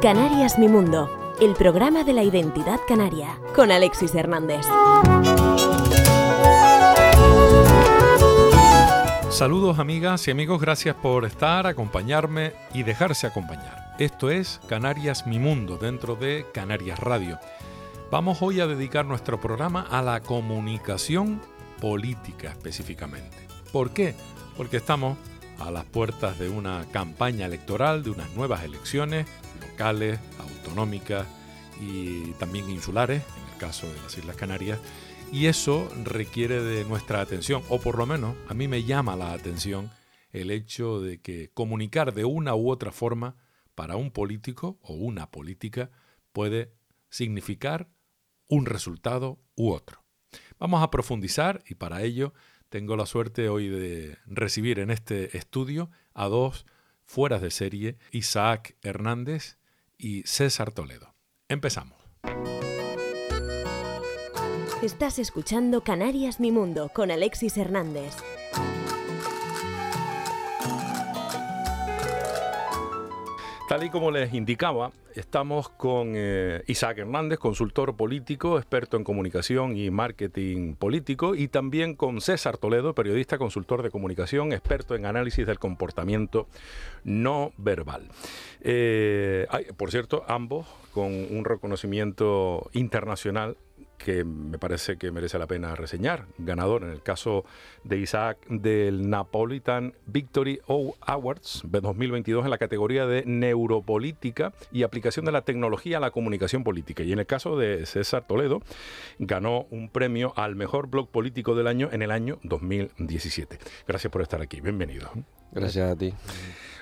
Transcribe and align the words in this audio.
Canarias 0.00 0.58
Mi 0.58 0.68
Mundo, 0.68 1.34
el 1.40 1.54
programa 1.54 2.04
de 2.04 2.12
la 2.12 2.22
identidad 2.22 2.80
canaria, 2.86 3.38
con 3.54 3.70
Alexis 3.70 4.14
Hernández. 4.14 4.66
Saludos 9.30 9.78
amigas 9.78 10.26
y 10.28 10.30
amigos, 10.30 10.60
gracias 10.60 10.96
por 10.96 11.24
estar, 11.24 11.66
acompañarme 11.66 12.52
y 12.72 12.82
dejarse 12.82 13.26
acompañar. 13.26 13.94
Esto 13.98 14.30
es 14.30 14.60
Canarias 14.68 15.26
Mi 15.26 15.38
Mundo 15.38 15.76
dentro 15.76 16.16
de 16.16 16.46
Canarias 16.52 16.98
Radio. 16.98 17.38
Vamos 18.10 18.42
hoy 18.42 18.60
a 18.60 18.66
dedicar 18.66 19.06
nuestro 19.06 19.40
programa 19.40 19.82
a 19.82 20.00
la 20.02 20.20
comunicación 20.20 21.40
política 21.80 22.50
específicamente. 22.50 23.36
¿Por 23.72 23.92
qué? 23.92 24.14
Porque 24.56 24.76
estamos 24.76 25.18
a 25.58 25.70
las 25.70 25.84
puertas 25.84 26.38
de 26.38 26.48
una 26.48 26.86
campaña 26.92 27.46
electoral, 27.46 28.04
de 28.04 28.10
unas 28.10 28.30
nuevas 28.36 28.62
elecciones 28.62 29.26
locales, 29.60 30.20
autonómicas 30.38 31.26
y 31.80 32.32
también 32.32 32.70
insulares, 32.70 33.22
en 33.36 33.52
el 33.52 33.58
caso 33.58 33.88
de 33.88 34.00
las 34.02 34.16
Islas 34.16 34.36
Canarias, 34.36 34.78
y 35.32 35.46
eso 35.46 35.88
requiere 36.04 36.62
de 36.62 36.84
nuestra 36.84 37.20
atención, 37.20 37.62
o 37.68 37.80
por 37.80 37.98
lo 37.98 38.06
menos 38.06 38.36
a 38.48 38.54
mí 38.54 38.68
me 38.68 38.84
llama 38.84 39.16
la 39.16 39.32
atención 39.32 39.90
el 40.30 40.50
hecho 40.50 41.00
de 41.00 41.20
que 41.20 41.50
comunicar 41.52 42.12
de 42.12 42.24
una 42.24 42.54
u 42.54 42.70
otra 42.70 42.92
forma 42.92 43.36
para 43.74 43.96
un 43.96 44.12
político 44.12 44.78
o 44.82 44.94
una 44.94 45.30
política 45.30 45.90
puede 46.32 46.72
significar 47.08 47.88
un 48.48 48.66
resultado 48.66 49.38
u 49.54 49.70
otro. 49.70 50.04
Vamos 50.58 50.82
a 50.82 50.90
profundizar 50.90 51.62
y 51.66 51.74
para 51.74 52.02
ello 52.02 52.32
tengo 52.68 52.96
la 52.96 53.06
suerte 53.06 53.48
hoy 53.48 53.68
de 53.68 54.18
recibir 54.26 54.78
en 54.78 54.90
este 54.90 55.36
estudio 55.36 55.90
a 56.12 56.26
dos 56.26 56.66
fueras 57.04 57.42
de 57.42 57.50
serie, 57.50 57.98
Isaac 58.10 58.76
Hernández 58.82 59.58
y 59.98 60.22
César 60.22 60.72
Toledo. 60.72 61.14
Empezamos. 61.48 61.98
Estás 64.82 65.18
escuchando 65.18 65.82
Canarias 65.82 66.40
Mi 66.40 66.52
Mundo 66.52 66.90
con 66.92 67.10
Alexis 67.10 67.56
Hernández. 67.56 68.16
Tal 73.66 73.82
y 73.82 73.88
como 73.88 74.10
les 74.10 74.34
indicaba, 74.34 74.92
estamos 75.14 75.70
con 75.70 76.12
eh, 76.14 76.62
Isaac 76.66 76.98
Hernández, 76.98 77.38
consultor 77.38 77.96
político, 77.96 78.58
experto 78.58 78.98
en 78.98 79.04
comunicación 79.04 79.74
y 79.74 79.90
marketing 79.90 80.74
político, 80.74 81.34
y 81.34 81.48
también 81.48 81.94
con 81.94 82.20
César 82.20 82.58
Toledo, 82.58 82.94
periodista, 82.94 83.38
consultor 83.38 83.82
de 83.82 83.90
comunicación, 83.90 84.52
experto 84.52 84.94
en 84.94 85.06
análisis 85.06 85.46
del 85.46 85.58
comportamiento 85.58 86.46
no 87.04 87.52
verbal. 87.56 88.10
Eh, 88.60 89.46
por 89.78 89.90
cierto, 89.90 90.24
ambos 90.28 90.66
con 90.92 91.06
un 91.06 91.46
reconocimiento 91.46 92.68
internacional 92.74 93.56
que 94.04 94.22
me 94.22 94.58
parece 94.58 94.98
que 94.98 95.10
merece 95.10 95.38
la 95.38 95.46
pena 95.46 95.74
reseñar. 95.74 96.26
Ganador 96.36 96.82
en 96.82 96.90
el 96.90 97.02
caso 97.02 97.46
de 97.84 97.98
Isaac 97.98 98.36
del 98.50 99.08
Napolitan 99.08 99.94
Victory 100.04 100.60
Awards 101.00 101.62
de 101.64 101.80
2022 101.80 102.44
en 102.44 102.50
la 102.50 102.58
categoría 102.58 103.06
de 103.06 103.24
neuropolítica 103.24 104.52
y 104.70 104.82
aplicación 104.82 105.24
de 105.24 105.32
la 105.32 105.40
tecnología 105.40 105.96
a 105.96 106.00
la 106.00 106.10
comunicación 106.10 106.64
política. 106.64 107.02
Y 107.02 107.12
en 107.12 107.18
el 107.18 107.26
caso 107.26 107.56
de 107.56 107.86
César 107.86 108.26
Toledo, 108.26 108.60
ganó 109.18 109.66
un 109.70 109.88
premio 109.88 110.34
al 110.36 110.54
mejor 110.54 110.88
blog 110.88 111.08
político 111.08 111.54
del 111.54 111.66
año 111.66 111.88
en 111.90 112.02
el 112.02 112.10
año 112.10 112.38
2017. 112.42 113.58
Gracias 113.88 114.12
por 114.12 114.20
estar 114.20 114.42
aquí. 114.42 114.60
Bienvenido. 114.60 115.10
Gracias 115.50 115.90
a 115.90 115.96
ti. 115.96 116.12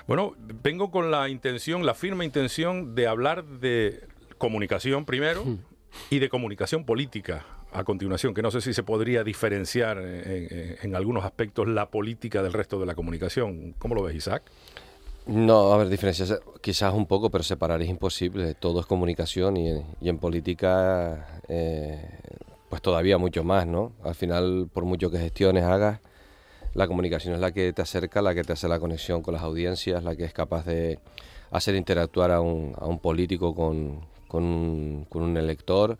Bueno, 0.07 0.35
vengo 0.61 0.91
con 0.91 1.09
la 1.09 1.29
intención, 1.29 1.85
la 1.85 1.93
firme 1.93 2.25
intención 2.25 2.95
de 2.95 3.07
hablar 3.07 3.45
de 3.45 4.01
comunicación 4.37 5.05
primero, 5.05 5.45
y 6.09 6.19
de 6.19 6.29
comunicación 6.29 6.85
política 6.85 7.45
a 7.71 7.83
continuación, 7.83 8.33
que 8.33 8.41
no 8.41 8.51
sé 8.51 8.61
si 8.61 8.73
se 8.73 8.83
podría 8.83 9.23
diferenciar 9.23 9.97
en, 9.99 10.95
algunos 10.95 11.25
aspectos 11.25 11.67
la 11.67 11.89
política 11.89 12.43
del 12.43 12.53
resto 12.53 12.79
de 12.79 12.85
la 12.85 12.95
comunicación. 12.95 13.73
¿Cómo 13.79 13.95
lo 13.95 14.03
ves, 14.03 14.15
Isaac? 14.15 14.43
No, 15.25 15.73
a 15.73 15.77
ver, 15.77 15.89
diferencias 15.89 16.39
quizás 16.61 16.93
un 16.93 17.07
poco, 17.07 17.29
pero 17.31 17.43
separar 17.43 17.81
es 17.81 17.89
imposible. 17.89 18.53
Todo 18.53 18.81
es 18.81 18.85
comunicación 18.85 19.57
y, 19.57 19.69
en 20.01 20.17
política, 20.19 21.39
eh, 21.47 21.99
pues 22.69 22.81
todavía 22.81 23.17
mucho 23.17 23.43
más, 23.43 23.65
¿no? 23.65 23.93
Al 24.03 24.15
final, 24.15 24.69
por 24.71 24.85
mucho 24.85 25.09
que 25.09 25.17
gestiones 25.17 25.63
hagas, 25.63 25.99
la 26.75 26.87
comunicación 26.87 27.33
es 27.33 27.39
la 27.39 27.51
que 27.51 27.71
te 27.73 27.81
acerca, 27.81 28.21
la 28.21 28.35
que 28.35 28.43
te 28.43 28.53
hace 28.53 28.67
la 28.67 28.79
conexión 28.79 29.21
con 29.21 29.33
las 29.33 29.43
audiencias, 29.43 30.03
la 30.03 30.15
que 30.15 30.25
es 30.25 30.33
capaz 30.33 30.65
de 30.65 30.99
hacer 31.51 31.75
interactuar 31.75 32.31
a 32.31 32.41
un, 32.41 32.75
a 32.77 32.85
un 32.85 32.99
político 32.99 33.55
con, 33.55 34.01
con 34.33 34.43
un, 35.21 35.37
elector. 35.37 35.97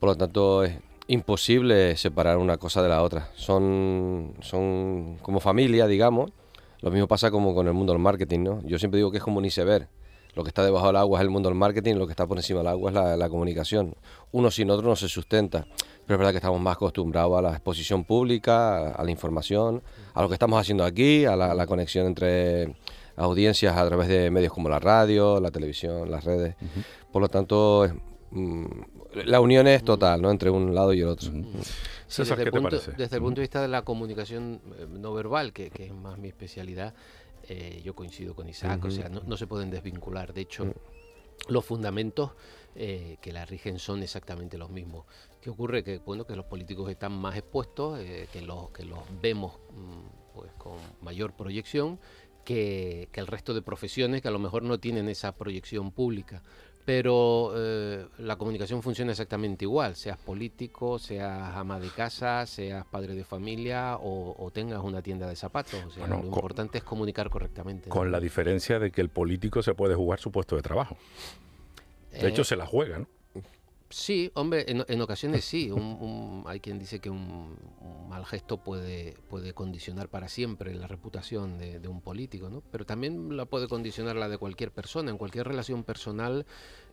Por 0.00 0.08
lo 0.08 0.16
tanto, 0.16 0.64
es 0.64 0.76
imposible 1.06 1.96
separar 1.96 2.36
una 2.38 2.56
cosa 2.56 2.82
de 2.82 2.88
la 2.88 3.02
otra. 3.02 3.30
Son, 3.36 4.34
son 4.40 5.18
como 5.22 5.38
familia, 5.38 5.86
digamos. 5.86 6.32
Lo 6.80 6.90
mismo 6.90 7.06
pasa 7.06 7.30
como 7.30 7.54
con 7.54 7.68
el 7.68 7.72
mundo 7.72 7.92
del 7.92 8.02
marketing, 8.02 8.40
¿no? 8.40 8.62
Yo 8.64 8.78
siempre 8.78 8.98
digo 8.98 9.12
que 9.12 9.18
es 9.18 9.22
como 9.22 9.38
un 9.38 9.44
iceberg. 9.44 9.88
Lo 10.34 10.42
que 10.42 10.48
está 10.48 10.64
debajo 10.64 10.88
del 10.88 10.96
agua 10.96 11.18
es 11.18 11.22
el 11.22 11.30
mundo 11.30 11.48
del 11.48 11.58
marketing, 11.58 11.94
lo 11.94 12.06
que 12.06 12.12
está 12.12 12.26
por 12.26 12.38
encima 12.38 12.60
del 12.60 12.68
agua 12.68 12.90
es 12.90 12.94
la, 12.94 13.16
la, 13.16 13.28
comunicación. 13.28 13.94
Uno 14.32 14.50
sin 14.50 14.70
otro 14.70 14.88
no 14.88 14.96
se 14.96 15.08
sustenta. 15.08 15.66
Pero 16.06 16.14
es 16.14 16.18
verdad 16.18 16.30
que 16.30 16.38
estamos 16.38 16.60
más 16.60 16.74
acostumbrados 16.74 17.38
a 17.38 17.42
la 17.42 17.50
exposición 17.50 18.04
pública, 18.04 18.94
a, 18.94 19.04
la 19.04 19.10
información, 19.10 19.82
a 20.14 20.22
lo 20.22 20.28
que 20.28 20.34
estamos 20.34 20.60
haciendo 20.60 20.84
aquí, 20.84 21.24
a 21.24 21.36
la 21.36 21.66
conexión 21.66 22.06
entre 22.06 22.74
audiencias 23.20 23.76
a 23.76 23.86
través 23.86 24.08
de 24.08 24.30
medios 24.30 24.52
como 24.52 24.68
la 24.68 24.78
radio, 24.78 25.40
la 25.40 25.50
televisión, 25.50 26.10
las 26.10 26.24
redes. 26.24 26.56
Por 27.12 27.22
lo 27.22 27.28
tanto, 27.28 27.88
mm, 28.30 28.64
la 29.26 29.40
unión 29.40 29.66
es 29.66 29.84
total, 29.84 30.22
¿no? 30.22 30.30
Entre 30.30 30.50
un 30.50 30.74
lado 30.74 30.92
y 30.92 31.00
el 31.00 31.08
otro. 31.08 31.30
desde, 31.30 32.42
el 32.42 32.50
punto, 32.50 32.80
desde 32.96 33.16
el 33.16 33.22
punto 33.22 33.40
de 33.40 33.42
vista 33.42 33.60
de 33.60 33.68
la 33.68 33.82
comunicación 33.82 34.60
eh, 34.78 34.86
no 34.88 35.12
verbal, 35.12 35.52
que, 35.52 35.70
es 35.74 35.92
más 35.92 36.18
mi 36.18 36.28
especialidad, 36.28 36.94
eh, 37.48 37.80
yo 37.84 37.94
coincido 37.94 38.34
con 38.34 38.48
Isaac, 38.48 38.84
o 38.84 38.90
sea, 38.90 39.08
no, 39.08 39.36
se 39.36 39.46
pueden 39.46 39.70
desvincular. 39.70 40.32
De 40.32 40.42
hecho, 40.42 40.72
los 41.48 41.64
fundamentos 41.64 42.32
eh, 42.76 43.16
que 43.20 43.32
la 43.32 43.44
rigen 43.44 43.78
son 43.78 44.02
exactamente 44.02 44.56
los 44.56 44.70
mismos. 44.70 45.04
¿Qué 45.40 45.50
ocurre? 45.50 45.82
Que 45.82 45.98
bueno, 45.98 46.24
que 46.24 46.36
los 46.36 46.46
políticos 46.46 46.88
están 46.90 47.12
más 47.12 47.36
expuestos, 47.36 47.98
que 47.98 48.42
los 48.42 48.70
que 48.70 48.84
los 48.84 49.00
vemos 49.20 49.54
mm, 49.72 50.34
pues 50.34 50.52
con 50.52 50.76
mayor 51.00 51.32
proyección 51.32 51.98
que, 52.50 53.08
el 53.20 53.26
resto 53.26 53.54
de 53.54 53.62
profesiones 53.62 54.22
que 54.22 54.28
a 54.28 54.30
lo 54.30 54.38
mejor 54.38 54.62
no 54.62 54.78
tienen 54.78 55.08
esa 55.08 55.32
proyección 55.32 55.92
pública. 55.92 56.42
Pero 56.84 57.52
eh, 57.54 58.06
la 58.18 58.36
comunicación 58.36 58.82
funciona 58.82 59.12
exactamente 59.12 59.64
igual, 59.64 59.94
seas 59.94 60.16
político, 60.16 60.98
seas 60.98 61.54
ama 61.54 61.78
de 61.78 61.88
casa, 61.90 62.46
seas 62.46 62.84
padre 62.86 63.14
de 63.14 63.22
familia 63.22 63.98
o, 64.00 64.50
tengas 64.52 64.82
una 64.82 65.02
tienda 65.02 65.28
de 65.28 65.36
zapatos. 65.36 65.84
O 65.84 65.90
sea, 65.90 66.06
lo 66.06 66.18
importante 66.18 66.78
es 66.78 66.84
comunicar 66.84 67.30
correctamente. 67.30 67.88
Con 67.90 68.10
la 68.10 68.18
diferencia 68.18 68.78
de 68.78 68.90
que 68.90 69.02
el 69.02 69.10
político 69.10 69.62
se 69.62 69.74
puede 69.74 69.94
jugar 69.94 70.18
su 70.18 70.32
puesto 70.32 70.56
de 70.56 70.62
trabajo. 70.62 70.96
De 72.10 72.28
hecho, 72.28 72.42
eh, 72.42 72.46
se 72.46 72.56
la 72.56 72.66
juega, 72.66 72.98
¿no? 72.98 73.06
Sí, 73.92 74.30
hombre, 74.34 74.66
en, 74.68 75.00
ocasiones 75.00 75.44
sí. 75.44 75.68
hay 76.46 76.60
quien 76.60 76.78
dice 76.78 77.00
que 77.00 77.10
un, 77.10 77.56
mal 78.08 78.24
gesto 78.24 78.58
puede, 78.58 79.16
puede 79.28 79.52
condicionar 79.52 80.08
para 80.08 80.28
siempre 80.28 80.72
la 80.76 80.86
reputación 80.86 81.58
de, 81.58 81.80
de, 81.80 81.88
un 81.88 82.00
político, 82.00 82.48
¿no? 82.50 82.62
Pero 82.70 82.86
también 82.86 83.36
la 83.36 83.46
puede 83.46 83.66
condicionar 83.66 84.14
la 84.14 84.28
de 84.28 84.38
cualquier 84.38 84.70
persona. 84.70 85.10
En 85.10 85.18
cualquier 85.18 85.48
relación 85.48 85.82
personal 85.82 86.46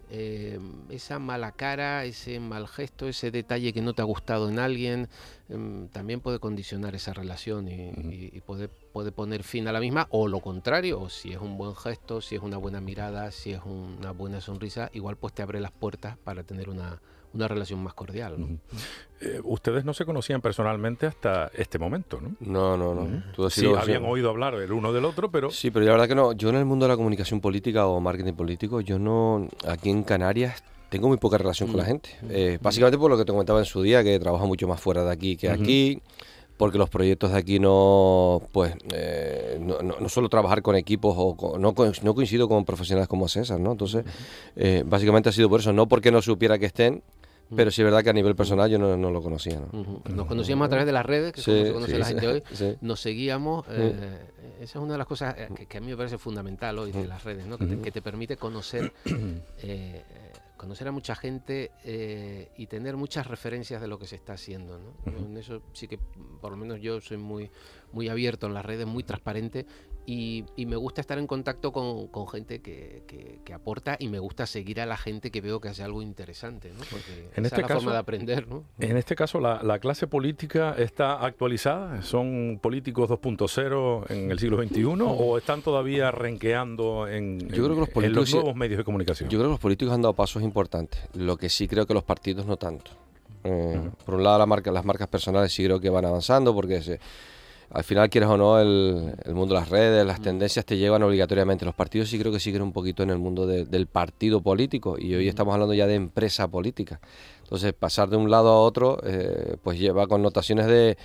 eh, 0.10 0.60
esa 0.90 1.20
mala 1.20 1.52
cara, 1.52 2.06
ese 2.06 2.40
mal 2.40 2.68
gesto, 2.68 3.08
ese 3.08 3.30
detalle 3.32 3.74
que 3.74 3.82
no 3.82 3.94
te 3.94 4.02
ha 4.02 4.06
gustado 4.06 4.50
en 4.50 4.60
alguien, 4.60 5.10
em, 5.50 5.90
también 5.90 6.22
puede 6.22 6.40
condicionar 6.40 6.96
esa 6.96 7.14
relación 7.14 7.68
y, 7.68 8.42
puede, 8.46 8.70
puede, 8.70 9.12
poner 9.12 9.44
fin 9.44 9.68
a 9.68 9.72
la 9.72 9.80
misma, 9.80 10.08
o 10.12 10.28
lo 10.28 10.40
contrario, 10.40 11.02
o 11.02 11.10
si 11.10 11.32
es 11.34 11.40
un 11.40 11.58
buen 11.58 11.76
gesto, 11.76 12.22
si 12.22 12.36
es 12.36 12.42
una 12.42 12.58
buena 12.58 12.80
mirada, 12.82 13.32
si 13.32 13.52
es 13.52 13.62
una 13.66 14.12
buena 14.12 14.42
sonrisa, 14.42 14.90
igual 14.94 15.18
pues 15.18 15.34
te 15.34 15.42
abre 15.42 15.60
las 15.60 15.72
puertas 15.72 16.18
para 16.18 16.44
tener 16.44 16.70
una, 16.70 17.02
una 17.38 17.48
relación 17.48 17.82
más 17.82 17.94
cordial. 17.94 18.60
Eh, 19.20 19.40
ustedes 19.44 19.84
no 19.84 19.94
se 19.94 20.06
conocían 20.06 20.42
personalmente 20.42 21.08
hasta 21.08 21.50
este 21.56 21.80
momento, 21.80 22.20
¿no? 22.22 22.36
No, 22.40 22.78
no, 22.78 22.94
no. 22.94 23.50
Sí, 23.50 23.66
habían 23.66 24.06
oído 24.06 24.30
hablar 24.30 24.54
el 24.56 24.72
uno 24.72 24.94
del 24.94 25.06
otro, 25.06 25.32
pero... 25.32 25.50
Sí, 25.50 25.72
pero 25.72 25.86
la 25.86 25.92
verdad 25.92 26.08
que 26.08 26.16
no. 26.16 26.34
Yo 26.34 26.50
en 26.50 26.56
el 26.56 26.66
mundo 26.66 26.86
de 26.86 26.90
la 26.90 26.98
comunicación 26.98 27.42
política 27.42 27.88
o 27.88 28.00
marketing 28.00 28.34
político, 28.34 28.82
yo 28.82 29.00
no... 29.00 29.48
Aquí 29.68 29.90
en 29.90 30.04
Canarias 30.04 30.64
tengo 30.90 31.08
muy 31.08 31.18
poca 31.18 31.38
relación 31.38 31.70
con 31.70 31.78
la 31.78 31.84
mm. 31.84 31.88
gente. 31.88 32.10
Eh, 32.30 32.60
básicamente 32.62 32.98
por 32.98 33.10
lo 33.10 33.18
que 33.18 33.26
te 33.26 33.32
comentaba 33.32 33.60
en 33.60 33.66
su 33.66 33.82
día, 33.82 34.04
que 34.04 34.20
trabajo 34.20 34.46
mucho 34.46 34.68
más 34.68 34.80
fuera 34.80 35.04
de 35.04 35.12
aquí 35.12 35.36
que 35.36 35.50
aquí 35.50 36.02
porque 36.58 36.80
los 36.80 36.90
proyectos 36.90 37.34
de 37.34 37.38
aquí 37.38 37.60
no, 37.60 38.42
pues, 38.52 38.74
eh, 38.92 39.60
no, 39.62 39.78
no, 39.80 40.10
suelo 40.10 40.28
trabajar 40.28 40.64
con 40.64 40.76
equipos 40.76 41.14
o 41.16 41.58
no, 41.60 41.76
no, 42.02 42.16
coincido 42.16 42.50
con 42.50 42.66
profesionales 42.66 43.08
como 43.08 43.28
César, 43.28 43.60
¿no? 43.60 43.74
Entonces, 43.74 44.04
básicamente 44.86 45.30
ha 45.30 45.32
sido 45.32 45.50
por 45.50 45.60
eso, 45.60 45.72
no 45.72 45.88
porque 45.88 46.12
no 46.12 46.20
supiera 46.20 46.58
que 46.58 46.66
estén, 46.66 47.04
pero 47.56 47.72
sí 47.72 47.82
es 47.82 47.86
verdad 47.86 48.04
que 48.04 48.10
a 48.10 48.14
nivel 48.14 48.36
personal 48.36 48.70
yo 48.70 48.78
no, 48.78 49.12
lo 49.12 49.22
conocía. 49.22 49.62
Nos 50.14 50.28
conocíamos 50.28 50.66
a 50.66 50.70
través 50.70 50.86
de 50.86 50.92
las 50.92 51.06
redes, 51.06 51.34
que 51.34 51.42
se 51.42 51.72
conoce 51.72 51.98
la 51.98 52.06
gente 52.06 52.28
hoy, 52.28 52.44
nos 52.82 53.00
seguíamos. 53.00 53.66
Eh, 53.70 53.94
esa 54.60 54.80
es 54.80 54.84
una 54.84 54.94
de 54.94 54.98
las 54.98 55.08
cosas 55.08 55.36
eh, 55.38 55.68
que, 55.68 55.78
a 55.78 55.82
mí 55.82 55.88
me 55.88 55.98
parece 55.98 56.18
fundamental 56.18 56.80
hoy 56.80 56.92
de 56.92 57.06
las 57.06 57.24
redes, 57.24 57.46
¿no? 57.46 57.58
que, 57.58 57.92
te, 57.92 58.02
permite 58.02 58.38
conocer 58.38 58.92
eh, 59.62 60.04
conocer 60.58 60.88
a 60.88 60.92
mucha 60.92 61.16
gente 61.16 61.72
eh, 61.86 62.50
y 62.58 62.68
tener 62.68 62.98
muchas 62.98 63.28
referencias 63.28 63.80
de 63.80 63.88
lo 63.88 63.98
que 64.00 64.08
se 64.08 64.16
está 64.16 64.34
haciendo. 64.34 64.80
¿no? 64.80 65.18
En 65.18 65.38
eso 65.38 65.62
sí 65.74 65.88
que, 65.88 66.00
por 66.42 66.52
lo 66.52 66.58
menos 66.58 66.82
yo 66.82 67.00
soy 67.00 67.18
muy, 67.18 67.50
muy 67.94 68.10
abierto 68.10 68.48
en 68.48 68.54
las 68.54 68.66
redes, 68.66 68.86
muy 68.86 69.04
transparente 69.04 69.66
y, 70.10 70.46
me 70.66 70.78
gusta 70.78 71.02
estar 71.02 71.18
en 71.20 71.28
contacto 71.28 71.74
con, 71.74 72.28
gente 72.30 72.62
que, 72.62 73.42
aporta 73.54 73.98
y 74.00 74.08
me 74.08 74.20
gusta 74.20 74.46
seguir 74.46 74.80
a 74.80 74.86
la 74.86 74.96
gente 74.96 75.32
que 75.32 75.42
veo 75.42 75.60
que 75.60 75.68
hace 75.68 75.84
algo 75.84 76.02
interesante, 76.02 76.70
¿no? 76.70 76.84
porque 76.90 77.30
en 77.36 77.46
este 77.46 77.58
es 77.58 77.62
la 77.64 77.68
caso, 77.68 77.80
forma 77.82 77.92
de 77.92 77.98
aprender. 77.98 78.48
¿no? 78.48 78.64
En 78.80 78.96
este 78.96 79.16
caso, 79.16 79.42
la, 79.42 79.80
clase 79.80 80.08
política 80.08 80.76
está 80.78 81.26
actualizada, 81.26 82.02
son 82.04 82.58
políticos 82.62 83.10
2.0 83.10 84.10
en 84.10 84.32
el 84.32 84.40
siglo 84.40 84.64
XXI 84.64 84.86
o 85.02 85.38
están 85.38 85.62
todavía 85.62 86.10
renqueando 86.12 87.08
en, 87.08 87.40
los, 87.50 88.32
nuevos 88.32 88.56
medios 88.56 88.78
de 88.78 88.84
comunicación. 88.86 89.30
Yo 89.30 89.40
creo 89.40 89.50
que 89.50 89.54
los 89.54 89.60
políticos 89.60 89.94
han 89.94 90.02
dado 90.02 90.14
pasos 90.14 90.42
importantes, 90.42 91.02
lo 91.16 91.36
que 91.36 91.50
sí 91.50 91.68
creo 91.68 91.86
que 91.86 91.94
los 91.94 92.04
partidos 92.04 92.46
no 92.46 92.56
tanto. 92.56 92.92
Eh, 93.44 93.90
por 94.06 94.16
un 94.16 94.24
lado, 94.24 94.40
la 94.40 94.46
marca, 94.46 94.72
las 94.72 94.86
marcas 94.86 95.10
personales 95.10 95.52
sí 95.52 95.66
creo 95.66 95.82
que 95.82 95.90
van 95.90 96.06
avanzando 96.06 96.56
porque 96.56 96.82
se 96.82 97.00
al 97.72 97.84
final, 97.84 98.10
quieres 98.10 98.30
o 98.30 98.38
no, 98.38 98.60
el, 98.60 99.16
mundo 99.34 99.56
de 99.56 99.62
las 99.62 99.70
redes, 99.70 100.06
las 100.06 100.20
mm. 100.20 100.24
tendencias 100.24 100.66
te 100.66 100.78
llevan 100.78 101.04
obligatoriamente. 101.04 101.66
Los 101.66 101.76
partidos 101.76 102.10
sí 102.10 102.18
creo 102.18 102.32
que 102.32 102.40
siguen 102.40 102.62
un 102.62 102.72
poquito 102.72 103.04
en 103.04 103.10
el 103.10 103.18
mundo 103.18 103.46
del 103.46 103.88
partido 103.88 104.42
político 104.42 104.98
y 104.98 105.16
hoy 105.16 105.26
mm. 105.26 105.30
estamos 105.30 105.54
hablando 105.54 105.74
ya 105.74 105.88
de 105.88 105.96
empresa 105.96 106.48
política. 106.48 107.00
Entonces, 107.44 107.74
pasar 107.74 108.10
de 108.10 108.18
un 108.18 108.30
lado 108.30 108.50
a 108.50 108.60
otro, 108.60 109.00
eh, 109.04 109.58
pues 109.64 109.80
lleva 109.80 110.08
connotaciones 110.08 110.68
de, 110.68 110.98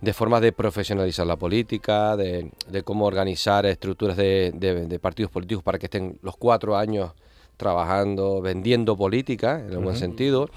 de 0.00 0.12
formas 0.12 0.40
de 0.40 0.52
profesionalizar 0.52 1.26
la 1.26 1.36
política, 1.36 2.16
de, 2.16 2.50
cómo 2.84 3.06
organizar 3.06 3.66
estructuras 3.66 4.16
de, 4.16 4.98
partidos 5.00 5.30
políticos 5.30 5.62
para 5.62 5.78
que 5.78 5.86
estén 5.86 6.18
los 6.22 6.36
cuatro 6.36 6.76
años 6.76 7.12
trabajando, 7.56 8.40
vendiendo 8.40 8.96
política, 8.96 9.60
en 9.60 9.72
el 9.72 9.78
buen 9.78 9.96
sentido. 9.96 10.48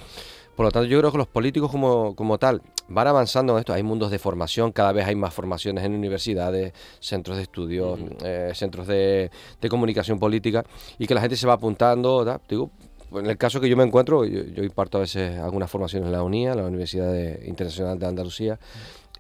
Por 0.56 0.66
lo 0.66 0.72
tanto, 0.72 0.88
yo 0.88 1.00
creo 1.00 1.12
que 1.12 1.18
los 1.18 1.28
políticos 1.28 1.72
como, 1.72 2.16
como 2.16 2.38
tal 2.38 2.62
van 2.88 3.08
avanzando 3.08 3.54
en 3.54 3.60
esto. 3.60 3.74
Hay 3.74 3.84
mundos 3.84 4.12
de 4.12 4.20
formación, 4.20 4.72
cada 4.72 4.92
vez 4.92 5.08
hay 5.08 5.16
más 5.16 5.34
formaciones 5.34 5.84
en 5.84 5.94
universidades, 5.94 6.74
centros 7.00 7.38
de 7.38 7.44
estudios, 7.44 8.00
eh, 8.24 8.52
centros 8.54 8.88
de, 8.88 9.32
comunicación 9.70 10.20
política 10.20 10.64
y 11.00 11.08
que 11.08 11.16
la 11.16 11.22
gente 11.22 11.36
se 11.36 11.48
va 11.48 11.54
apuntando. 11.54 12.40
Digo, 12.48 12.70
en 13.14 13.26
el 13.26 13.38
caso 13.38 13.60
que 13.60 13.70
yo 13.70 13.78
me 13.78 13.84
encuentro, 13.84 14.26
yo, 14.26 14.64
imparto 14.64 14.98
a 14.98 15.02
veces 15.02 15.40
algunas 15.40 15.70
formaciones 15.70 16.08
en 16.08 16.14
la 16.14 16.24
UNIA, 16.24 16.56
la 16.56 16.66
Universidad 16.66 17.14
Internacional 17.44 17.98
de 17.98 18.06
Andalucía, 18.06 18.60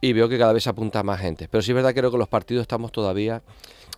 y 0.02 0.14
veo 0.14 0.28
que 0.30 0.38
cada 0.38 0.54
vez 0.54 0.64
se 0.64 0.70
apunta 0.70 1.02
más 1.02 1.20
gente. 1.20 1.48
Pero 1.50 1.62
sí 1.62 1.72
es 1.72 1.76
verdad 1.76 1.90
que 1.90 2.00
creo 2.00 2.12
que 2.12 2.18
los 2.18 2.28
partidos 2.28 2.62
estamos 2.62 2.92
todavía 2.92 3.42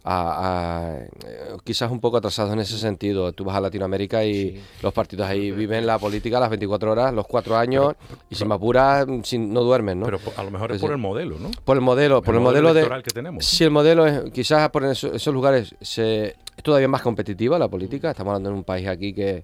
a, 0.08 1.00
eh, 1.26 1.58
quizás 1.64 1.92
un 1.92 2.00
poco 2.00 2.18
atrasados 2.18 2.54
en 2.54 2.60
ese 2.60 2.78
sentido. 2.78 3.34
Tú 3.34 3.44
vas 3.44 3.56
a 3.56 3.62
Latinoamérica 3.62 4.24
y 4.24 4.62
los 4.82 4.94
partidos 4.94 5.28
ahí 5.28 5.52
viven 5.52 5.86
la 5.86 5.98
política 5.98 6.40
las 6.40 6.50
24 6.50 6.92
horas, 6.92 7.14
los 7.14 7.26
cuatro 7.26 7.58
años, 7.58 7.96
y 8.30 8.36
si 8.36 8.46
me 8.46 8.54
apuras, 8.54 9.08
no 9.08 9.62
duermen, 9.62 10.00
¿no? 10.00 10.06
Pero 10.06 10.20
a 10.38 10.44
lo 10.44 10.52
mejor 10.52 10.72
es 10.74 10.82
por 10.82 10.92
el 10.92 10.98
modelo, 10.98 11.40
¿no? 11.40 11.50
Por 11.64 11.78
el 11.78 11.82
modelo, 11.82 12.22
por 12.22 12.36
el, 12.36 12.42
modelo, 12.42 12.74
de... 12.74 12.88
que 13.04 13.12
tenemos. 13.12 13.46
Si 13.46 13.64
el 13.64 13.72
modelo 13.72 14.06
es, 14.06 14.32
quizás 14.32 14.70
por 14.70 14.86
esos, 14.86 15.26
lugares 15.28 15.76
se, 15.82 16.36
es 16.56 16.64
todavía 16.64 16.88
más 16.88 17.02
competitiva 17.02 17.58
la 17.58 17.68
política, 17.68 18.12
estamos 18.12 18.32
hablando 18.32 18.52
de 18.52 18.56
un 18.56 18.64
país 18.64 18.88
aquí 18.88 19.14
que 19.14 19.44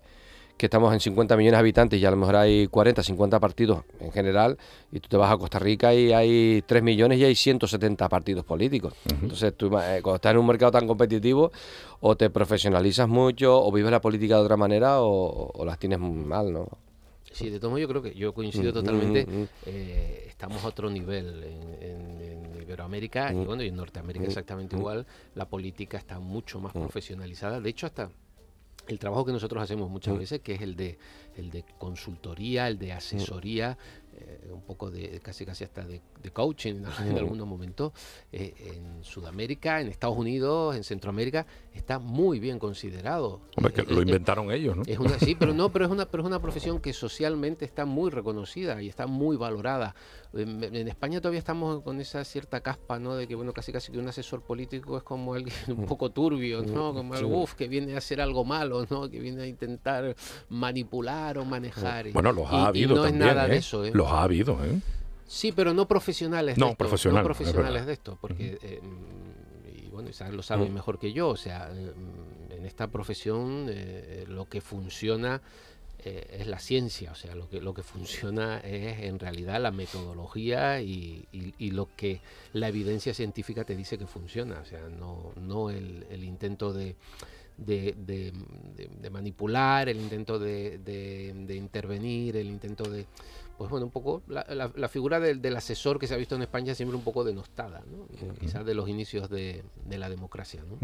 que 0.61 0.67
estamos 0.67 0.93
en 0.93 0.99
50 0.99 1.35
millones 1.37 1.53
de 1.53 1.59
habitantes 1.59 1.99
y 1.99 2.05
a 2.05 2.11
lo 2.11 2.17
mejor 2.17 2.35
hay 2.35 2.67
40, 2.67 3.01
50 3.01 3.39
partidos 3.39 3.83
en 3.99 4.11
general, 4.11 4.59
y 4.91 4.99
tú 4.99 5.09
te 5.09 5.17
vas 5.17 5.31
a 5.31 5.37
Costa 5.37 5.57
Rica 5.57 5.91
y 5.91 6.13
hay 6.13 6.61
3 6.67 6.83
millones 6.83 7.17
y 7.17 7.25
hay 7.25 7.33
170 7.33 8.07
partidos 8.07 8.45
políticos. 8.45 8.93
Entonces, 9.09 9.57
tú, 9.57 9.75
eh, 9.79 10.01
cuando 10.03 10.17
estás 10.17 10.33
en 10.33 10.37
un 10.37 10.45
mercado 10.45 10.71
tan 10.71 10.85
competitivo, 10.85 11.51
o 11.99 12.15
te 12.15 12.29
profesionalizas 12.29 13.09
mucho, 13.09 13.59
o 13.59 13.71
vives 13.71 13.89
la 13.89 14.01
política 14.01 14.35
de 14.35 14.41
otra 14.41 14.55
manera, 14.55 15.01
o, 15.01 15.65
las 15.65 15.79
tienes 15.79 15.97
mal, 15.97 16.53
¿no? 16.53 16.67
Sí, 17.31 17.49
de 17.49 17.59
todo 17.59 17.71
modo 17.71 17.79
yo 17.79 17.87
creo 17.87 18.03
que 18.03 18.13
yo 18.13 18.31
coincido 18.31 18.71
totalmente. 18.71 19.25
Eh, 19.65 20.25
estamos 20.27 20.63
a 20.63 20.67
otro 20.67 20.91
nivel 20.91 21.43
en, 21.81 22.61
Iberoamérica 22.61 23.33
y 23.33 23.43
bueno, 23.43 23.63
y 23.63 23.69
en 23.69 23.75
Norteamérica 23.75 24.25
exactamente 24.25 24.75
igual. 24.77 25.07
La 25.33 25.45
política 25.45 25.97
está 25.97 26.19
mucho 26.19 26.59
más 26.59 26.71
profesionalizada. 26.71 27.59
De 27.59 27.69
hecho, 27.69 27.87
hasta 27.87 28.11
el 28.87 28.99
trabajo 28.99 29.25
que 29.25 29.31
nosotros 29.31 29.63
hacemos 29.63 29.89
muchas 29.89 30.17
veces, 30.17 30.41
que 30.41 30.55
es 30.55 30.61
el 30.61 30.75
de, 30.75 30.97
el 31.37 31.49
de 31.51 31.63
consultoría, 31.77 32.67
el 32.67 32.77
de 32.77 32.93
asesoría, 32.93 33.77
un 34.51 34.61
poco 34.61 34.91
de 34.91 35.19
casi 35.19 35.45
casi 35.45 35.63
hasta 35.63 35.85
de, 35.85 36.01
coaching 36.31 36.83
en 37.05 37.17
algunos 37.17 37.47
momentos, 37.47 37.91
eh, 38.31 38.53
en 38.75 39.03
Sudamérica, 39.03 39.81
en 39.81 39.87
Estados 39.87 40.17
Unidos, 40.17 40.75
en 40.75 40.83
Centroamérica, 40.83 41.45
está 41.73 41.99
muy 41.99 42.39
bien 42.39 42.59
considerado. 42.59 43.41
Hombre, 43.57 43.73
que 43.73 43.83
lo 43.83 44.01
inventaron 44.01 44.51
ellos, 44.51 44.77
¿no? 44.77 44.83
Es 44.85 44.99
una, 44.99 45.19
sí, 45.19 45.35
pero 45.35 45.53
no, 45.53 45.69
pero 45.73 45.85
es 45.85 45.91
una, 45.91 46.05
pero 46.05 46.23
es 46.23 46.27
una 46.27 46.41
profesión 46.41 46.79
que 46.79 46.93
socialmente 46.93 47.65
está 47.65 47.85
muy 47.85 48.09
reconocida 48.09 48.81
y 48.81 48.87
está 48.87 49.07
muy 49.07 49.37
valorada. 49.37 49.95
En, 50.33 50.87
España 50.87 51.19
todavía 51.19 51.39
estamos 51.39 51.81
con 51.81 51.99
esa 51.99 52.23
cierta 52.23 52.61
caspa, 52.61 52.99
¿no? 52.99 53.15
De 53.15 53.27
que, 53.27 53.35
bueno, 53.35 53.51
casi 53.51 53.73
casi 53.73 53.91
que 53.91 53.99
un 53.99 54.07
asesor 54.07 54.41
político 54.41 54.97
es 54.97 55.03
como 55.03 55.33
alguien 55.33 55.53
un 55.67 55.85
poco 55.85 56.11
turbio, 56.11 56.61
¿no? 56.61 56.93
Como 56.93 57.13
algo, 57.13 57.45
que 57.57 57.67
viene 57.67 57.95
a 57.95 57.97
hacer 57.97 58.21
algo 58.21 58.45
malo, 58.45 58.85
¿no? 58.89 59.09
Que 59.09 59.19
viene 59.19 59.43
a 59.43 59.47
intentar 59.47 60.15
manipular 60.49 61.37
o 61.37 61.45
manejar. 61.45 62.11
Bueno, 62.13 62.31
los 62.31 62.49
ha 62.49 62.67
habido 62.67 62.95
no 62.95 63.05
es 63.05 63.13
nada 63.13 63.47
de 63.47 63.55
¿eh? 63.55 63.57
eso, 63.57 63.85
¿eh? 63.85 63.91
Los 63.93 64.07
ha 64.07 64.23
habido, 64.23 64.40
¿eh? 64.41 64.79
Sí, 65.27 65.51
pero 65.51 65.73
no 65.73 65.87
profesionales 65.87 66.57
no, 66.57 66.65
de 66.67 66.71
esto. 66.71 66.77
Profesional, 66.77 67.23
no 67.23 67.25
profesionales 67.25 67.85
de 67.85 67.93
esto, 67.93 68.17
porque... 68.19 68.57
Eh, 68.61 68.81
y 69.73 69.89
bueno, 69.89 70.09
Isaac 70.09 70.33
lo 70.33 70.43
sabe 70.43 70.69
mejor 70.69 70.99
que 70.99 71.13
yo, 71.13 71.29
o 71.29 71.37
sea, 71.37 71.71
en 71.71 72.65
esta 72.65 72.87
profesión 72.87 73.69
lo 74.27 74.45
que 74.45 74.61
funciona 74.61 75.41
eh, 76.03 76.39
es 76.39 76.47
la 76.47 76.57
ciencia, 76.57 77.11
o 77.11 77.15
sea, 77.15 77.35
lo 77.35 77.47
que, 77.47 77.61
lo 77.61 77.75
que 77.75 77.83
funciona 77.83 78.57
es 78.61 79.01
en 79.01 79.19
realidad 79.19 79.61
la 79.61 79.69
metodología 79.69 80.81
y, 80.81 81.27
lo 81.59 81.89
que 81.95 82.21
la 82.53 82.69
evidencia 82.69 83.13
científica 83.13 83.65
te 83.65 83.75
dice 83.75 83.99
que 83.99 84.07
funciona, 84.07 84.61
o 84.61 84.65
sea, 84.65 84.89
no, 84.89 85.31
no 85.35 85.69
el, 85.69 86.23
intento 86.23 86.73
de, 86.73 86.95
de, 87.55 88.33
manipular, 89.11 89.89
el 89.89 89.97
intento 89.97 90.39
de, 90.39 91.55
intervenir, 91.55 92.35
el 92.35 92.47
intento 92.47 92.89
de... 92.89 93.05
Pues 93.61 93.69
bueno, 93.69 93.85
un 93.85 93.91
poco 93.91 94.23
la, 94.27 94.89
figura 94.89 95.19
del, 95.19 95.55
asesor 95.55 95.99
que 95.99 96.07
se 96.07 96.15
ha 96.15 96.17
visto 96.17 96.33
en 96.33 96.41
España 96.41 96.73
siempre 96.73 96.97
un 96.97 97.03
poco 97.03 97.23
denostada, 97.23 97.83
¿no? 97.91 98.07
quizás 98.39 98.65
de 98.65 98.73
los 98.73 98.89
inicios 98.89 99.29
de, 99.29 99.63
la 99.87 100.09
democracia. 100.09 100.63
¿no? 100.67 100.79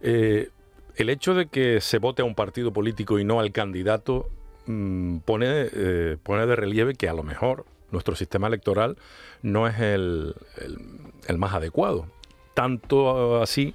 El 0.00 1.10
hecho 1.10 1.34
de 1.34 1.46
que 1.46 1.80
se 1.80 1.98
vote 1.98 2.22
a 2.22 2.24
un 2.24 2.36
partido 2.36 2.72
político 2.72 3.18
y 3.18 3.24
no 3.24 3.40
al 3.40 3.50
candidato 3.50 4.30
mm, 4.66 5.18
pone, 5.18 5.46
eh, 5.72 6.16
pone 6.22 6.46
de 6.46 6.54
relieve 6.54 6.94
que 6.94 7.08
a 7.08 7.14
lo 7.14 7.24
mejor 7.24 7.66
nuestro 7.90 8.14
sistema 8.14 8.46
electoral 8.46 8.96
no 9.42 9.66
es 9.66 9.80
el, 9.80 10.36
más 11.36 11.52
adecuado. 11.52 12.06
Tanto 12.54 13.42
así 13.42 13.74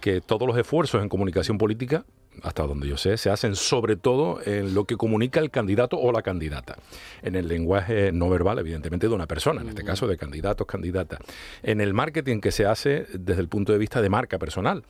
que 0.00 0.20
todos 0.20 0.48
los 0.48 0.58
esfuerzos 0.58 1.00
en 1.00 1.08
comunicación 1.08 1.56
política 1.56 2.04
hasta 2.42 2.64
donde 2.64 2.88
yo 2.88 2.96
sé, 2.96 3.16
se 3.16 3.30
hacen 3.30 3.54
sobre 3.54 3.96
todo 3.96 4.40
en 4.44 4.74
lo 4.74 4.84
que 4.84 4.96
comunica 4.96 5.40
el 5.40 5.50
candidato 5.50 5.98
o 5.98 6.12
la 6.12 6.22
candidata, 6.22 6.76
en 7.22 7.34
el 7.34 7.48
lenguaje 7.48 8.12
no 8.12 8.28
verbal, 8.28 8.58
evidentemente, 8.58 9.08
de 9.08 9.14
una 9.14 9.26
persona, 9.26 9.62
en 9.62 9.68
este 9.68 9.84
caso 9.84 10.06
de 10.06 10.16
candidatos, 10.16 10.66
candidatas, 10.66 11.20
en 11.62 11.80
el 11.80 11.94
marketing 11.94 12.40
que 12.40 12.52
se 12.52 12.66
hace 12.66 13.06
desde 13.12 13.40
el 13.40 13.48
punto 13.48 13.72
de 13.72 13.78
vista 13.78 14.02
de 14.02 14.08
marca 14.08 14.38
personal. 14.38 14.84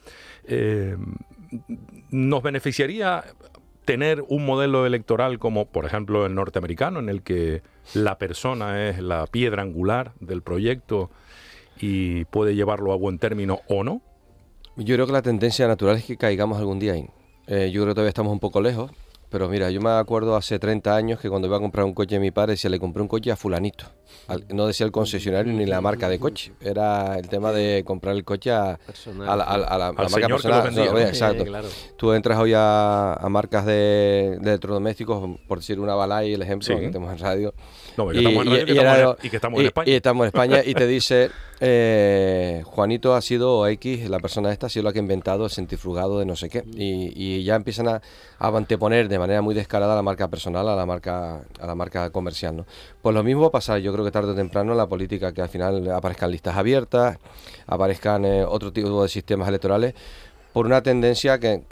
Eh, 0.44 0.96
nos 2.10 2.42
beneficiaría 2.42 3.24
tener 3.84 4.24
un 4.28 4.46
modelo 4.46 4.86
electoral 4.86 5.38
como, 5.38 5.66
por 5.66 5.84
ejemplo, 5.84 6.26
el 6.26 6.34
norteamericano, 6.34 7.00
en 7.00 7.08
el 7.08 7.22
que 7.22 7.62
la 7.92 8.18
persona 8.18 8.88
es 8.88 8.98
la 8.98 9.26
piedra 9.26 9.62
angular 9.62 10.12
del 10.20 10.42
proyecto 10.42 11.10
y 11.78 12.24
puede 12.26 12.54
llevarlo 12.54 12.92
a 12.92 12.96
buen 12.96 13.18
término 13.18 13.60
o 13.68 13.84
no? 13.84 14.00
Yo 14.76 14.96
creo 14.96 15.06
que 15.06 15.12
la 15.12 15.22
tendencia 15.22 15.68
natural 15.68 15.96
es 15.96 16.04
que 16.04 16.16
caigamos 16.16 16.58
algún 16.58 16.78
día 16.78 16.94
ahí. 16.94 17.08
Eh, 17.46 17.70
yo 17.70 17.82
creo 17.82 17.92
que 17.92 17.94
todavía 17.94 18.08
estamos 18.08 18.32
un 18.32 18.40
poco 18.40 18.60
lejos, 18.60 18.90
pero 19.34 19.48
mira, 19.48 19.68
yo 19.70 19.80
me 19.80 19.90
acuerdo 19.90 20.36
hace 20.36 20.60
30 20.60 20.94
años 20.94 21.18
que 21.18 21.28
cuando 21.28 21.48
iba 21.48 21.56
a 21.56 21.60
comprar 21.60 21.84
un 21.84 21.92
coche 21.92 22.14
a 22.14 22.20
mi 22.20 22.30
padre, 22.30 22.52
decía, 22.52 22.70
le 22.70 22.78
compré 22.78 23.02
un 23.02 23.08
coche 23.08 23.32
a 23.32 23.36
fulanito. 23.36 23.86
no 24.50 24.68
decía 24.68 24.86
el 24.86 24.92
concesionario 24.92 25.52
ni 25.52 25.66
la 25.66 25.80
marca 25.80 26.08
de 26.08 26.20
coche. 26.20 26.52
Era 26.60 27.18
el 27.18 27.28
tema 27.28 27.50
de 27.50 27.82
comprar 27.84 28.14
el 28.14 28.24
coche 28.24 28.52
a, 28.52 28.78
la, 29.18 29.92
marca 29.92 30.28
personal. 30.28 30.98
exacto. 30.98 31.44
Tú 31.96 32.12
entras 32.12 32.38
hoy 32.38 32.52
a, 32.54 33.18
marcas 33.28 33.66
de, 33.66 34.38
electrodomésticos, 34.40 35.38
por 35.48 35.58
decir 35.58 35.80
una 35.80 35.96
Balay, 35.96 36.34
el 36.34 36.42
ejemplo 36.42 36.78
que 36.78 36.86
tenemos 36.86 37.12
en 37.12 37.18
radio, 37.18 37.54
No, 37.96 38.12
y, 38.12 38.18
estamos, 38.18 38.46
y, 39.22 39.30
que 39.30 39.36
estamos 39.36 39.60
en 39.60 39.66
España. 39.66 39.90
Y 39.90 39.94
estamos 39.94 40.24
en 40.24 40.26
España 40.26 40.62
y 40.64 40.74
te 40.74 40.86
dice, 40.88 41.30
eh, 41.60 42.62
Juanito 42.64 43.14
ha 43.14 43.20
sido, 43.20 43.66
X, 43.68 44.08
la 44.08 44.18
persona 44.18 44.52
esta 44.52 44.66
ha 44.66 44.68
sido 44.68 44.84
la 44.84 44.92
que 44.92 44.98
ha 44.98 45.02
inventado 45.02 45.44
el 45.44 45.50
centrifugado 45.50 46.18
de 46.18 46.26
no 46.26 46.34
sé 46.36 46.48
qué. 46.48 46.64
Y, 46.74 47.44
ya 47.44 47.54
empiezan 47.54 47.88
a, 47.88 48.02
a, 48.38 48.48
anteponer 48.48 49.08
de 49.08 49.18
manera 49.18 49.42
muy 49.42 49.54
descarada 49.54 49.94
la 49.94 50.02
marca 50.02 50.28
personal 50.28 50.68
a 50.68 50.74
la 50.74 50.86
marca, 50.86 51.42
a 51.60 51.66
la 51.66 51.74
marca 51.74 52.10
comercial. 52.10 52.56
¿no? 52.56 52.66
Pues 53.00 53.14
lo 53.14 53.22
mismo 53.22 53.42
va 53.42 53.48
a 53.48 53.52
pasar, 53.52 53.78
yo 53.78 53.92
creo 53.92 54.04
que 54.04 54.10
tarde 54.10 54.32
o 54.32 54.34
temprano 54.34 54.72
en 54.72 54.78
la 54.78 54.86
política, 54.86 55.32
que 55.32 55.42
al 55.42 55.48
final 55.48 55.90
aparezcan 55.90 56.30
listas 56.30 56.56
abiertas, 56.56 57.18
aparezcan 57.66 58.24
eh, 58.24 58.44
otro 58.44 58.72
tipo 58.72 59.02
de 59.02 59.08
sistemas 59.08 59.48
electorales 59.48 59.94
por 60.52 60.66
una 60.66 60.82
tendencia 60.82 61.40
que, 61.40 61.64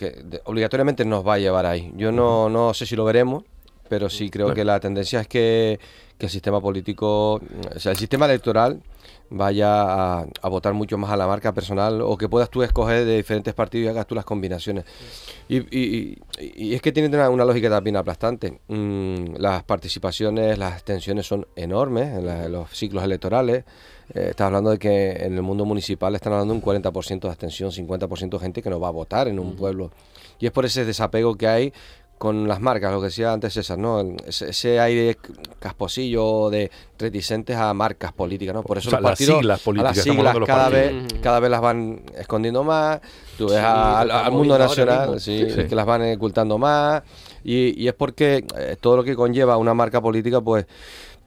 obligatoriamente 0.45 1.05
nos 1.05 1.27
va 1.27 1.35
a 1.35 1.39
llevar 1.39 1.67
ahí. 1.67 1.93
Yo 1.97 2.11
no, 2.11 2.49
no 2.49 2.75
sé 2.75 2.85
si 2.85 2.97
lo 2.97 3.05
veremos, 3.05 3.45
pero 3.93 4.09
sí 4.09 4.31
creo 4.31 4.55
que 4.55 4.65
la 4.65 4.81
tendencia 4.81 5.21
es 5.21 5.29
que, 5.29 5.79
el 6.19 6.31
sistema 6.31 6.63
político, 6.63 7.35
o 7.35 7.79
sea, 7.79 7.93
el 7.93 7.99
sistema 7.99 8.25
electoral 8.25 8.81
vaya 9.29 10.21
a, 10.21 10.49
votar 10.49 10.73
mucho 10.73 10.97
más 10.97 11.11
a 11.11 11.17
la 11.19 11.27
marca 11.27 11.53
personal 11.53 12.01
o 12.01 12.17
que 12.17 12.27
puedas 12.27 12.49
tú 12.49 12.63
escoger 12.63 13.05
de 13.05 13.17
diferentes 13.17 13.53
partidos 13.53 13.85
y 13.85 13.89
hagas 13.89 14.07
tú 14.07 14.15
las 14.15 14.25
combinaciones. 14.25 14.87
Y, 15.47 16.17
es 16.39 16.81
que 16.81 16.91
tiene 16.93 17.09
una, 17.09 17.45
lógica 17.45 17.69
también 17.69 17.97
aplastante. 17.97 18.61
Mm, 18.69 19.35
las 19.37 19.63
participaciones, 19.65 20.57
las 20.57 20.83
tensiones 20.85 21.27
son 21.27 21.47
enormes 21.55 22.17
en, 22.17 22.51
los 22.51 22.71
ciclos 22.71 23.05
electorales. 23.05 23.65
Eh, 24.15 24.29
estás 24.31 24.47
hablando 24.47 24.71
de 24.71 24.79
que 24.79 25.11
en 25.11 25.35
el 25.35 25.43
mundo 25.43 25.67
municipal 25.67 26.15
están 26.15 26.33
hablando 26.33 26.55
de 26.55 26.61
un 26.61 26.65
40% 26.65 27.21
de 27.21 27.29
abstención, 27.29 27.71
50% 27.71 28.31
de 28.31 28.39
gente 28.39 28.63
que 28.63 28.71
no 28.71 28.81
va 28.81 28.89
a 28.89 28.93
votar 28.93 29.29
en 29.29 29.39
un 29.39 29.55
pueblo. 29.55 29.91
Y 30.39 30.47
es 30.47 30.53
por 30.53 30.65
ese 30.65 30.85
desapego 30.85 31.37
que 31.37 31.47
hay 31.47 31.73
con 32.23 32.47
las 32.47 32.61
marcas, 32.61 32.93
lo 32.93 33.01
que 33.01 33.07
decía 33.07 33.33
antes 33.33 33.53
César, 33.53 33.79
¿no? 33.79 34.01
Ese, 34.25 34.79
aire 34.79 35.17
casposillo 35.59 36.51
de 36.51 36.71
reticentes 36.97 37.57
a 37.57 37.75
marcas 37.75 38.13
políticas, 38.13 38.55
¿no? 38.55 38.63
Por 38.63 38.79
eso 38.79 38.93
los 38.93 39.01
partidos, 39.01 39.45
las 39.45 39.59
siglas 39.59 39.61
políticas, 39.61 39.97
las 39.97 40.05
siglas 40.05 40.37
cada 40.47 40.69
vez, 40.69 40.93
cada 41.21 41.41
vez 41.41 41.51
las 41.51 41.61
van 41.61 42.03
escondiendo 42.17 42.63
más, 42.63 43.01
tú 43.37 43.49
ves 43.49 43.59
al, 43.59 44.31
mundo 44.31 44.57
nacional, 44.57 45.19
sí, 45.19 45.49
que 45.69 45.75
las 45.75 45.85
van 45.85 46.15
ocultando 46.15 46.59
más, 46.59 47.03
y, 47.43 47.83
y 47.83 47.89
es 47.89 47.95
porque 47.95 48.45
eh, 48.57 48.77
todo 48.81 48.99
lo 48.99 49.03
que 49.03 49.17
conlleva 49.17 49.57
una 49.57 49.75
marca 49.75 50.01
política, 50.01 50.41
pues 50.41 50.67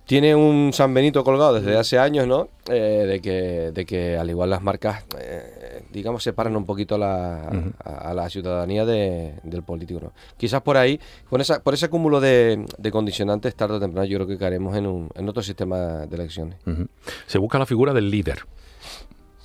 tiene 0.06 0.36
un 0.36 0.72
San 0.72 0.94
Benito 0.94 1.24
colgado 1.24 1.56
desde 1.60 1.78
hace 1.78 1.98
años, 1.98 2.28
¿no? 2.28 2.48
Eh, 2.70 3.06
de, 3.06 3.22
que, 3.22 3.72
de 3.74 3.86
que 3.86 4.18
al 4.18 4.30
igual 4.30 4.50
las 4.50 4.62
marcas, 4.62 5.04
eh, 5.20 5.55
digamos, 5.92 6.24
separan 6.24 6.56
un 6.56 6.66
poquito 6.66 6.98
la, 6.98 7.50
a, 7.84 8.14
la 8.14 8.30
ciudadanía 8.30 8.86
del 8.86 9.64
político, 9.64 10.00
¿no? 10.02 10.14
Quizás 10.38 10.62
por 10.62 10.78
ahí, 10.78 11.00
con 11.30 11.42
esa, 11.42 11.62
por 11.62 11.74
ese 11.74 11.90
cúmulo 11.90 12.20
de, 12.20 12.66
condicionantes, 12.92 13.56
tarde 13.56 13.76
o 13.76 13.80
temprano, 13.80 14.06
yo 14.06 14.18
creo 14.18 14.28
que 14.28 14.38
caeremos 14.38 14.76
en, 14.76 14.88
un, 14.88 15.10
en 15.16 15.30
otro 15.30 15.44
sistema 15.44 16.06
de 16.06 16.16
elecciones. 16.16 16.58
Se 17.28 17.38
busca 17.38 17.60
la 17.60 17.66
figura 17.66 17.94
del 17.94 18.10
líder. 18.10 18.46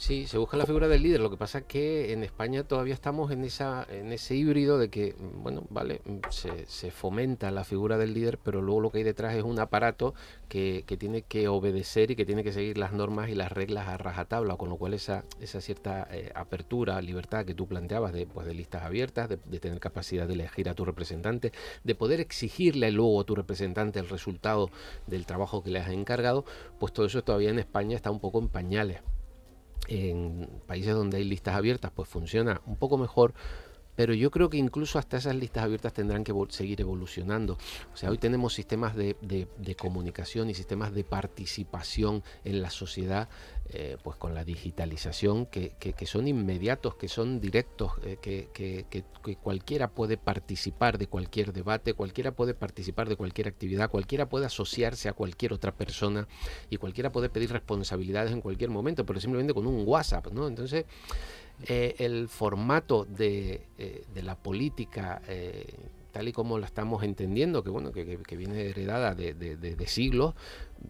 Sí, 0.01 0.27
se 0.27 0.39
busca 0.39 0.57
la 0.57 0.65
figura 0.65 0.89
del 0.89 1.03
líder. 1.03 1.21
Lo 1.21 1.29
que 1.29 1.37
pasa 1.37 1.59
es 1.59 1.65
que 1.65 2.15
en 2.15 2.25
España 2.25 2.65
todavía 2.65 2.95
estamos 2.95 3.31
en 3.33 3.45
esa 3.45 3.87
en 3.91 4.15
ese 4.15 4.35
híbrido 4.35 4.79
de 4.79 4.89
que, 4.89 5.15
bueno, 5.19 5.65
vale, 5.69 6.01
se, 6.31 6.91
fomenta 6.91 7.51
la 7.51 7.65
figura 7.65 7.99
del 7.99 8.15
líder, 8.15 8.39
pero 8.39 8.63
luego 8.63 8.81
lo 8.81 8.91
que 8.91 8.99
hay 8.99 9.05
detrás 9.05 9.35
es 9.35 9.43
un 9.43 9.61
aparato 9.61 10.15
que, 10.49 10.85
tiene 10.99 11.21
que 11.21 11.49
obedecer 11.49 12.11
y 12.11 12.17
que 12.17 12.25
tiene 12.25 12.43
que 12.43 12.53
seguir 12.53 12.79
las 12.79 12.95
normas 12.95 13.29
y 13.29 13.35
las 13.35 13.53
reglas 13.53 13.89
a 13.89 13.99
rajatabla, 13.99 14.57
con 14.57 14.71
lo 14.71 14.77
cual 14.77 14.95
esa, 14.95 15.25
esa 15.39 15.61
cierta 15.61 16.09
eh, 16.11 16.33
apertura, 16.35 17.03
libertad 17.03 17.45
que 17.45 17.55
tú 17.55 17.67
planteabas 17.67 18.15
de, 18.15 18.27
pues, 18.27 18.47
de 18.47 18.55
listas 18.55 18.85
abiertas, 18.85 19.29
de, 19.29 19.39
de, 19.45 19.61
tener 19.61 19.81
capacidad 19.81 20.27
de 20.27 20.33
elegir 20.33 20.71
a 20.71 20.75
tu 20.75 20.87
representante, 20.87 21.53
de 21.85 21.95
poder 21.95 22.21
exigirle 22.21 22.91
luego 22.91 23.21
a 23.21 23.25
tu 23.25 23.35
representante 23.35 23.99
el 23.99 24.09
resultado 24.09 24.71
del 25.07 25.27
trabajo 25.27 25.63
que 25.63 25.69
le 25.69 25.79
has 25.79 25.91
encargado, 25.91 26.47
pues 26.79 26.95
todo 26.95 27.05
eso 27.05 27.23
todavía 27.23 27.51
en 27.51 27.59
España 27.59 27.97
está 27.97 28.11
un 28.11 28.21
poco 28.21 28.39
en 28.39 28.49
pañales 28.49 29.03
en 29.91 30.49
países 30.67 30.95
donde 30.95 31.19
hay 31.19 31.25
listas 31.25 31.57
abiertas, 31.57 31.91
pues 31.95 32.09
funciona 32.09 32.61
un 32.65 32.77
poco 32.77 32.97
mejor, 32.97 33.35
pero 34.01 34.15
yo 34.15 34.31
creo 34.31 34.49
que 34.49 34.57
incluso 34.57 34.99
hasta 34.99 35.19
esas 35.19 35.35
listas 35.35 35.63
abiertas 35.63 35.93
tendrán 35.93 36.25
que 36.25 36.33
seguir 36.49 36.81
evolucionando. 36.81 37.59
O 37.93 37.97
sea, 37.99 38.09
hoy 38.09 38.17
tenemos 38.17 38.55
sistemas 38.55 38.97
de, 38.97 39.47
comunicación 39.79 40.49
y 40.49 40.55
sistemas 40.55 40.95
de 40.95 41.05
participación 41.05 42.23
en 42.45 42.63
la 42.63 42.71
sociedad, 42.71 43.29
eh, 43.69 43.99
pues 44.03 44.17
con 44.17 44.35
la 44.35 44.43
digitalización, 44.43 45.45
que, 45.45 45.95
son 46.07 46.29
inmediatos, 46.29 46.95
que 46.95 47.09
son 47.09 47.43
directos, 47.43 47.93
eh, 48.03 48.17
que, 48.23 49.05
cualquiera 49.43 49.91
puede 49.91 50.17
participar 50.17 50.97
de 50.97 51.07
cualquier 51.07 51.53
debate, 51.53 51.93
cualquiera 51.93 52.33
puede 52.33 52.55
participar 52.55 53.07
de 53.07 53.17
cualquier 53.17 53.49
actividad, 53.49 53.91
cualquiera 53.91 54.31
puede 54.31 54.47
asociarse 54.47 55.11
a 55.11 55.13
cualquier 55.13 55.53
otra 55.53 55.75
persona 55.75 56.27
y 56.71 56.79
cualquiera 56.79 57.13
puede 57.13 57.29
pedir 57.29 57.53
responsabilidades 57.53 58.33
en 58.33 58.41
cualquier 58.41 58.71
momento, 58.71 59.05
pero 59.05 59.21
simplemente 59.21 59.53
con 59.53 59.67
un 59.67 59.87
WhatsApp, 59.87 60.29
¿no? 60.33 60.49
Entonces, 60.49 60.87
eh, 61.67 61.97
el 61.99 62.29
formato 62.29 63.05
de, 63.05 63.67
eh, 63.77 64.05
la 64.23 64.35
política 64.35 65.21
eh, 65.29 65.67
tal 66.11 66.27
y 66.27 66.33
como 66.33 66.59
la 66.59 66.67
estamos 66.67 67.05
entendiendo, 67.05 67.63
que 67.63 67.71
bueno, 67.71 67.93
que, 67.93 68.19
viene 68.37 68.63
heredada 68.63 69.15
de, 69.15 69.85
siglos, 69.87 70.35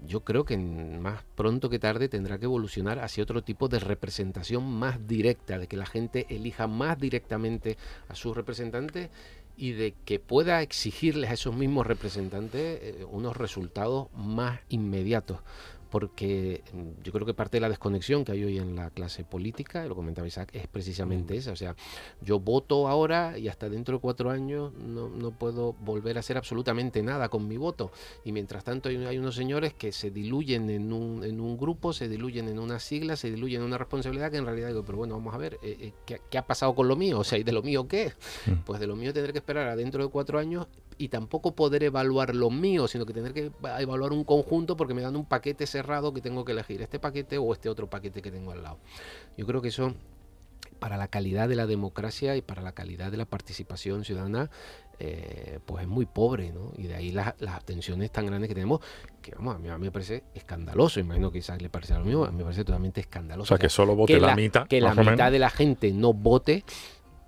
yo 0.06 0.20
creo 0.20 0.44
que 0.44 0.56
más 0.56 1.24
pronto 1.34 1.68
que 1.68 1.78
tarde 1.78 2.08
tendrá 2.08 2.38
que 2.38 2.44
evolucionar 2.44 3.00
hacia 3.00 3.24
otro 3.24 3.42
tipo 3.42 3.68
de 3.68 3.80
representación 3.80 4.64
más 4.64 5.06
directa, 5.06 5.58
de 5.58 5.66
que 5.66 5.76
la 5.76 5.86
gente 5.86 6.26
elija 6.30 6.68
más 6.68 6.98
directamente 6.98 7.76
a 8.08 8.14
sus 8.14 8.34
representantes 8.34 9.10
y 9.56 9.72
de 9.72 9.92
que 10.06 10.20
pueda 10.20 10.62
exigirles 10.62 11.30
a 11.30 11.34
esos 11.34 11.54
mismos 11.54 11.86
representantes 11.86 12.80
unos 13.10 13.36
resultados 13.36 14.08
más 14.14 14.60
inmediatos 14.70 15.40
porque 15.90 16.62
mm, 16.72 17.02
yo 17.02 17.12
creo 17.12 17.26
que 17.26 17.34
parte 17.34 17.56
de 17.56 17.60
la 17.60 17.68
desconexión 17.68 18.24
que 18.24 18.32
hay 18.32 18.44
hoy 18.44 18.58
en 18.58 18.76
la 18.76 18.90
clase 18.90 19.24
política, 19.24 19.84
lo 19.86 19.94
comentaba 19.94 20.26
Isaac, 20.26 20.50
es 20.52 20.66
precisamente 20.68 21.36
esa. 21.36 21.52
O 21.52 21.56
sea, 21.56 21.74
yo 22.20 22.38
voto 22.40 22.88
ahora 22.88 23.36
y 23.36 23.48
hasta 23.48 23.68
dentro 23.68 23.96
de 23.96 24.00
cuatro 24.00 24.30
años 24.30 24.72
no, 24.74 25.08
no 25.08 25.32
puedo 25.32 25.72
volver 25.74 26.16
a 26.16 26.20
hacer 26.20 26.36
absolutamente 26.36 27.02
nada 27.02 27.28
con 27.28 27.46
mi 27.48 27.56
voto. 27.56 27.90
Y 28.24 28.32
mientras 28.32 28.64
tanto 28.64 28.88
hay, 28.88 28.96
hay 29.04 29.18
unos 29.18 29.34
señores 29.34 29.74
que 29.74 29.92
se 29.92 30.10
diluyen 30.10 30.70
en 30.70 30.92
un, 30.92 31.24
en 31.24 31.40
un, 31.40 31.58
grupo, 31.58 31.92
se 31.92 32.08
diluyen 32.08 32.48
en 32.48 32.58
una 32.58 32.78
sigla, 32.78 33.16
se 33.16 33.30
diluyen 33.30 33.62
en 33.62 33.66
una 33.66 33.78
responsabilidad 33.78 34.30
que 34.30 34.36
en 34.36 34.46
realidad 34.46 34.68
digo, 34.68 34.84
pero 34.84 34.98
bueno, 34.98 35.14
vamos 35.14 35.34
a 35.34 35.38
ver, 35.38 35.54
eh, 35.62 35.76
eh, 35.80 35.92
¿qué, 36.06 36.20
¿qué, 36.30 36.38
ha 36.38 36.46
pasado 36.46 36.74
con 36.74 36.88
lo 36.88 36.96
mío? 36.96 37.18
O 37.18 37.24
sea, 37.24 37.38
¿y 37.38 37.42
de 37.42 37.52
lo 37.52 37.62
mío 37.62 37.88
qué? 37.88 38.12
Mm. 38.46 38.64
Pues 38.64 38.80
de 38.80 38.86
lo 38.86 38.96
mío 38.96 39.12
tendré 39.12 39.32
que 39.32 39.38
esperar 39.38 39.68
a 39.68 39.76
dentro 39.76 40.04
de 40.04 40.10
cuatro 40.10 40.38
años 40.38 40.68
y 41.00 41.08
tampoco 41.08 41.54
poder 41.54 41.82
evaluar 41.82 42.34
lo 42.34 42.50
mío, 42.50 42.86
sino 42.86 43.06
que 43.06 43.14
tener 43.14 43.32
que 43.32 43.50
evaluar 43.78 44.12
un 44.12 44.22
conjunto 44.22 44.76
porque 44.76 44.92
me 44.92 45.00
dan 45.00 45.16
un 45.16 45.24
paquete 45.24 45.66
cerrado 45.66 46.12
que 46.12 46.20
tengo 46.20 46.44
que 46.44 46.52
elegir, 46.52 46.82
este 46.82 46.98
paquete 46.98 47.38
o 47.38 47.54
este 47.54 47.70
otro 47.70 47.88
paquete 47.88 48.20
que 48.20 48.30
tengo 48.30 48.52
al 48.52 48.62
lado. 48.62 48.76
Yo 49.38 49.46
creo 49.46 49.62
que 49.62 49.68
eso 49.68 49.94
para 50.78 50.98
la 50.98 51.08
calidad 51.08 51.48
de 51.48 51.56
la 51.56 51.66
democracia 51.66 52.36
y 52.36 52.42
para 52.42 52.60
la 52.60 52.72
calidad 52.72 53.10
de 53.10 53.16
la 53.16 53.24
participación 53.24 54.04
ciudadana, 54.04 54.50
eh, 54.98 55.58
pues 55.64 55.82
es 55.82 55.88
muy 55.88 56.04
pobre, 56.04 56.52
¿no? 56.52 56.72
Y 56.76 56.86
de 56.86 56.96
ahí 56.96 57.12
las, 57.12 57.34
las 57.40 57.64
tensiones 57.64 58.10
tan 58.10 58.26
grandes 58.26 58.48
que 58.48 58.54
tenemos, 58.54 58.80
que 59.22 59.34
vamos, 59.34 59.54
a 59.54 59.58
mí, 59.58 59.68
me 59.78 59.90
parece 59.90 60.24
escandaloso, 60.34 61.00
imagino 61.00 61.32
que 61.32 61.38
quizás 61.38 61.62
le 61.62 61.70
parece 61.70 61.94
lo 61.94 62.04
mismo, 62.04 62.26
a 62.26 62.30
mí 62.30 62.36
me 62.36 62.44
parece 62.44 62.64
totalmente 62.64 63.00
escandaloso. 63.00 63.54
O 63.54 63.56
sea, 63.56 63.58
que 63.58 63.70
solo 63.70 63.96
vote 63.96 64.20
la, 64.20 64.36
mitad. 64.36 64.66
Que 64.66 64.82
la 64.82 64.94
mitad 64.94 65.32
de 65.32 65.38
la 65.38 65.48
gente 65.48 65.92
no 65.92 66.12
vote 66.12 66.64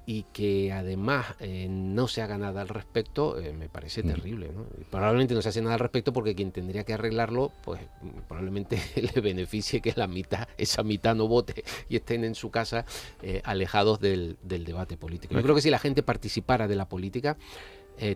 y 0.05 0.25
que 0.33 0.73
además 0.73 1.27
eh, 1.39 1.69
no 1.69 2.09
se 2.09 2.23
haga 2.23 2.39
nada 2.39 2.61
al 2.63 2.69
respecto, 2.69 3.39
eh, 3.39 3.53
me 3.53 3.69
parece 3.69 4.03
terrible. 4.03 4.51
¿no? 4.53 4.67
probablemente 4.91 5.35
no 5.35 5.43
se 5.43 5.51
hace 5.51 5.63
nada 5.63 5.75
al 5.75 5.81
respecto 5.81 6.13
porque 6.13 6.35
quien 6.35 6.51
tendría 6.51 6.85
que 6.85 6.95
arreglarlo, 6.95 7.53
pues 7.65 7.81
probablemente 8.27 8.81
le 9.15 9.21
beneficie 9.21 9.81
que 9.81 9.93
la 9.97 10.09
mitad, 10.09 10.49
esa 10.59 10.83
mitad 10.83 11.15
no 11.15 11.29
vote 11.29 11.65
y 11.89 11.97
estén 11.97 12.25
en 12.25 12.35
su 12.35 12.51
casa 12.51 12.85
eh, 13.23 13.43
alejados 13.45 14.01
del, 14.01 14.37
del, 14.43 14.65
debate 14.65 14.97
político. 14.97 15.35
Yo 15.35 15.43
creo 15.43 15.55
que 15.55 15.61
si 15.61 15.71
la 15.71 15.79
gente 15.79 16.03
participara 16.03 16.67
de 16.67 16.77
la 16.77 16.89
política, 16.89 17.37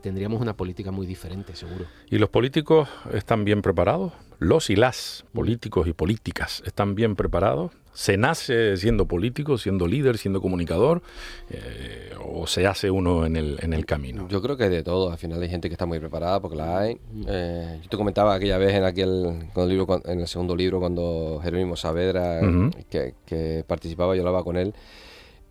tendríamos 0.03 0.41
una 0.41 0.57
política 0.57 0.91
muy 0.91 1.07
diferente, 1.07 1.55
seguro. 1.55 1.87
¿Y 2.11 2.19
los 2.19 2.29
políticos 2.29 2.89
están 3.13 3.45
bien 3.45 3.63
preparados? 3.63 4.13
¿Los 4.39 4.69
y 4.69 4.77
las 4.77 5.25
políticos 5.33 5.87
y 5.89 5.93
políticas 5.93 6.63
están 6.67 6.95
bien 6.95 7.17
preparados? 7.17 7.73
¿Se 7.95 8.19
nace 8.19 8.77
siendo 8.77 9.07
político, 9.07 9.57
siendo 9.57 9.87
líder, 9.87 10.19
siendo 10.19 10.43
comunicador? 10.43 11.01
Eh, 11.49 12.11
¿O 12.23 12.47
se 12.47 12.67
hace 12.67 12.91
uno 12.91 13.25
en 13.25 13.37
el, 13.37 13.59
en 13.63 13.73
el 13.73 13.87
camino? 13.87 14.29
Yo 14.29 14.43
creo 14.43 14.59
que 14.59 14.69
de 14.69 14.83
todo. 14.83 15.11
Al 15.11 15.17
final 15.17 15.41
hay 15.41 15.49
gente 15.49 15.69
que 15.69 15.73
está 15.73 15.87
muy 15.87 15.99
preparada 15.99 16.39
porque 16.41 16.59
la 16.59 16.79
hay. 16.79 16.99
Eh, 17.27 17.81
yo 17.83 17.89
te 17.89 17.97
comentaba 17.97 18.35
aquella 18.35 18.59
vez 18.59 18.75
en 18.75 18.85
aquel 18.85 19.49
el 19.57 19.69
libro, 19.69 20.03
en 20.05 20.21
el 20.21 20.29
segundo 20.29 20.55
libro, 20.55 20.79
cuando 20.79 21.41
Jerónimo 21.43 21.75
Saavedra, 21.77 22.43
que, 22.91 23.15
que 23.25 23.65
participaba, 23.67 24.15
yo 24.15 24.21
hablaba 24.21 24.45
con 24.45 24.59
él. 24.59 24.75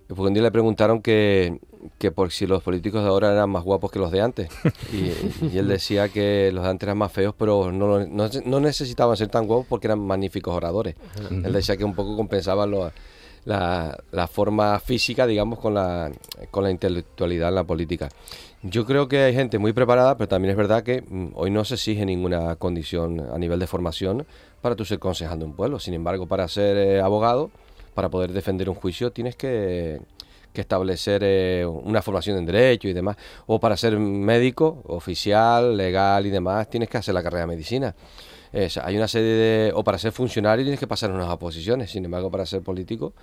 Porque 0.07 0.21
un 0.21 0.33
día 0.33 0.43
le 0.43 0.51
preguntaron 0.51 1.01
que, 1.01 1.59
que 1.97 2.11
por 2.11 2.31
si 2.31 2.45
los 2.45 2.61
políticos 2.61 3.01
de 3.01 3.09
ahora 3.09 3.31
eran 3.31 3.49
más 3.49 3.63
guapos 3.63 3.91
que 3.91 3.99
los 3.99 4.11
de 4.11 4.21
antes. 4.21 4.49
Y, 4.93 5.57
él 5.57 5.67
decía 5.67 6.09
que 6.09 6.51
los 6.53 6.63
de 6.63 6.69
antes 6.69 6.87
eran 6.87 6.97
más 6.97 7.11
feos, 7.11 7.33
pero 7.37 7.71
no, 7.71 8.05
no, 8.05 8.59
necesitaban 8.59 9.17
ser 9.17 9.29
tan 9.29 9.47
guapos 9.47 9.65
porque 9.67 9.87
eran 9.87 9.99
magníficos 9.99 10.53
oradores. 10.55 10.95
Él 11.29 11.51
decía 11.51 11.75
que 11.75 11.83
un 11.83 11.95
poco 11.95 12.15
compensaban 12.15 12.71
los, 12.71 12.91
la, 13.45 13.97
la, 14.11 14.27
forma 14.27 14.79
física, 14.79 15.25
digamos, 15.25 15.59
con 15.59 15.73
la, 15.73 16.11
con 16.51 16.63
la 16.63 16.71
intelectualidad 16.71 17.49
en 17.49 17.55
la 17.55 17.63
política. 17.63 18.09
Yo 18.63 18.85
creo 18.85 19.07
que 19.07 19.19
hay 19.19 19.33
gente 19.33 19.59
muy 19.59 19.73
preparada, 19.73 20.17
pero 20.17 20.27
también 20.27 20.51
es 20.51 20.57
verdad 20.57 20.83
que 20.83 21.03
mm, 21.07 21.29
hoy 21.35 21.51
no 21.51 21.63
se 21.63 21.75
exige 21.75 22.05
ninguna 22.05 22.55
condición 22.55 23.21
a 23.31 23.37
nivel 23.37 23.59
de 23.59 23.67
formación 23.67 24.25
para 24.61 24.75
tú 24.75 24.85
ser 24.85 24.97
concejal 24.97 25.39
de 25.39 25.45
un 25.45 25.53
pueblo. 25.53 25.79
Sin 25.79 25.93
embargo, 25.93 26.25
para 26.27 26.47
ser 26.47 26.77
eh, 26.77 27.01
abogado, 27.01 27.51
para 27.95 28.09
poder 28.09 28.31
defender 28.31 28.69
un 28.69 28.75
juicio, 28.75 29.11
tienes 29.11 29.35
que, 29.35 29.99
establecer 30.53 31.21
eh, 31.25 31.65
una 31.65 32.01
formación 32.01 32.37
en 32.37 32.45
derecho 32.45 32.87
y 32.87 32.93
demás. 32.93 33.17
O 33.47 33.59
para 33.59 33.75
ser 33.75 33.97
médico, 33.97 34.83
oficial, 34.85 35.75
legal 35.75 36.25
y 36.25 36.29
demás, 36.29 36.69
tienes 36.69 36.87
que 36.87 36.97
hacer 36.97 37.13
la 37.13 37.23
carrera 37.23 37.41
de 37.41 37.47
medicina. 37.47 37.95
hay 38.53 38.95
una 38.95 39.07
serie 39.07 39.31
de... 39.31 39.71
O 39.75 39.83
para 39.83 39.97
ser 39.97 40.13
funcionario 40.13 40.63
tienes 40.63 40.79
que 40.79 40.87
pasar 40.87 41.11
unas 41.11 41.27
oposiciones. 41.29 41.91
Sin 41.91 42.05
embargo, 42.05 42.31
para 42.31 42.45
ser 42.45 42.61
político, 42.61 43.13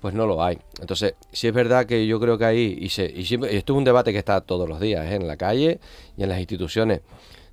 pues 0.00 0.14
no 0.14 0.26
lo 0.26 0.42
hay. 0.42 0.58
Entonces, 0.80 1.14
sí 1.32 1.48
es 1.48 1.54
verdad 1.54 1.86
que 1.86 2.06
yo 2.06 2.20
creo 2.20 2.38
que 2.38 2.44
ahí, 2.44 2.78
y, 2.80 2.88
se, 2.88 3.04
y, 3.04 3.22
esto 3.22 3.72
es 3.72 3.76
un 3.76 3.84
debate 3.84 4.12
que 4.12 4.18
está 4.18 4.40
todos 4.40 4.68
los 4.68 4.80
días, 4.80 5.04
¿eh? 5.10 5.16
en 5.16 5.26
la 5.26 5.36
calle 5.36 5.80
y 6.16 6.22
en 6.22 6.28
las 6.28 6.38
instituciones. 6.38 7.00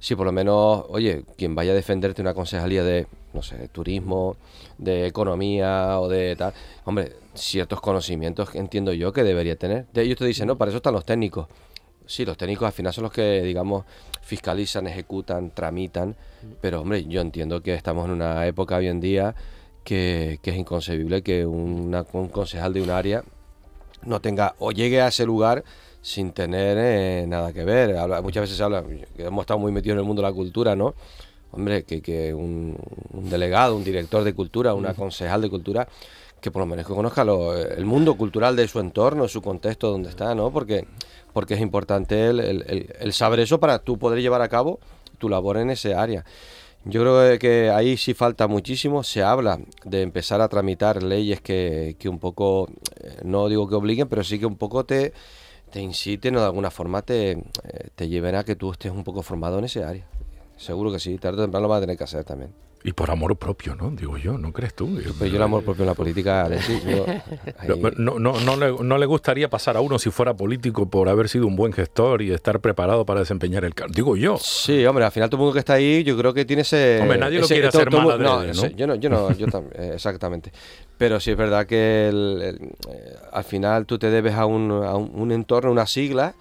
Si 0.06 0.16
por 0.16 0.28
lo 0.28 0.32
menos, 0.32 0.86
oye, 0.90 1.24
quien 1.36 1.56
vaya 1.56 1.72
a 1.72 1.74
defenderte 1.74 2.22
una 2.22 2.36
concejalía 2.36 2.84
de, 2.84 3.08
no 3.34 3.42
sé, 3.42 3.70
turismo, 3.70 4.38
de 4.78 5.08
economía 5.08 6.00
o 6.00 6.08
de 6.08 6.36
tal, 6.36 6.54
hombre, 6.84 7.14
ciertos 7.34 7.82
conocimientos 7.82 8.54
entiendo 8.54 8.94
yo 8.94 9.12
que 9.12 9.24
debería 9.24 9.56
tener. 9.56 9.88
De 9.94 10.04
ellos 10.04 10.20
te 10.20 10.26
dicen, 10.26 10.46
no, 10.46 10.60
para 10.60 10.70
eso 10.70 10.78
están 10.78 10.94
los 10.94 11.06
técnicos. 11.06 11.48
Sí, 12.06 12.24
los 12.24 12.38
técnicos 12.38 12.68
al 12.68 12.74
final 12.74 12.94
son 12.94 13.06
los 13.06 13.12
que, 13.12 13.42
digamos, 13.42 13.86
fiscalizan, 14.22 14.86
ejecutan, 14.86 15.50
tramitan, 15.50 16.16
pero 16.62 16.82
hombre, 16.82 17.06
yo 17.06 17.20
entiendo 17.22 17.64
que 17.64 17.74
estamos 17.74 18.06
en 18.06 18.12
una 18.12 18.46
época 18.46 18.76
hoy 18.76 18.90
en 18.90 19.02
día 19.02 19.34
que, 19.84 20.40
es 20.44 20.56
inconcebible 20.56 21.24
que 21.24 21.48
un 21.48 22.30
concejal 22.32 22.74
de 22.74 22.84
un 22.84 22.92
área 22.92 23.24
no 24.04 24.22
tenga 24.22 24.54
o 24.60 24.72
llegue 24.72 25.02
a 25.02 25.08
ese 25.08 25.26
lugar 25.26 25.64
sin 26.06 26.34
tener 26.34 26.78
eh, 26.80 27.26
nada 27.28 27.52
que 27.52 27.66
ver. 27.66 27.96
muchas 28.22 28.42
veces 28.42 28.56
se 28.56 28.64
habla, 28.64 28.84
hemos 29.18 29.42
estado 29.42 29.60
muy 29.60 29.72
metidos 29.72 29.96
en 29.96 30.02
el 30.02 30.06
mundo 30.06 30.22
de 30.22 30.28
la 30.28 30.34
cultura, 30.36 30.76
¿no? 30.76 30.94
Hombre, 31.50 31.82
que, 31.82 32.00
que 32.04 32.32
un, 32.32 32.78
delegado, 33.12 33.76
un 33.76 33.84
director 33.84 34.24
de 34.24 34.34
cultura, 34.36 34.76
una 34.76 34.94
concejal 34.94 35.42
de 35.42 35.50
cultura, 35.50 35.88
que 36.40 36.52
por 36.52 36.60
lo 36.60 36.68
menos 36.68 36.86
que 36.86 36.94
conozca 36.94 37.24
el 37.24 37.86
mundo 37.86 38.16
cultural 38.18 38.56
de 38.56 38.68
su 38.68 38.80
entorno, 38.80 39.28
su 39.28 39.42
contexto 39.42 39.90
donde 39.90 40.10
está, 40.10 40.36
¿no? 40.36 40.52
Porque, 40.52 40.86
porque 41.34 41.56
es 41.56 41.62
importante 41.62 42.28
el, 42.28 42.88
el 43.00 43.14
saber 43.14 43.40
eso 43.40 43.60
para 43.60 43.80
tú 43.80 43.98
poder 43.98 44.22
llevar 44.22 44.44
a 44.44 44.48
cabo 44.48 44.80
tu 45.18 45.28
labor 45.28 45.58
en 45.58 45.72
ese 45.72 45.96
área. 45.96 46.24
Yo 46.84 47.02
creo 47.02 47.40
que 47.40 47.72
ahí 47.72 47.98
sí 47.98 48.14
falta 48.14 48.48
muchísimo. 48.48 49.02
Se 49.02 49.24
habla 49.24 49.60
de 49.86 50.04
empezar 50.04 50.40
a 50.40 50.50
tramitar 50.50 51.02
leyes 51.02 51.42
que, 51.42 51.96
que 51.98 52.08
un 52.10 52.20
poco, 52.20 52.70
eh, 53.02 53.22
no 53.24 53.50
digo 53.50 53.68
que 53.68 53.74
obliguen, 53.74 54.08
pero 54.08 54.24
sí 54.24 54.38
que 54.38 54.46
un 54.46 54.56
poco 54.56 54.86
te, 54.86 55.12
te 55.72 55.82
inciten 55.82 56.36
o 56.36 56.40
de 56.40 56.46
alguna 56.46 56.72
forma 56.72 57.02
te, 57.02 57.32
eh, 57.32 57.40
te 57.96 58.08
lleven 58.08 58.36
a 58.36 58.44
que 58.44 58.56
tú 58.56 58.72
estés 58.72 58.92
un 58.92 59.04
poco 59.04 59.22
formado 59.22 59.60
en 59.60 59.66
ese 59.66 59.84
área. 59.84 60.06
Seguro 60.58 60.92
que 60.92 61.00
sí, 61.00 61.18
tarde 61.18 61.40
o 61.40 61.44
temprano 61.44 61.64
lo 61.64 61.70
vas 61.70 61.80
a 61.80 61.82
tener 61.82 61.98
que 61.98 62.04
hacer 62.06 62.24
también. 62.24 62.52
Y 62.88 62.94
por 62.94 63.10
amor 63.10 63.36
propio, 63.36 63.76
¿no? 63.76 63.90
Digo 63.90 64.16
yo, 64.16 64.38
¿no 64.38 64.54
crees 64.54 64.76
tú? 64.76 64.88
Pero 65.18 65.26
yo 65.26 65.38
el 65.38 65.42
amor 65.42 65.64
propio 65.64 65.82
en 65.82 65.88
la 65.88 65.96
política, 65.96 66.48
no, 67.98 68.20
no, 68.20 68.40
no, 68.40 68.56
le, 68.58 68.84
no, 68.84 68.98
le, 69.00 69.06
gustaría 69.08 69.50
pasar 69.50 69.76
a 69.76 69.82
uno 69.82 69.98
si 69.98 70.12
fuera 70.12 70.36
político 70.36 70.88
por 70.88 71.10
haber 71.10 71.28
sido 71.28 71.48
un 71.48 71.56
buen 71.56 71.74
gestor 71.74 72.22
y 72.22 72.32
estar 72.32 72.60
preparado 72.60 73.04
para 73.04 73.22
desempeñar 73.22 73.66
el 73.66 73.74
cargo. 73.74 73.92
Digo 73.92 74.16
yo. 74.16 74.38
Sí, 74.38 74.86
hombre, 74.86 75.04
al 75.04 75.12
final 75.12 75.32
todo 75.32 75.38
el 75.38 75.46
mundo 75.46 75.54
que 75.54 75.60
está 75.60 75.74
ahí, 75.74 76.04
yo 76.04 76.16
creo 76.16 76.32
que 76.32 76.46
tiene 76.46 76.62
ese... 76.62 77.00
Hombre, 77.02 77.18
nadie 77.18 77.40
lo 77.40 77.48
quiere 77.48 77.66
hacer 77.66 77.90
mal 77.92 78.22
no, 78.22 78.46
yo 78.54 78.86
no, 78.86 78.94
yo 78.94 79.10
no, 79.10 79.32
yo 79.32 79.48
también, 79.52 79.74
eh, 79.82 79.92
exactamente. 79.96 80.52
Pero 80.98 81.20
sí 81.20 81.32
es 81.32 81.38
verdad 81.38 81.66
que 81.66 82.10
eh, 82.14 83.16
al 83.32 83.44
final 83.44 83.86
tú 83.86 84.00
te 84.00 84.10
debes 84.10 84.36
a 84.36 84.46
un, 84.46 84.72
a 84.72 84.96
un 84.96 85.32
entorno, 85.32 85.72
una 85.72 85.88
sigla 85.88 86.36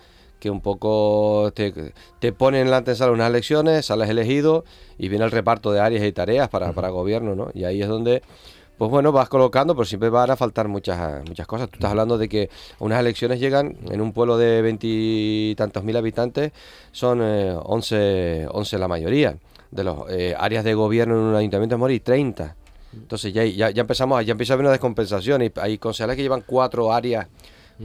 que 0.45 0.51
un 0.51 0.61
poco 0.61 1.53
te, 1.55 1.95
te 2.19 2.33
ponen 2.35 2.63
en 2.63 2.71
la 2.71 2.77
antesala 2.77 3.13
unas 3.13 3.31
elecciones, 3.31 3.87
sales 3.87 4.11
elegido 4.11 4.67
y 4.99 5.09
viene 5.09 5.25
el 5.25 5.31
reparto 5.31 5.73
de 5.73 5.81
áreas 5.81 6.05
y 6.05 6.13
tareas 6.13 6.51
para, 6.51 6.73
para 6.73 6.91
gobierno, 6.91 7.35
¿no? 7.35 7.49
Y 7.55 7.65
ahí 7.65 7.81
es 7.81 7.89
donde, 7.89 8.23
pues 8.77 8.91
bueno, 8.91 9.11
vas 9.11 9.31
colocando, 9.31 9.75
pero 9.75 9.87
siempre 9.87 10.11
van 10.11 10.31
a 10.31 10.37
faltar 10.37 10.69
muchas, 10.69 11.27
muchas 11.27 11.47
cosas. 11.47 11.71
Tú 11.71 11.77
estás 11.77 11.93
hablando 11.93 12.19
de 12.19 12.29
que 12.29 12.51
unas 12.79 13.01
elecciones 13.01 13.41
llegan 13.41 13.79
en 13.91 14.03
un 14.03 14.13
pueblo 14.13 14.37
de 14.37 14.61
veintitantos 14.61 15.83
mil 15.83 15.97
habitantes, 15.97 16.53
son 16.93 17.21
eh, 17.23 17.57
11, 17.65 18.49
11 18.51 18.79
la 18.79 18.87
mayoría. 18.87 19.39
De 19.71 19.83
las 19.83 19.97
eh, 20.11 20.37
áreas 20.39 20.63
de 20.63 20.75
gobierno 20.75 21.15
en 21.15 21.21
un 21.23 21.35
ayuntamiento 21.37 21.77
de 21.77 21.79
Mori, 21.79 22.01
30. 22.01 22.55
Entonces 22.95 23.33
ya, 23.33 23.45
ya, 23.45 23.71
ya 23.71 23.81
empezamos, 23.81 24.25
ya 24.25 24.33
empieza 24.33 24.53
a 24.53 24.55
haber 24.55 24.65
una 24.65 24.73
descompensación 24.73 25.43
y 25.43 25.53
hay 25.57 25.79
concejales 25.79 26.17
que 26.17 26.23
llevan 26.23 26.43
cuatro 26.47 26.93
áreas 26.93 27.27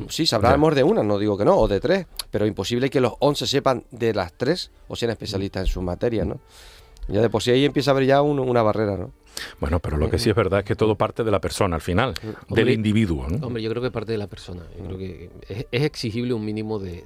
Sí, 0.10 0.26
sabrán 0.26 0.62
de 0.76 0.84
una, 0.84 1.02
no 1.04 1.18
digo 1.18 1.38
que 1.38 1.46
no, 1.46 1.58
o 1.58 1.68
de 1.68 1.80
tres, 1.80 2.06
pero 2.30 2.46
imposible 2.46 2.90
que 2.90 3.02
los 3.02 3.14
once 3.20 3.48
sepan 3.48 3.84
de 3.92 4.14
las 4.14 4.34
tres 4.34 4.72
o 4.88 4.96
sean 4.96 5.12
especialistas 5.12 5.62
en 5.62 5.68
su 5.68 5.82
materia, 5.82 6.26
¿no? 6.26 6.40
Ya 7.08 7.22
de 7.22 7.30
por 7.30 7.42
sí 7.42 7.50
ahí 7.50 7.66
empieza 7.66 7.92
a 7.92 7.94
haber 7.94 8.06
ya 8.06 8.22
una 8.22 8.62
barrera, 8.62 8.98
¿no? 8.98 9.12
Bueno, 9.60 9.80
pero 9.80 9.98
lo 9.98 10.10
que 10.10 10.18
sí 10.18 10.30
es 10.30 10.36
verdad 10.36 10.60
es 10.60 10.66
que 10.66 10.76
todo 10.76 10.96
parte 10.96 11.24
de 11.24 11.32
la 11.32 11.40
persona 11.40 11.76
al 11.76 11.82
final, 11.82 12.14
del 12.50 12.70
individuo. 12.70 13.28
¿no? 13.28 13.48
Hombre, 13.48 13.62
yo 13.62 13.70
creo 13.70 13.82
que 13.82 13.92
parte 13.92 14.12
de 14.12 14.18
la 14.18 14.28
persona. 14.28 14.64
Yo 14.78 14.86
creo 14.86 14.98
que 14.98 15.30
es, 15.50 15.66
exigible 15.72 16.34
un 16.34 16.46
mínimo 16.46 16.80
de, 16.80 17.04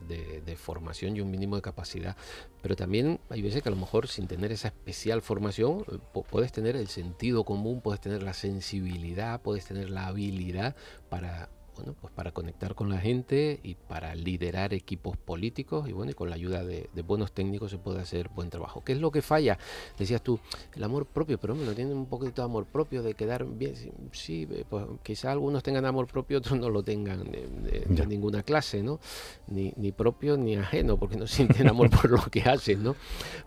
formación 0.58 1.18
y 1.18 1.22
un 1.22 1.32
mínimo 1.32 1.56
de 1.56 1.62
capacidad, 1.62 2.16
pero 2.62 2.76
también 2.76 3.20
hay 3.30 3.42
veces 3.42 3.64
que 3.64 3.70
a 3.70 3.72
lo 3.72 3.78
mejor 3.78 4.08
sin 4.08 4.28
tener 4.28 4.52
esa 4.52 4.68
especial 4.68 5.22
formación 5.22 5.84
eh, 5.92 6.22
puedes 6.30 6.52
tener 6.52 6.76
el 6.76 6.88
sentido 6.88 7.44
común, 7.44 7.82
puedes 7.82 8.00
tener 8.00 8.22
la 8.22 8.34
sensibilidad, 8.34 9.42
puedes 9.42 9.66
tener 9.66 9.90
la 9.90 10.08
habilidad 10.08 10.76
para 11.10 11.50
bueno, 11.76 11.96
pues 12.00 12.14
para 12.14 12.32
conectar 12.32 12.76
con 12.76 12.90
la 12.90 13.00
gente 13.00 13.60
y 13.64 13.76
para 13.76 14.16
liderar 14.16 14.74
equipos 14.74 15.18
políticos 15.18 15.90
y 15.90 15.92
bueno, 15.92 16.12
y 16.12 16.14
con 16.14 16.30
la 16.30 16.36
ayuda 16.36 16.64
de, 16.64 16.90
buenos 17.06 17.32
técnicos 17.32 17.72
se 17.72 17.78
puede 17.78 18.00
hacer 18.00 18.30
buen 18.30 18.50
trabajo. 18.50 18.84
¿Qué 18.84 18.94
es 18.94 19.00
lo 19.00 19.12
que 19.12 19.22
falla? 19.22 19.58
Decías 19.98 20.22
tú, 20.22 20.40
el 20.76 20.84
amor 20.84 21.06
propio, 21.06 21.40
pero 21.40 21.54
hombre, 21.54 21.68
no 21.68 21.74
tienen 21.74 21.98
un 21.98 22.06
poquito 22.06 22.42
de 22.42 22.46
amor 22.46 22.66
propio 22.66 23.02
de 23.04 23.14
quedar 23.14 23.46
bien. 23.46 23.76
Sí, 24.12 24.48
eh, 24.52 24.66
pues 24.70 24.86
quizá 25.04 25.32
algunos 25.32 25.64
tengan 25.64 25.86
amor 25.86 26.08
propio, 26.08 26.38
otros 26.44 26.60
no 26.60 26.70
lo 26.70 26.84
tengan 26.84 27.24
de, 27.24 28.06
ninguna 28.08 28.44
clase, 28.44 28.84
¿no? 28.84 29.00
Ni, 29.48 29.74
ni, 29.78 29.92
propio 29.92 30.38
ni 30.38 30.56
ajeno, 30.56 30.98
porque 30.98 31.18
no 31.18 31.28
sienten 31.28 31.68
amor 31.70 31.90
por 32.02 32.10
lo 32.10 32.22
que 32.30 32.42
hacen, 32.42 32.84
¿no? 32.84 32.96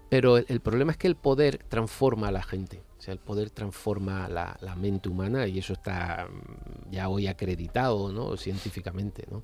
Pero 0.09 0.39
el 0.39 0.61
problema 0.61 0.93
es 0.93 0.99
que 0.99 1.07
el 1.07 1.17
poder 1.17 1.59
transforma 1.69 2.29
a 2.29 2.33
la 2.33 2.43
gente 2.43 2.86
el 3.13 3.19
poder 3.19 3.51
transforma 3.51 4.29
la, 4.29 4.77
mente 4.77 5.09
humana 5.09 5.47
y 5.47 5.59
eso 5.59 5.73
está 5.73 6.29
mm, 6.29 6.91
ya 6.91 7.09
hoy 7.09 7.27
acreditado 7.27 8.13
¿no? 8.13 8.37
científicamente. 8.37 9.27
¿no? 9.31 9.43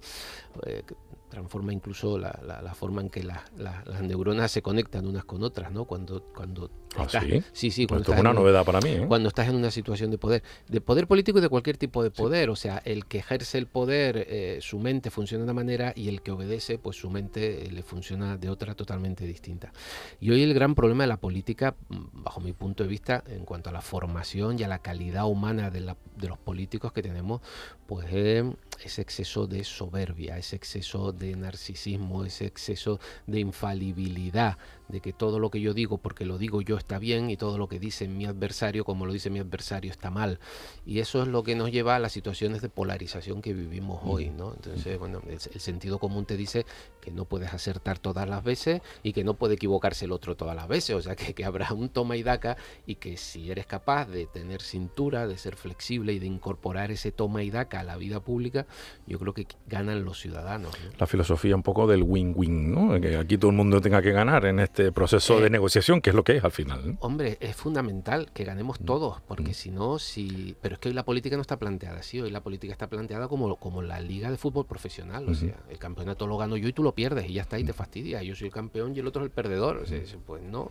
Eh, 0.67 0.83
transforma 1.33 1.73
incluso 1.73 2.19
la, 2.19 2.39
la, 2.43 2.75
forma 2.75 3.01
en 3.01 3.09
que 3.09 3.23
las 3.23 4.03
neuronas 4.03 4.51
se 4.51 4.61
conectan 4.61 5.07
unas 5.07 5.25
con 5.25 5.43
otras, 5.43 5.73
¿no? 5.73 5.87
Cuando, 5.87 6.23
cuando 6.35 6.71
¿Ah, 6.97 7.07
sí? 7.09 7.43
Sí, 7.53 7.71
sí. 7.71 7.87
Cuando 7.87 8.05
pues 8.05 8.19
es 8.19 8.21
una 8.21 8.35
novedad 8.35 8.67
para 8.67 8.81
mí. 8.81 8.91
¿eh? 8.91 9.05
Cuando 9.09 9.31
estás 9.31 9.49
en 9.49 9.57
una 9.57 9.71
situación 9.71 10.11
de 10.11 10.19
poder, 10.19 10.43
de 10.69 10.83
poder 10.83 11.07
político 11.07 11.39
y 11.39 11.41
de 11.41 11.49
cualquier 11.49 11.79
tipo 11.79 12.03
de 12.03 12.11
poder, 12.11 12.51
o 12.51 12.57
sea, 12.57 12.83
el 12.85 13.07
que 13.07 13.19
ejerce 13.19 13.57
el 13.57 13.67
poder, 13.67 14.27
eh, 14.29 14.59
su 14.61 14.79
mente 14.79 15.11
funciona 15.11 15.41
de 15.41 15.45
una 15.45 15.55
manera 15.55 15.95
y 15.97 16.09
el 16.09 16.21
que 16.21 16.33
obedece, 16.33 16.77
pues 16.77 16.99
su 16.99 17.09
mente 17.09 17.67
le 17.71 17.83
funciona 17.83 18.37
de 18.37 18.51
otra 18.51 18.75
totalmente 18.75 19.25
distinta. 19.25 19.73
Y 20.21 20.33
hoy 20.33 20.43
el 20.43 20.53
gran 20.53 20.75
problema 20.75 21.05
de 21.05 21.09
la 21.09 21.17
política, 21.17 21.77
mm, 21.89 22.25
bajo 22.25 22.41
mi 22.41 22.53
punto 22.53 22.83
de 22.83 22.91
vista, 22.91 23.25
en 23.27 23.47
cuanto 23.47 23.71
a 23.71 23.73
la 23.73 23.81
formación 23.81 24.59
y 24.59 24.65
a 24.65 24.69
la 24.69 24.81
calidad 24.81 25.27
humana 25.27 25.71
de, 25.71 25.81
la, 25.81 25.97
de 26.19 26.29
los 26.29 26.37
políticos 26.37 26.93
que 26.93 27.03
tenemos, 27.03 27.41
pues 27.87 28.07
es 28.13 28.45
ese 28.87 29.03
exceso 29.03 29.47
de 29.47 29.65
soberbia, 29.65 30.39
ese 30.39 30.57
exceso 30.57 31.13
de 31.13 31.35
narcisismo, 31.37 32.25
ese 32.25 32.47
exceso 32.47 33.01
de 33.27 33.41
infalibilidad, 33.41 34.57
de 34.93 35.01
que 35.01 35.13
todo 35.13 35.41
lo 35.41 35.51
que 35.51 35.61
yo 35.61 35.75
digo 35.75 35.99
porque 35.99 36.27
lo 36.27 36.39
digo 36.39 36.61
yo 36.61 36.77
está 36.77 36.99
bien 36.99 37.31
y 37.31 37.37
todo 37.37 37.59
lo 37.59 37.69
que 37.69 37.81
dice 37.81 38.07
mi 38.07 38.27
adversario 38.27 38.85
como 38.85 39.07
lo 39.07 39.13
dice 39.13 39.31
mi 39.31 39.39
adversario 39.39 39.91
está 39.91 40.11
mal. 40.11 40.39
Y 40.87 41.01
eso 41.01 41.23
es 41.23 41.29
lo 41.29 41.43
que 41.43 41.57
nos 41.57 41.73
lleva 41.73 41.97
a 41.97 41.99
las 41.99 42.13
situaciones 42.13 42.61
de 42.63 42.69
polarización 42.69 43.43
que 43.43 43.55
vivimos 43.55 44.01
hoy, 44.05 44.31
¿no? 44.31 44.53
Entonces, 44.55 44.99
bueno, 44.99 45.21
el, 45.27 45.41
sentido 45.41 45.99
común 45.99 46.27
te 46.27 46.37
dice 46.37 46.67
que 47.01 47.11
no 47.11 47.25
puedes 47.25 47.53
acertar 47.55 47.99
todas 47.99 48.29
las 48.29 48.45
veces 48.45 48.83
y 49.03 49.13
que 49.13 49.25
no 49.25 49.35
puede 49.35 49.55
equivocarse 49.55 50.05
el 50.05 50.13
otro 50.13 50.37
todas 50.37 50.55
las 50.55 50.69
veces, 50.69 50.97
o 50.97 51.01
sea, 51.01 51.17
que, 51.17 51.35
que 51.35 51.45
habrá 51.45 51.73
un 51.73 51.89
toma 51.89 52.17
y 52.17 52.23
daca 52.23 52.57
y 52.87 52.97
que 52.97 53.17
si 53.17 53.51
eres 53.51 53.67
capaz 53.67 54.07
de 54.07 54.27
tener 54.27 54.61
cintura, 54.61 55.27
de 55.27 55.39
ser 55.39 55.57
flexible 55.57 56.13
y 56.13 56.19
de 56.19 56.27
incorporar 56.27 56.91
ese 56.91 57.13
toma 57.13 57.43
y 57.43 57.51
daca 57.51 57.81
a 57.81 57.85
la 57.85 57.97
vida 57.97 58.21
pública, 58.21 58.67
yo 59.07 59.19
creo 59.19 59.33
que 59.33 59.47
ganan 59.67 60.05
los 60.05 60.21
ciudadanos. 60.21 60.77
La 60.99 61.07
filosofía 61.07 61.55
un 61.55 61.63
poco 61.63 61.87
del 61.87 62.03
win-win, 62.03 62.73
¿no? 62.73 63.01
Que 63.01 63.17
aquí 63.17 63.39
todo 63.39 63.51
el 63.51 63.57
mundo 63.57 63.81
tenga 63.81 64.03
que 64.03 64.13
ganar 64.13 64.45
en 64.47 64.61
este 64.61 64.82
este 64.83 64.93
proceso 64.93 65.41
de 65.41 65.47
eh, 65.47 65.51
negociación, 65.51 66.01
que 66.01 66.11
es 66.11 66.17
lo 66.17 66.25
que 66.25 66.37
es 66.37 66.45
al 66.45 66.53
final. 66.53 66.97
Hombre, 67.01 67.39
es 67.41 67.57
fundamental 67.57 68.31
que 68.33 68.45
ganemos 68.45 68.81
mm. 68.81 68.85
todos, 68.85 69.21
porque 69.23 69.51
mm. 69.51 69.55
si 69.55 69.71
no, 69.71 69.99
si... 69.99 70.57
Pero 70.61 70.75
es 70.75 70.79
que 70.81 70.89
hoy 70.89 70.95
la 70.95 71.05
política 71.05 71.37
no 71.37 71.43
está 71.43 71.59
planteada 71.59 72.01
así, 72.01 72.21
hoy 72.21 72.31
la 72.31 72.43
política 72.43 72.73
está 72.73 72.89
planteada 72.89 73.29
como, 73.29 73.57
como 73.57 73.83
la 73.83 74.01
liga 74.01 74.31
de 74.31 74.37
fútbol 74.37 74.67
profesional, 74.67 75.29
o 75.29 75.35
sea, 75.35 75.57
el 75.71 75.79
campeonato 75.79 76.27
lo 76.27 76.37
gano 76.37 76.57
yo 76.57 76.69
y 76.69 76.73
tú 76.73 76.83
lo 76.83 76.93
pierdes 76.93 77.29
y 77.29 77.35
ya 77.35 77.43
está, 77.43 77.59
y 77.59 77.65
te 77.65 77.73
fastidia, 77.73 78.23
yo 78.23 78.35
soy 78.35 78.49
el 78.49 78.53
campeón 78.53 78.95
y 78.95 79.01
el 79.01 79.07
otro 79.07 79.23
es 79.23 79.27
el 79.27 79.31
perdedor, 79.31 79.79
o 79.79 79.87
sea, 79.87 80.01
pues 80.27 80.43
no, 80.43 80.71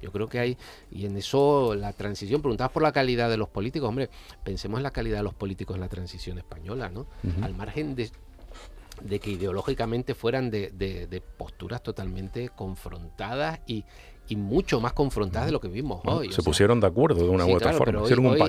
yo 0.00 0.12
creo 0.12 0.28
que 0.28 0.38
hay, 0.38 0.58
y 0.90 1.06
en 1.06 1.16
eso 1.16 1.74
la 1.74 1.92
transición, 1.92 2.42
preguntabas 2.42 2.72
por 2.72 2.82
la 2.82 2.92
calidad 2.92 3.30
de 3.30 3.36
los 3.36 3.48
políticos, 3.48 3.88
hombre, 3.88 4.10
pensemos 4.44 4.78
en 4.78 4.82
la 4.82 4.90
calidad 4.90 5.18
de 5.18 5.24
los 5.24 5.34
políticos 5.34 5.74
en 5.74 5.80
la 5.80 5.88
transición 5.88 6.38
española, 6.38 6.88
¿no? 6.88 7.06
Al 7.42 7.54
margen 7.54 7.94
de 7.94 8.10
de 9.04 9.18
que 9.20 9.30
ideológicamente 9.30 10.14
fueran 10.14 10.50
de, 10.50 11.22
posturas 11.36 11.82
totalmente 11.82 12.50
confrontadas 12.50 13.60
y, 13.66 13.84
mucho 14.34 14.80
más 14.80 14.94
confrontadas 14.94 15.44
de 15.44 15.52
lo 15.52 15.60
que 15.60 15.68
vimos 15.68 16.00
hoy. 16.06 16.32
Se 16.32 16.42
pusieron 16.42 16.80
de 16.80 16.86
acuerdo 16.86 17.22
de 17.22 17.28
una 17.28 17.44
u 17.44 17.54
otra 17.54 17.74
forma. 17.74 18.00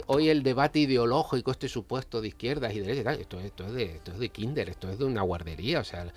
hoy, 0.05 0.29
el 0.29 0.41
debate 0.41 0.79
ideológico, 0.79 1.51
este 1.51 1.67
supuesto 1.67 2.21
de 2.21 2.29
izquierdas 2.29 2.73
y 2.73 2.79
derechas, 2.79 3.19
esto, 3.19 3.37
esto, 3.41 3.65
es 3.65 3.73
de, 3.73 3.83
esto 3.95 4.13
es 4.13 4.19
de 4.19 4.29
kinder, 4.29 4.69
esto 4.69 4.89
es 4.89 4.97
de 4.97 5.03
una 5.03 5.23
guardería. 5.23 5.81
O 5.81 5.83
sea, 5.83 6.07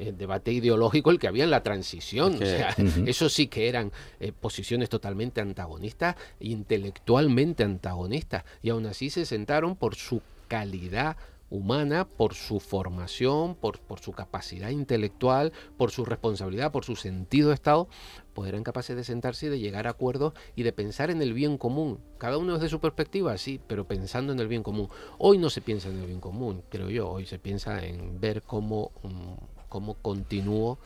el, 0.00 0.18
debate 0.18 0.50
ideológico 0.50 1.12
el 1.12 1.20
que 1.20 1.28
había 1.28 1.44
en 1.44 1.50
la 1.50 1.62
transición. 1.62 2.34
O 2.34 2.38
sea, 2.38 2.74
eso 3.06 3.28
sí 3.28 3.46
que 3.46 3.68
eran 3.68 3.92
eh, 4.18 4.32
posiciones 4.32 4.88
totalmente 4.88 5.40
antagonistas, 5.40 6.16
intelectualmente 6.40 7.62
antagonistas. 7.62 8.42
Y 8.60 8.70
aún 8.70 8.86
así 8.86 9.08
se 9.08 9.24
sentaron 9.24 9.76
por 9.76 9.94
su 9.94 10.20
calidad 10.48 11.16
humana 11.52 12.08
por 12.08 12.32
su 12.32 12.60
formación, 12.60 13.54
por, 13.54 13.78
por, 13.78 14.00
su 14.00 14.12
capacidad 14.12 14.70
intelectual, 14.70 15.52
por 15.76 15.90
su 15.90 16.06
responsabilidad, 16.06 16.72
por 16.72 16.86
su 16.86 16.96
sentido 16.96 17.50
de 17.50 17.54
Estado, 17.54 17.88
pues 18.32 18.48
eran 18.48 18.64
capaces 18.64 18.96
de 18.96 19.04
sentarse 19.04 19.46
y 19.46 19.48
de 19.50 19.58
llegar 19.58 19.86
a 19.86 19.90
acuerdos 19.90 20.32
y 20.56 20.62
de 20.62 20.72
pensar 20.72 21.10
en 21.10 21.20
el 21.20 21.34
bien 21.34 21.58
común. 21.58 22.00
Cada 22.16 22.38
uno 22.38 22.54
desde 22.54 22.70
su 22.70 22.80
perspectiva, 22.80 23.36
sí, 23.36 23.60
pero 23.66 23.86
pensando 23.86 24.32
en 24.32 24.40
el 24.40 24.48
bien 24.48 24.62
común. 24.62 24.88
Hoy 25.18 25.36
no 25.36 25.50
se 25.50 25.60
piensa 25.60 25.90
en 25.90 26.00
el 26.00 26.06
bien 26.06 26.20
común, 26.20 26.62
creo 26.70 26.88
yo, 26.88 27.10
hoy 27.10 27.26
se 27.26 27.38
piensa 27.38 27.84
en 27.84 28.18
ver 28.18 28.40
cómo, 28.42 28.90
mm, 29.02 29.66
cómo 29.68 29.94
continúo 29.94 30.78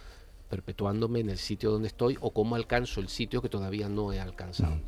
perpetuándome 0.49 1.21
en 1.21 1.31
el 1.31 1.39
sitio 1.39 1.71
donde 1.71 1.89
estoy 1.89 2.19
o 2.21 2.33
cómo 2.33 2.57
alcanzo 2.57 3.01
el 3.01 3.09
sitio 3.09 3.41
que 3.41 3.49
todavía 3.49 3.89
no 3.89 4.13
he 4.13 4.21
alcanzado. 4.21 4.79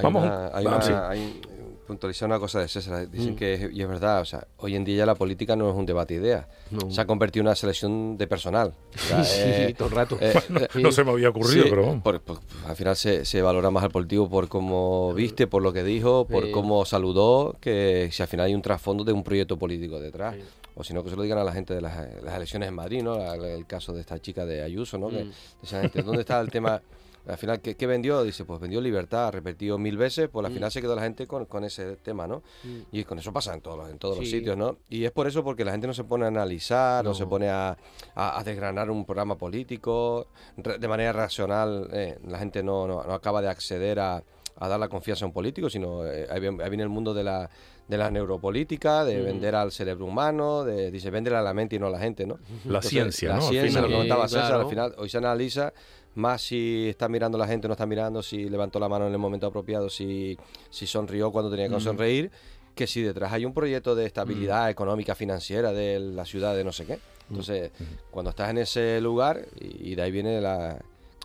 Vamos, 0.00 0.28
hay, 0.52 0.66
hay 0.66 1.42
puntualizar 1.84 2.28
una 2.28 2.38
cosa 2.38 2.60
de 2.60 2.68
César. 2.68 3.10
Dicen 3.10 3.34
mm. 3.34 3.36
que, 3.36 3.70
y 3.72 3.82
es 3.82 3.88
verdad, 3.88 4.20
o 4.20 4.24
sea, 4.24 4.46
hoy 4.58 4.74
en 4.74 4.84
día 4.84 5.06
la 5.06 5.14
política 5.14 5.54
no 5.56 5.70
es 5.70 5.76
un 5.76 5.86
debate 5.86 6.14
de 6.14 6.20
ideas. 6.20 6.46
Se 6.88 7.00
ha 7.00 7.06
convertido 7.06 7.42
en 7.42 7.48
una 7.48 7.54
selección 7.54 8.16
de 8.16 8.26
personal. 8.26 8.74
sí, 9.24 9.74
todo 9.74 9.88
el 9.88 9.94
rato. 9.94 10.18
Eh, 10.20 10.32
eh, 10.34 10.68
no 10.80 10.92
se 10.92 11.04
me 11.04 11.10
había 11.10 11.28
ocurrido, 11.28 11.66
pero... 11.70 12.00
Por, 12.02 12.20
al 12.66 12.76
final 12.76 12.96
se, 12.96 13.24
se, 13.24 13.42
valora 13.42 13.70
más 13.70 13.84
al 13.84 13.90
político 13.90 14.28
por 14.28 14.48
cómo 14.48 15.12
viste, 15.14 15.46
por 15.46 15.62
lo 15.62 15.72
que 15.72 15.84
dijo, 15.84 16.26
por 16.26 16.50
cómo 16.50 16.84
saludó, 16.84 17.56
que 17.60 18.08
si 18.12 18.22
al 18.22 18.28
final 18.28 18.46
hay 18.46 18.54
un 18.54 18.62
trasfondo 18.62 19.04
de 19.04 19.12
un 19.12 19.22
proyecto 19.22 19.58
político 19.58 20.00
detrás. 20.00 20.36
O 20.76 20.82
si 20.82 20.92
no, 20.92 21.04
que 21.04 21.10
se 21.10 21.16
lo 21.16 21.22
digan 21.22 21.38
a 21.38 21.44
la 21.44 21.52
gente 21.52 21.72
de 21.72 21.80
las, 21.80 21.96
elecciones 22.34 22.68
en 22.68 22.74
Madrid, 22.74 23.02
¿no? 23.02 23.14
El, 23.32 23.64
caso 23.64 23.92
de 23.92 24.00
esta 24.00 24.20
chica 24.20 24.44
de 24.44 24.62
Ayuso, 24.62 24.98
¿no? 24.98 25.08
Que, 25.08 25.24
mm. 25.24 26.04
¿Dónde 26.04 26.20
está 26.20 26.40
el 26.40 26.50
tema...? 26.50 26.82
Al 27.26 27.38
final, 27.38 27.60
¿qué, 27.60 27.86
vendió? 27.86 28.22
Dice, 28.22 28.44
pues 28.44 28.60
vendió 28.60 28.80
libertad, 28.80 29.32
repetido 29.32 29.78
mil 29.78 29.96
veces, 29.96 30.28
pues 30.28 30.44
al 30.44 30.52
mm. 30.52 30.54
final 30.54 30.70
se 30.70 30.82
quedó 30.82 30.94
la 30.94 31.02
gente 31.02 31.26
con, 31.26 31.46
con 31.46 31.64
ese 31.64 31.96
tema, 31.96 32.26
¿no? 32.26 32.42
Mm. 32.64 32.80
Y 32.92 33.04
con 33.04 33.18
eso 33.18 33.32
pasa 33.32 33.54
en 33.54 33.62
todos, 33.62 33.78
los, 33.78 33.90
en 33.90 33.98
todos 33.98 34.18
los 34.18 34.28
sitios, 34.28 34.56
¿no? 34.56 34.78
Y 34.90 35.04
es 35.04 35.10
por 35.10 35.26
eso 35.26 35.42
porque 35.42 35.64
la 35.64 35.72
gente 35.72 35.86
no 35.86 35.94
se 35.94 36.04
pone 36.04 36.26
a 36.26 36.28
analizar, 36.28 37.02
no, 37.02 37.14
se 37.14 37.26
pone 37.26 37.48
a, 37.48 37.76
a, 38.14 38.42
desgranar 38.44 38.90
un 38.90 39.06
programa 39.06 39.38
político 39.38 40.28
de 40.56 40.88
manera 40.88 41.12
racional. 41.12 41.88
Eh, 41.92 42.18
la 42.26 42.38
gente 42.38 42.62
no, 42.62 42.86
no, 42.86 43.00
acaba 43.00 43.40
de 43.40 43.48
acceder 43.48 44.00
a, 44.00 44.22
a, 44.56 44.68
dar 44.68 44.78
la 44.78 44.88
confianza 44.88 45.24
a 45.24 45.28
un 45.28 45.32
político, 45.32 45.70
sino 45.70 46.06
eh, 46.06 46.26
ahí, 46.30 46.40
viene, 46.40 46.82
el 46.82 46.90
mundo 46.90 47.14
de 47.14 47.24
la, 47.24 47.48
de 47.88 47.96
la 47.96 48.10
neuropolítica, 48.10 49.02
de 49.04 49.22
mm. 49.22 49.24
vender 49.24 49.54
al 49.54 49.72
cerebro 49.72 50.04
humano, 50.04 50.62
de, 50.64 50.90
dice, 50.90 51.10
vender 51.10 51.34
a 51.34 51.42
la 51.42 51.54
mente 51.54 51.76
y 51.76 51.78
no 51.78 51.86
a 51.86 51.90
la 51.90 51.98
gente, 51.98 52.26
¿no? 52.26 52.38
La 52.66 52.82
ciencia, 52.82 53.30
¿no? 53.30 53.36
La 53.36 53.48
ciencia, 53.48 53.80
lo 53.80 53.90
comentaba 53.90 54.28
César, 54.28 54.60
al 54.60 54.68
final, 54.68 54.94
hoy 54.98 55.08
se 55.08 55.16
analiza 55.16 55.72
más 56.14 56.42
si 56.42 56.88
está 56.88 57.08
mirando 57.08 57.38
la 57.38 57.46
gente, 57.46 57.68
no 57.68 57.74
está 57.74 57.86
mirando, 57.86 58.22
si 58.22 58.48
levantó 58.48 58.78
la 58.78 58.88
mano 58.88 59.06
en 59.06 59.12
el 59.12 59.18
momento 59.18 59.46
apropiado, 59.46 59.88
si, 59.88 60.38
si 60.70 60.86
sonrió 60.86 61.30
cuando 61.30 61.50
tenía 61.50 61.68
que 61.68 61.80
sonreír, 61.80 62.30
que 62.74 62.86
si 62.86 63.02
detrás 63.02 63.32
hay 63.32 63.44
un 63.44 63.54
proyecto 63.54 63.94
de 63.94 64.06
estabilidad 64.06 64.70
económica, 64.70 65.14
financiera 65.14 65.72
de 65.72 65.98
la 66.00 66.24
ciudad 66.24 66.54
de 66.54 66.64
no 66.64 66.72
sé 66.72 66.86
qué. 66.86 66.98
Entonces, 67.28 67.70
cuando 68.10 68.30
estás 68.30 68.50
en 68.50 68.58
ese 68.58 69.00
lugar, 69.00 69.46
y, 69.60 69.94
de 69.94 70.02
ahí 70.02 70.10
viene 70.10 70.40
la, 70.40 70.78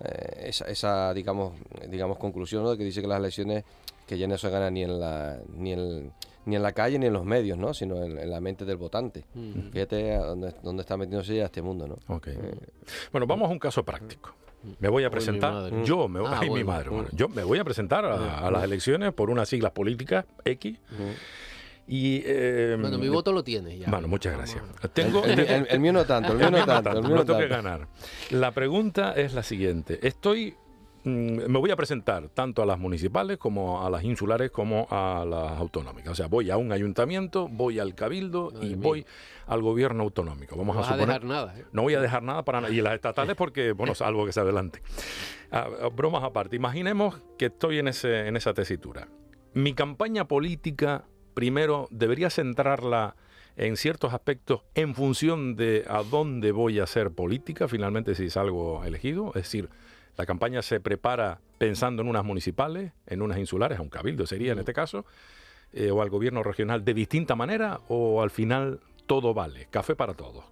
eh, 0.03 0.43
esa, 0.45 0.65
esa, 0.65 1.13
digamos, 1.13 1.53
digamos 1.89 2.17
conclusión 2.17 2.65
de 2.69 2.77
que 2.77 2.83
dice 2.83 3.01
que 3.01 3.07
las 3.07 3.19
elecciones 3.19 3.63
que 4.07 4.17
ya 4.17 4.27
no 4.27 4.37
se 4.37 4.49
ganan 4.49 4.73
ni 4.73 4.83
en 4.83 4.99
la 4.99 5.39
ni 5.55 5.73
en, 5.73 6.11
ni 6.45 6.55
en 6.55 6.63
la 6.63 6.71
calle 6.71 6.97
ni 6.97 7.05
en 7.05 7.13
los 7.13 7.25
medios, 7.25 7.57
¿no? 7.57 7.73
sino 7.73 8.03
en, 8.03 8.29
la 8.29 8.41
mente 8.41 8.65
del 8.65 8.77
votante. 8.77 9.25
Fíjate 9.71 10.17
dónde, 10.17 10.55
dónde, 10.63 10.81
está 10.81 10.97
metiéndose 10.97 11.35
ya 11.35 11.45
este 11.45 11.61
mundo. 11.61 11.87
¿no? 11.87 12.21
Eh, 12.25 12.55
bueno, 13.11 13.27
vamos 13.27 13.49
a 13.49 13.51
un 13.51 13.59
caso 13.59 13.83
práctico. 13.83 14.33
Me 14.79 14.89
voy 14.89 15.03
a 15.03 15.09
presentar, 15.09 15.83
yo 15.83 16.07
me 16.07 16.19
voy, 16.19 16.29
ah, 16.33 16.41
mi 16.53 16.63
madre, 16.63 16.89
yo 17.13 17.29
me 17.29 17.43
voy 17.43 17.59
a 17.59 17.63
presentar 17.63 18.05
a, 18.05 18.51
las 18.51 18.63
elecciones 18.63 19.13
por 19.13 19.29
unas 19.29 19.47
siglas 19.47 19.71
políticas 19.71 20.25
X. 20.45 20.77
Y, 21.87 22.21
eh, 22.23 22.77
bueno, 22.79 22.99
mi 22.99 23.09
voto 23.09 23.31
lo 23.31 23.43
tienes 23.43 23.79
ya. 23.79 23.89
Bueno, 23.89 24.07
muchas 24.07 24.37
gracias. 24.37 24.63
Tengo, 24.93 25.23
el, 25.25 25.79
mío 25.79 25.91
no 25.91 26.05
tanto, 26.05 26.33
el 26.33 26.37
mío 26.51 26.51
no 26.51 26.65
tanto. 26.65 26.91
El 26.91 27.03
mío 27.03 27.15
no 27.15 27.25
tengo 27.25 27.39
que 27.39 27.47
ganar. 27.47 27.87
La 28.29 28.51
pregunta 28.51 29.13
es 29.13 29.33
la 29.33 29.41
siguiente. 29.41 30.05
Estoy 30.07 30.55
me 31.03 31.59
voy 31.59 31.71
a 31.71 31.75
presentar 31.75 32.29
tanto 32.29 32.61
a 32.61 32.65
las 32.65 32.77
municipales 32.77 33.37
como 33.37 33.85
a 33.85 33.89
las 33.89 34.03
insulares 34.03 34.51
como 34.51 34.87
a 34.89 35.25
las 35.25 35.59
autonómicas. 35.59 36.11
O 36.11 36.15
sea, 36.15 36.27
voy 36.27 36.49
a 36.49 36.57
un 36.57 36.71
ayuntamiento, 36.71 37.47
voy 37.47 37.79
al 37.79 37.95
cabildo 37.95 38.51
y 38.61 38.75
voy 38.75 39.05
al 39.47 39.61
gobierno 39.61 40.03
autonómico. 40.03 40.57
Vamos 40.57 40.75
no 40.75 40.81
a 40.81 40.85
suponer. 40.85 41.07
dejar 41.07 41.23
nada. 41.23 41.55
¿eh? 41.57 41.65
No 41.71 41.83
voy 41.83 41.95
a 41.95 42.01
dejar 42.01 42.23
nada 42.23 42.43
para 42.43 42.61
nada. 42.61 42.73
Y 42.73 42.81
las 42.81 42.93
estatales 42.93 43.35
porque, 43.35 43.71
bueno, 43.71 43.95
salvo 43.95 44.25
que 44.25 44.33
se 44.33 44.39
adelante. 44.39 44.81
Ah, 45.51 45.67
ah, 45.81 45.89
bromas 45.89 46.23
aparte. 46.23 46.55
Imaginemos 46.55 47.21
que 47.37 47.47
estoy 47.47 47.79
en, 47.79 47.87
ese, 47.87 48.27
en 48.27 48.35
esa 48.35 48.53
tesitura. 48.53 49.07
Mi 49.53 49.73
campaña 49.73 50.27
política, 50.27 51.05
primero, 51.33 51.87
debería 51.91 52.29
centrarla 52.29 53.15
en 53.55 53.75
ciertos 53.75 54.13
aspectos 54.13 54.61
en 54.75 54.95
función 54.95 55.55
de 55.55 55.85
a 55.87 56.03
dónde 56.03 56.51
voy 56.51 56.79
a 56.79 56.83
hacer 56.83 57.11
política, 57.11 57.67
finalmente 57.67 58.15
si 58.15 58.29
salgo 58.29 58.83
elegido. 58.85 59.29
Es 59.29 59.43
decir, 59.43 59.69
la 60.19 60.25
campaña 60.25 60.61
se 60.61 60.81
prepara 60.81 61.39
pensando 61.57 62.01
en 62.01 62.09
unas 62.09 62.25
municipales, 62.25 62.91
en 63.07 63.21
unas 63.21 63.37
insulares, 63.37 63.79
a 63.79 63.81
un 63.81 63.87
cabildo 63.87 64.27
sería 64.27 64.51
en 64.51 64.59
este 64.59 64.73
caso, 64.73 65.05
eh, 65.71 65.91
o 65.91 66.01
al 66.01 66.09
gobierno 66.09 66.43
regional 66.43 66.83
de 66.83 66.93
distinta 66.93 67.37
manera, 67.37 67.79
o 67.87 68.21
al 68.21 68.29
final 68.29 68.81
todo 69.05 69.33
vale, 69.33 69.69
café 69.71 69.95
para 69.95 70.15
todos. 70.15 70.43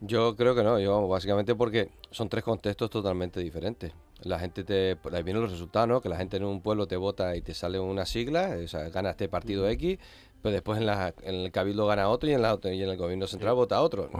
Yo 0.00 0.34
creo 0.34 0.56
que 0.56 0.64
no, 0.64 0.80
yo 0.80 1.06
básicamente 1.06 1.54
porque 1.54 1.90
son 2.10 2.28
tres 2.28 2.42
contextos 2.42 2.90
totalmente 2.90 3.38
diferentes. 3.38 3.92
La 4.24 4.40
gente 4.40 4.64
te, 4.64 4.98
ahí 5.12 5.22
vienen 5.22 5.42
los 5.42 5.52
resultados, 5.52 5.88
¿no? 5.88 6.00
Que 6.00 6.08
la 6.08 6.16
gente 6.16 6.36
en 6.36 6.44
un 6.44 6.62
pueblo 6.62 6.88
te 6.88 6.96
vota 6.96 7.36
y 7.36 7.42
te 7.42 7.54
sale 7.54 7.78
una 7.78 8.06
sigla, 8.06 8.56
o 8.60 8.66
sea, 8.66 8.88
gana 8.88 9.10
este 9.10 9.28
partido 9.28 9.68
X, 9.68 10.00
pero 10.42 10.52
después 10.52 10.78
en, 10.78 10.86
la, 10.86 11.14
en, 11.22 11.34
el 11.34 11.52
cabildo 11.52 11.86
gana 11.86 12.08
otro 12.08 12.28
y 12.28 12.34
en, 12.34 12.42
la, 12.42 12.58
y 12.64 12.82
en 12.82 12.88
el 12.88 12.96
gobierno 12.96 13.26
central 13.26 13.54
vota 13.54 13.80
otro. 13.80 14.10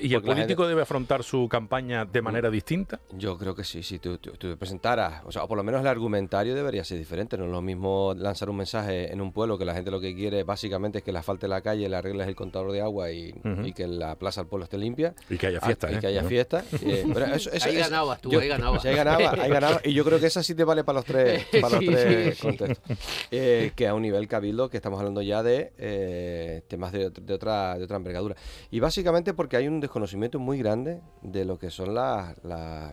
¿Y 0.00 0.14
el 0.14 0.22
político 0.22 0.66
debe 0.66 0.82
afrontar 0.82 1.22
su 1.22 1.48
campaña 1.48 2.04
de 2.04 2.22
manera 2.22 2.50
distinta? 2.50 3.00
Yo 3.12 3.36
creo 3.38 3.54
que 3.54 3.64
sí, 3.64 3.82
si 3.82 3.98
tú, 3.98 4.18
te 4.18 4.56
presentaras, 4.56 5.22
o 5.24 5.32
sea, 5.32 5.44
o 5.44 5.48
por 5.48 5.56
lo 5.56 5.64
menos 5.64 5.80
el 5.80 5.86
argumentario 5.86 6.54
debería 6.54 6.84
ser 6.84 6.98
diferente. 6.98 7.36
No 7.36 7.44
es 7.44 7.50
lo 7.50 7.62
mismo 7.62 8.14
lanzar 8.16 8.50
un 8.50 8.56
mensaje 8.56 9.12
en 9.12 9.20
un 9.20 9.32
pueblo 9.32 9.58
que 9.58 9.64
la 9.64 9.74
gente 9.74 9.90
lo 9.90 10.00
que 10.00 10.14
quiere 10.14 10.44
básicamente 10.44 10.98
es 10.98 11.04
que 11.04 11.12
la 11.12 11.22
falte 11.22 11.48
la 11.48 11.60
calle, 11.60 11.88
le 11.88 11.96
arregles 11.96 12.28
el 12.28 12.34
contador 12.34 12.72
de 12.72 12.80
agua 12.80 13.10
y, 13.10 13.32
que 13.74 13.86
la 13.88 14.16
plaza 14.16 14.42
del 14.42 14.48
pueblo 14.48 14.64
esté 14.64 14.78
limpia. 14.78 15.14
Y 15.28 15.36
que 15.36 15.48
haya 15.48 15.60
fiesta. 15.60 15.90
Y 15.90 15.98
que 15.98 16.06
haya 16.06 16.24
fiesta. 16.24 16.64
Eh, 16.82 17.04
ahí 17.62 17.76
ganabas 17.76 18.20
tú, 18.20 18.38
ahí 18.38 18.48
ganabas. 18.48 18.84
ahí 18.84 18.94
ganaba, 18.94 19.30
ahí 19.42 19.50
ganaba. 19.50 19.80
Y 19.84 19.92
yo 19.92 20.04
creo 20.04 20.20
que 20.20 20.26
esa 20.26 20.42
sí 20.42 20.54
te 20.54 20.64
vale 20.64 20.84
para 20.84 20.98
los 20.98 21.04
tres, 21.04 21.44
para 21.60 21.80
los 21.80 21.84
tres 21.84 22.38
contextos. 22.38 22.98
Eh, 23.30 23.72
que 23.74 23.88
a 23.88 23.94
un 23.94 24.02
nivel 24.02 24.28
cabildo, 24.28 24.70
que 24.70 24.76
estamos 24.76 24.98
hablando 24.98 25.22
ya 25.22 25.42
de 25.42 25.63
eh, 25.78 26.62
temas 26.68 26.92
de, 26.92 27.06
otra, 27.06 27.78
de 27.78 27.84
otra 27.84 27.96
envergadura. 27.96 28.36
Y 28.70 28.80
básicamente 28.80 29.34
porque 29.34 29.56
hay 29.56 29.68
un 29.68 29.80
desconocimiento 29.80 30.38
muy 30.38 30.58
grande 30.58 31.00
de 31.22 31.44
lo 31.44 31.58
que 31.58 31.70
son 31.70 31.94
las, 31.94 32.36
las, 32.44 32.92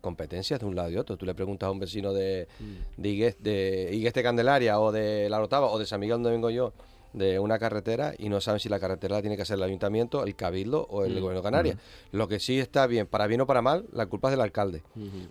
competencias 0.00 0.60
de 0.60 0.66
un 0.66 0.74
lado 0.74 0.90
y 0.90 0.96
otro. 0.96 1.16
Tú 1.16 1.26
le 1.26 1.34
preguntas 1.34 1.68
a 1.68 1.70
un 1.70 1.78
vecino 1.78 2.12
de, 2.12 2.48
mm. 2.58 3.02
de, 3.02 4.10
de 4.12 4.22
Candelaria 4.22 4.80
o 4.80 4.92
de 4.92 5.28
La 5.28 5.38
Rotava 5.38 5.66
o 5.66 5.78
de 5.78 5.86
San 5.86 6.00
Miguel 6.00 6.16
donde 6.16 6.30
vengo 6.30 6.50
yo, 6.50 6.72
de 7.16 7.38
una 7.38 7.58
carretera 7.58 8.14
y 8.18 8.28
no 8.28 8.40
saben 8.40 8.60
si 8.60 8.68
la 8.68 8.78
carretera 8.78 9.16
la 9.16 9.22
tiene 9.22 9.36
que 9.36 9.42
hacer 9.42 9.56
el 9.56 9.62
ayuntamiento, 9.62 10.24
el 10.24 10.36
cabildo 10.36 10.86
o 10.90 11.04
el 11.04 11.12
mm. 11.12 11.20
gobierno 11.20 11.40
de 11.40 11.42
Canarias. 11.42 11.76
Lo 12.12 12.28
que 12.28 12.38
sí 12.38 12.60
está 12.60 12.86
bien, 12.86 13.06
para 13.06 13.26
bien 13.26 13.40
o 13.40 13.46
para 13.46 13.62
mal, 13.62 13.86
la 13.92 14.06
culpa 14.06 14.28
es 14.28 14.32
del 14.32 14.42
alcalde. 14.42 14.82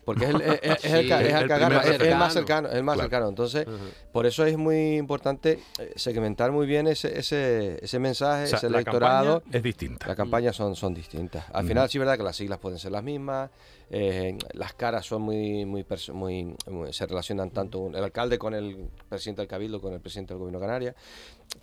Porque 0.03 0.25
es 0.25 0.31
el, 0.31 0.41
es, 0.41 0.83
el, 0.85 2.15
más 2.17 2.33
cercano, 2.33 2.69
el 2.69 2.83
más 2.83 2.97
cercano. 2.97 3.29
Entonces, 3.29 3.67
por 4.11 4.25
eso 4.25 4.45
es 4.45 4.57
muy 4.57 4.95
importante 4.95 5.59
eh, 5.79 5.93
segmentar 5.95 6.51
muy 6.51 6.65
bien 6.65 6.87
ese, 6.87 7.19
ese, 7.19 7.77
ese 7.83 7.99
mensaje, 7.99 8.45
ese 8.45 8.65
electorado. 8.65 9.43
es 9.51 9.61
distinta. 9.61 10.07
Las 10.07 10.15
campañas 10.15 10.55
son, 10.55 10.75
son 10.75 10.93
distintas. 10.93 11.45
Al 11.53 11.67
final 11.67 11.87
sí 11.87 11.97
es 11.97 11.99
verdad 11.99 12.17
que 12.17 12.23
las 12.23 12.35
siglas 12.35 12.57
pueden 12.57 12.79
ser 12.79 12.91
las 12.91 13.03
mismas, 13.03 13.51
eh, 13.89 14.37
las 14.53 14.73
caras 14.73 15.05
son 15.05 15.21
muy, 15.21 15.65
muy, 15.65 15.85
muy, 16.13 16.55
se 16.91 17.05
relacionan 17.05 17.51
tanto 17.51 17.87
el 17.87 18.03
alcalde 18.03 18.37
con 18.37 18.53
el 18.53 18.89
presidente 19.07 19.41
del 19.41 19.47
cabildo, 19.47 19.79
con 19.79 19.93
el 19.93 19.99
presidente 19.99 20.33
del 20.33 20.39
gobierno 20.39 20.59
de 20.59 20.65
Canarias, 20.65 20.95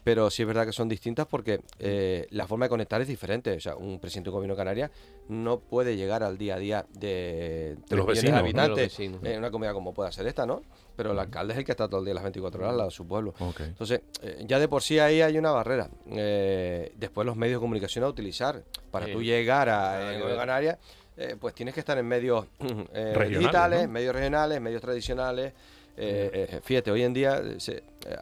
pero 0.05 0.31
sí 0.31 0.43
es 0.43 0.49
verdad 0.49 0.65
que 0.65 0.73
son 0.73 0.89
distintas 0.89 1.27
porque 1.27 1.61
eh, 1.79 2.27
la 2.31 2.47
forma 2.47 2.67
de 2.67 2.71
conectar 2.71 3.01
es 3.01 3.09
diferente. 3.09 3.53
O 3.53 3.61
sea, 3.61 3.77
un 3.77 3.99
presidente 3.99 4.29
del 4.29 4.35
gobierno 4.35 4.55
de 4.55 4.59
Canarias 4.59 4.91
no 5.29 5.59
puede 5.59 5.97
llegar 5.97 6.23
al 6.23 6.39
día 6.39 6.55
a 6.55 6.59
día 6.59 6.87
de, 6.93 7.77
los 7.91 8.07
vecinos, 8.07 8.39
habitantes 8.39 8.99
en 9.01 9.39
una 9.39 9.51
comunidad 9.51 9.75
como 9.75 9.93
pueda 9.93 10.13
ser 10.13 10.27
esta, 10.27 10.47
¿no? 10.47 10.63
Pero 10.95 11.13
el 11.13 11.19
alcalde 11.19 11.55
es 11.55 11.59
el 11.59 11.65
que 11.65 11.73
está 11.73 11.89
todo 11.89 12.01
el 12.01 12.05
día, 12.05 12.15
las 12.15 12.23
24 12.23 12.61
horas, 12.61 12.71
al 12.71 12.77
lado 12.77 12.91
de 12.91 12.95
su 12.95 13.07
pueblo. 13.07 13.35
Entonces, 13.59 14.03
eh, 14.23 14.45
ya 14.47 14.59
de 14.59 14.69
por 14.69 14.83
sí 14.83 14.99
ahí 14.99 15.23
hay 15.23 15.39
una 15.39 15.51
barrera. 15.51 15.89
después 16.07 17.27
los 17.27 17.37
medios 17.37 17.59
de 17.59 17.65
comunicación 17.65 18.05
a 18.05 18.09
utilizar 18.09 18.63
para 18.91 19.11
tú 19.11 19.23
llegar 19.23 19.69
a, 19.69 20.11
a 20.11 20.37
Canarias 20.37 20.79
eh, 21.17 21.37
pues 21.39 21.55
tienes 21.55 21.75
que 21.75 21.81
estar 21.81 21.99
en 21.99 22.07
medios 22.07 22.47
eh, 22.95 23.29
digitales, 23.29 23.89
medios 23.89 24.15
regionales, 24.15 24.61
medios 24.61 24.81
tradicionales. 24.81 25.53
Eh, 25.97 26.61
fíjate, 26.63 26.91
hoy 26.91 27.03
en 27.03 27.13
día, 27.13 27.43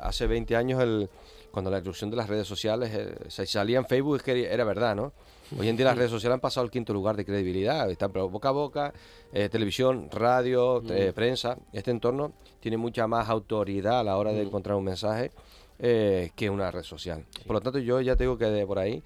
hace 0.01 0.27
20 0.27 0.57
años, 0.57 0.83
el, 0.83 1.09
cuando 1.53 1.71
la 1.71 1.79
introducción 1.79 2.11
de 2.11 2.17
las 2.17 2.29
redes 2.29 2.49
sociales 2.49 2.91
se 3.29 3.47
salía 3.47 3.79
en 3.79 3.87
Facebook, 3.87 4.17
es 4.17 4.23
que 4.23 4.53
era 4.53 4.65
verdad, 4.65 4.97
¿no? 4.97 5.13
Hoy 5.57 5.69
en 5.69 5.77
día 5.77 5.87
las 5.87 5.97
redes 5.97 6.11
sociales 6.11 6.35
han 6.35 6.41
pasado 6.41 6.65
al 6.65 6.71
quinto 6.71 6.93
lugar 6.93 7.17
de 7.17 7.25
credibilidad, 7.25 7.89
están 7.91 8.13
boca 8.13 8.49
a 8.49 8.53
boca, 8.53 8.93
televisión, 9.33 10.09
radio, 10.11 10.83
prensa. 11.15 11.57
Este 11.73 11.91
entorno 11.91 12.33
tiene 12.61 12.77
mucha 12.77 13.07
más 13.07 13.29
autoridad 13.29 14.01
a 14.01 14.05
la 14.05 14.17
hora 14.17 14.33
de 14.33 14.43
encontrar 14.43 14.77
un 14.77 14.85
mensaje 14.85 15.31
que 15.79 16.51
una 16.51 16.71
red 16.71 16.83
social. 16.83 17.25
Por 17.47 17.55
lo 17.55 17.61
tanto, 17.61 17.79
yo 17.79 18.01
ya 18.01 18.15
tengo 18.17 18.37
que 18.37 18.47
de 18.47 18.67
por 18.67 18.79
ahí 18.79 19.03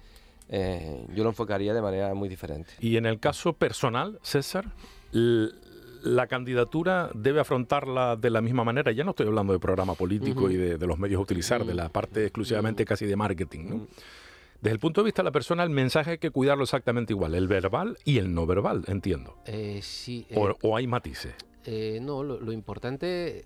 eh, 0.49 1.05
yo 1.13 1.23
lo 1.23 1.29
enfocaría 1.29 1.73
de 1.73 1.81
manera 1.81 2.13
muy 2.13 2.29
diferente. 2.29 2.71
Y 2.79 2.97
en 2.97 3.05
el 3.05 3.19
caso 3.19 3.53
personal, 3.53 4.19
César, 4.21 4.65
la 5.11 6.27
candidatura 6.27 7.09
debe 7.13 7.39
afrontarla 7.39 8.15
de 8.15 8.29
la 8.29 8.41
misma 8.41 8.63
manera. 8.63 8.91
Ya 8.91 9.03
no 9.03 9.11
estoy 9.11 9.27
hablando 9.27 9.53
de 9.53 9.59
programa 9.59 9.95
político 9.95 10.49
y 10.49 10.55
de, 10.55 10.87
los 10.87 10.99
medios 10.99 11.19
a 11.19 11.21
utilizar, 11.23 11.65
de 11.65 11.73
la 11.73 11.89
parte 11.89 12.23
exclusivamente 12.23 12.85
casi 12.85 13.05
de 13.05 13.15
marketing. 13.15 13.85
Desde 14.61 14.73
el 14.73 14.79
punto 14.79 15.01
de 15.01 15.05
vista 15.05 15.21
de 15.21 15.25
la 15.25 15.31
persona, 15.31 15.63
el 15.63 15.69
mensaje 15.69 16.11
hay 16.11 16.17
que 16.17 16.31
cuidarlo 16.31 16.63
exactamente 16.63 17.13
igual, 17.13 17.35
el 17.35 17.47
verbal 17.47 17.97
y 18.03 18.17
el 18.17 18.33
no 18.33 18.45
verbal, 18.45 18.83
entiendo. 18.87 19.37
Eh, 19.45 19.79
sí. 19.83 20.25
O, 20.33 20.49
eh, 20.49 20.55
hay 20.75 20.87
matices. 20.87 21.35
no, 22.01 22.23
lo, 22.23 22.51
importante 22.51 23.45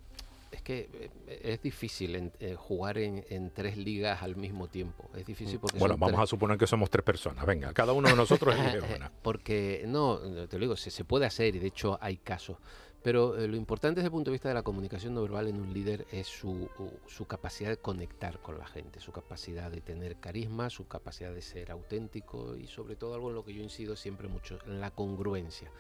es 0.52 0.62
que 0.62 0.90
eh, 1.28 1.42
es 1.44 1.62
difícil 1.62 2.32
eh, 2.40 2.56
jugar 2.56 2.98
en, 2.98 3.52
tres 3.52 3.78
ligas 3.78 4.22
al 4.22 4.36
mismo 4.36 4.68
tiempo. 4.68 5.10
Es 5.16 5.26
difícil 5.26 5.58
mm. 5.58 5.62
porque 5.62 5.80
bueno, 5.80 5.98
vamos 5.98 6.20
a 6.20 6.26
suponer 6.26 6.58
que 6.58 6.68
somos 6.68 6.90
tres 6.90 7.04
personas. 7.04 7.46
Venga, 7.46 7.74
cada 7.74 7.94
uno 7.94 8.10
de 8.10 8.16
nosotros 8.16 8.56
es 8.56 8.84
una. 8.96 9.12
Porque 9.22 9.84
no, 9.88 10.20
te 10.48 10.58
lo 10.58 10.62
digo, 10.62 10.76
se, 10.76 11.04
puede 11.06 11.26
hacer 11.26 11.56
y 11.56 11.60
de 11.60 11.68
hecho 11.68 11.98
hay 12.02 12.18
casos. 12.18 12.58
Pero 13.02 13.38
eh, 13.38 13.48
lo 13.48 13.56
importante 13.56 14.02
desde 14.02 14.08
el 14.08 14.12
punto 14.12 14.30
de 14.30 14.34
vista 14.34 14.50
de 14.50 14.56
la 14.56 14.64
comunicación 14.64 15.14
no 15.14 15.22
verbal 15.22 15.48
en 15.48 15.62
un 15.62 15.74
líder 15.74 16.06
es 16.12 16.28
su, 16.28 16.70
su, 17.08 17.26
capacidad 17.26 17.70
de 17.70 17.78
conectar 17.78 18.40
con 18.40 18.58
la 18.58 18.68
gente, 18.68 19.00
su 19.00 19.14
capacidad 19.14 19.72
de 19.72 19.80
tener 19.80 20.18
carisma, 20.18 20.70
su 20.70 20.86
capacidad 20.86 21.34
de 21.34 21.42
ser 21.42 21.72
auténtico 21.72 22.58
y 22.58 22.68
sobre 22.68 22.98
todo 22.98 23.14
algo 23.14 23.30
en 23.30 23.36
lo 23.36 23.46
que 23.46 23.54
yo 23.54 23.64
incido 23.64 23.96
siempre 23.96 24.28
mucho, 24.28 24.60
en 24.66 24.82
la 24.82 24.92
congruencia 24.92 25.72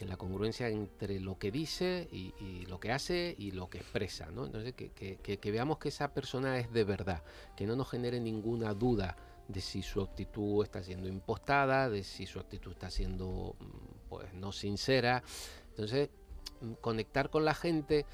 en 0.00 0.08
la 0.08 0.16
congruencia 0.16 0.68
entre 0.68 1.20
lo 1.20 1.38
que 1.38 1.50
dice 1.50 2.08
y, 2.10 2.66
lo 2.66 2.78
que 2.80 2.92
hace 2.92 3.34
y 3.38 3.52
lo 3.52 3.68
que 3.68 3.78
expresa. 3.78 4.26
Entonces, 4.28 4.74
que, 4.74 5.50
veamos 5.50 5.78
que 5.78 5.88
esa 5.88 6.12
persona 6.12 6.58
es 6.58 6.72
de 6.72 6.84
verdad, 6.84 7.22
que 7.56 7.66
no 7.66 7.76
nos 7.76 7.90
genere 7.90 8.20
ninguna 8.20 8.74
duda 8.74 9.16
de 9.48 9.60
si 9.60 9.82
su 9.82 10.02
actitud 10.02 10.64
está 10.64 10.82
siendo 10.82 11.08
impostada, 11.08 11.88
de 11.88 12.02
si 12.02 12.26
su 12.26 12.40
actitud 12.40 12.72
está 12.72 12.90
siendo, 12.90 13.54
mm, 13.58 14.08
pues, 14.08 14.34
no 14.34 14.52
sincera. 14.52 15.22
Entonces, 15.70 16.10
mm, 16.60 16.72
conectar 16.80 17.30
con 17.30 17.44
la 17.44 17.54
gente 17.54 18.06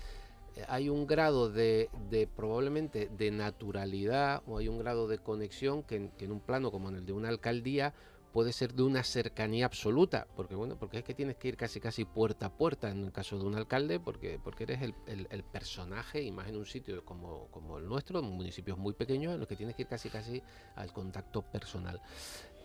eh, 0.57 0.65
hay 0.69 0.89
un 0.89 1.07
grado 1.07 1.51
de, 1.51 1.89
probablemente 2.37 3.09
de 3.17 3.31
naturalidad 3.31 4.43
o 4.47 4.59
hay 4.59 4.69
un 4.69 4.79
grado 4.79 5.09
de 5.09 5.19
conexión 5.19 5.83
que 5.83 6.11
en, 6.19 6.33
un 6.33 6.41
plano 6.41 6.71
como 6.71 6.89
en 6.91 6.97
el 6.97 7.07
de 7.07 7.13
una 7.13 7.29
alcaldía 7.29 7.95
puede 8.33 8.53
ser 8.53 8.73
de 8.75 8.83
una 8.83 9.05
cercanía 9.05 9.67
absoluta, 9.67 10.27
porque 10.35 10.55
bueno, 10.55 10.77
porque 10.79 10.99
es 10.99 11.05
que 11.05 11.15
tienes 11.15 11.37
que 11.37 11.49
ir 11.49 11.57
casi 11.57 11.81
casi 11.81 12.05
puerta 12.05 12.47
a 12.47 12.53
puerta 12.53 12.91
en 12.91 13.05
el 13.05 13.13
caso 13.13 13.39
de 13.39 13.45
un 13.45 13.55
alcalde, 13.55 14.01
porque, 14.01 14.41
porque 14.43 14.65
eres 14.65 14.83
el, 14.83 14.95
el, 15.07 15.45
personaje, 15.45 16.23
y 16.23 16.33
más 16.33 16.49
en 16.49 16.57
un 16.57 16.65
sitio 16.65 17.05
como, 17.05 17.49
como 17.51 17.79
el 17.79 17.87
nuestro, 17.87 18.21
en 18.21 18.27
municipios 18.27 18.79
muy 18.79 18.95
pequeños, 18.95 19.35
en 19.35 19.41
los 19.41 19.49
que 19.49 19.57
tienes 19.57 19.77
que 19.77 19.83
ir 19.83 19.89
casi 19.89 20.09
casi 20.09 20.43
al 20.77 20.93
contacto 20.93 21.43
personal. 21.43 22.01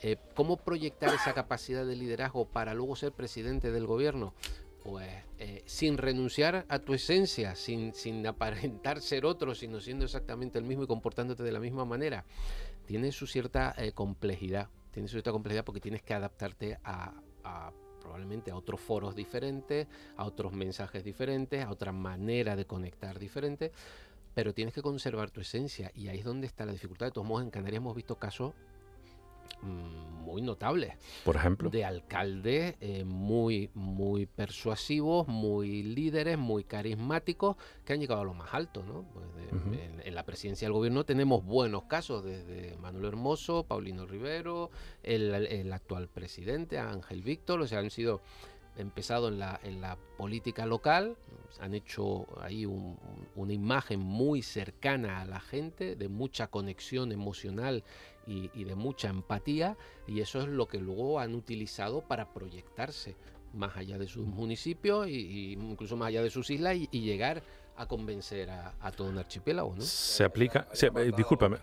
Eh, 0.02 0.18
¿Cómo 0.36 0.58
proyectar 0.58 1.14
esa 1.14 1.34
capacidad 1.34 1.86
de 1.86 1.96
liderazgo 1.96 2.46
para 2.46 2.74
luego 2.74 2.96
ser 2.96 3.12
presidente 3.12 3.72
del 3.72 3.86
gobierno? 3.86 4.34
Pues 4.84 5.10
eh, 5.40 5.64
sin 5.66 5.98
renunciar 5.98 6.66
a 6.70 6.80
tu 6.80 6.94
esencia, 6.94 7.56
sin, 7.56 7.94
sin 7.94 8.26
aparentar 8.26 9.02
ser 9.02 9.26
otro, 9.26 9.54
sino 9.54 9.82
siendo 9.82 10.06
exactamente 10.06 10.60
el 10.60 10.64
mismo 10.64 10.84
y 10.84 10.88
comportándote 10.88 11.44
de 11.44 11.52
la 11.52 11.60
misma 11.60 11.84
manera, 11.84 12.24
tiene 12.86 13.12
su 13.12 13.28
cierta 13.28 13.76
eh, 13.78 13.92
complejidad 13.92 14.70
tiene 14.98 15.10
cierta 15.10 15.32
complejidad 15.32 15.64
porque 15.64 15.80
tienes 15.80 16.02
que 16.02 16.16
adaptarte 16.16 16.80
a, 16.84 17.14
probablemente 18.02 18.50
a 18.50 18.56
otros 18.56 18.80
foros 18.80 19.16
diferentes, 19.16 19.86
a 20.16 20.26
otros 20.26 20.54
mensajes 20.54 21.04
diferentes, 21.04 21.64
a 21.64 21.70
otra 21.70 21.92
manera 21.92 22.56
de 22.56 22.66
conectar 22.66 23.20
diferente, 23.20 23.72
pero 24.34 24.56
tienes 24.56 24.74
que 24.74 24.82
conservar 24.82 25.30
tu 25.30 25.40
esencia 25.40 25.92
y 25.94 26.08
ahí 26.08 26.18
es 26.18 26.26
donde 26.26 26.48
está 26.48 26.66
la 26.66 26.72
dificultad. 26.72 27.06
De 27.06 27.12
todos 27.12 27.28
modos, 27.28 27.44
en 27.44 27.52
Canarias 27.52 27.78
hemos 27.78 27.96
visto 27.96 28.16
casos 28.16 28.56
muy 29.62 30.42
notables. 30.42 30.94
Por 31.24 31.38
ejemplo. 31.38 31.70
De 31.70 31.86
alcaldes 31.86 32.76
eh, 32.82 33.04
muy, 33.06 33.72
muy 33.74 34.26
persuasivos, 34.26 35.28
muy 35.28 35.84
líderes, 35.84 36.38
muy 36.38 36.66
carismáticos, 36.66 37.56
que 37.86 37.94
han 37.94 38.00
llegado 38.00 38.22
a 38.22 38.26
lo 38.26 38.34
más 38.34 38.54
alto. 38.54 38.84
¿no? 38.84 39.06
Pues 39.14 39.26
en, 40.04 40.14
la 40.14 40.26
presidencia 40.26 40.66
del 40.66 40.74
gobierno 40.74 41.06
tenemos 41.06 41.46
buenos 41.46 41.84
casos, 41.84 42.24
desde 42.24 42.76
Manuel 42.78 43.06
Hermoso, 43.06 43.64
Paulino 43.64 44.06
Rivero, 44.06 44.72
el, 45.04 45.72
actual 45.72 46.08
presidente, 46.08 46.80
Ángel 46.80 47.22
Víctor, 47.22 47.62
o 47.62 47.68
sea, 47.68 47.80
han 47.80 47.92
sido 47.92 48.22
empezado 48.78 49.28
en 49.28 49.40
la, 49.40 49.60
en 49.64 49.82
la 49.82 49.98
política 50.18 50.66
local, 50.66 51.18
han 51.60 51.74
hecho 51.74 52.28
ahí 52.42 52.66
una 52.66 53.54
imagen 53.54 54.00
muy 54.00 54.42
cercana 54.42 55.22
a 55.22 55.26
la 55.26 55.40
gente, 55.40 55.96
de 55.96 56.08
mucha 56.08 56.48
conexión 56.48 57.12
emocional 57.12 57.84
y, 58.26 58.64
de 58.64 58.76
mucha 58.76 59.10
empatía 59.10 59.78
y 60.06 60.20
eso 60.20 60.42
es 60.42 60.48
lo 60.48 60.68
que 60.68 60.80
luego 60.80 61.20
han 61.20 61.34
utilizado 61.34 62.02
para 62.02 62.34
proyectarse 62.34 63.16
más 63.54 63.78
allá 63.78 63.98
de 63.98 64.08
sus 64.08 64.28
municipios 64.28 65.08
y, 65.08 65.54
incluso 65.54 65.96
más 65.96 66.10
allá 66.10 66.22
de 66.22 66.30
sus 66.30 66.50
islas 66.50 66.76
y, 66.76 67.02
llegar 67.02 67.42
a 67.78 67.86
convencer 67.86 68.50
a, 68.50 68.92
todo 68.92 69.08
un 69.08 69.18
archipiélago, 69.18 69.76
¿no? 69.76 69.82
Se 69.82 70.24
aplica, 70.24 70.68
se, 70.74 70.88
eh, 70.88 71.12
discúlpame, 71.16 71.58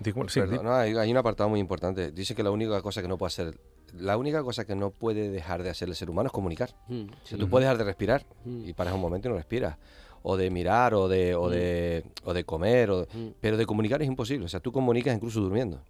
hay, 0.67 1.11
un 1.11 1.17
apartado 1.17 1.51
muy 1.51 1.61
importante. 1.61 2.13
Dice 2.13 2.35
que 2.35 2.43
la 2.43 2.53
única 2.53 2.81
cosa 2.83 3.03
que 3.03 3.09
no 3.09 3.19
puede 3.19 3.29
hacer, 3.29 3.59
la 3.99 4.17
única 4.17 4.43
cosa 4.43 4.65
que 4.65 4.75
no 4.75 4.91
puede 4.91 5.31
dejar 5.31 5.63
de 5.63 5.71
hacer 5.71 5.89
el 5.89 5.95
ser 5.95 6.11
humano 6.11 6.29
es 6.29 6.33
comunicar. 6.33 6.71
Mm, 6.89 7.05
tú 7.39 7.49
puedes 7.49 7.65
dejar 7.65 7.79
de 7.79 7.85
respirar 7.85 8.27
mm. 8.45 8.69
y 8.69 8.73
paras 8.73 8.95
un 8.95 9.01
momento 9.01 9.29
y 9.29 9.31
no 9.31 9.37
respiras 9.37 9.77
o 10.23 10.37
de 10.37 10.51
mirar 10.51 10.95
o 10.95 11.07
de 11.07 11.35
o 11.35 11.49
mm. 11.49 11.51
de, 11.51 12.05
o 12.25 12.35
de 12.35 12.45
comer 12.45 12.91
o, 12.91 13.07
pero 13.41 13.57
de 13.57 13.67
comunicar 13.67 14.01
es 14.01 14.09
imposible 14.09 14.47
o 14.47 14.49
sea 14.49 14.59
tú 14.59 14.73
comunicas 14.73 15.15
incluso 15.15 15.41
durmiendo 15.41 15.83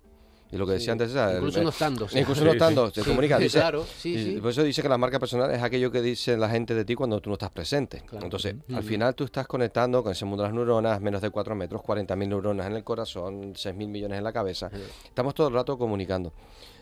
y 0.52 0.56
lo 0.56 0.66
que 0.66 0.74
decía 0.74 0.92
antes 0.92 1.14
es... 1.14 1.34
Incluso 1.36 1.62
no 1.62 1.70
estando. 1.70 2.08
Incluso 2.14 2.44
no 2.44 2.52
estando, 2.52 2.90
se 2.90 3.02
comunica. 3.02 3.38
claro, 3.38 3.84
sí, 3.84 4.38
Por 4.40 4.50
eso 4.50 4.62
dice 4.62 4.82
que 4.82 4.88
la 4.88 4.98
marca 4.98 5.18
personal 5.18 5.50
es 5.50 5.62
aquello 5.62 5.90
que 5.90 6.00
dice 6.00 6.36
la 6.36 6.48
gente 6.48 6.74
de 6.74 6.84
ti 6.84 6.94
cuando 6.94 7.20
tú 7.20 7.30
no 7.30 7.34
estás 7.34 7.50
presente. 7.50 8.02
Entonces, 8.12 8.54
al 8.72 8.82
final 8.82 9.14
tú 9.14 9.24
estás 9.24 9.46
conectando 9.46 10.02
con 10.02 10.12
ese 10.12 10.24
mundo 10.24 10.42
de 10.42 10.48
las 10.48 10.54
neuronas, 10.54 11.00
menos 11.00 11.22
de 11.22 11.30
4 11.30 11.54
metros, 11.54 11.82
40.000 11.82 12.28
neuronas 12.28 12.66
en 12.66 12.74
el 12.74 12.84
corazón, 12.84 13.54
6.000 13.54 13.88
millones 13.88 14.18
en 14.18 14.24
la 14.24 14.32
cabeza. 14.32 14.70
Estamos 15.04 15.34
todo 15.34 15.48
el 15.48 15.54
rato 15.54 15.76
comunicando. 15.76 16.32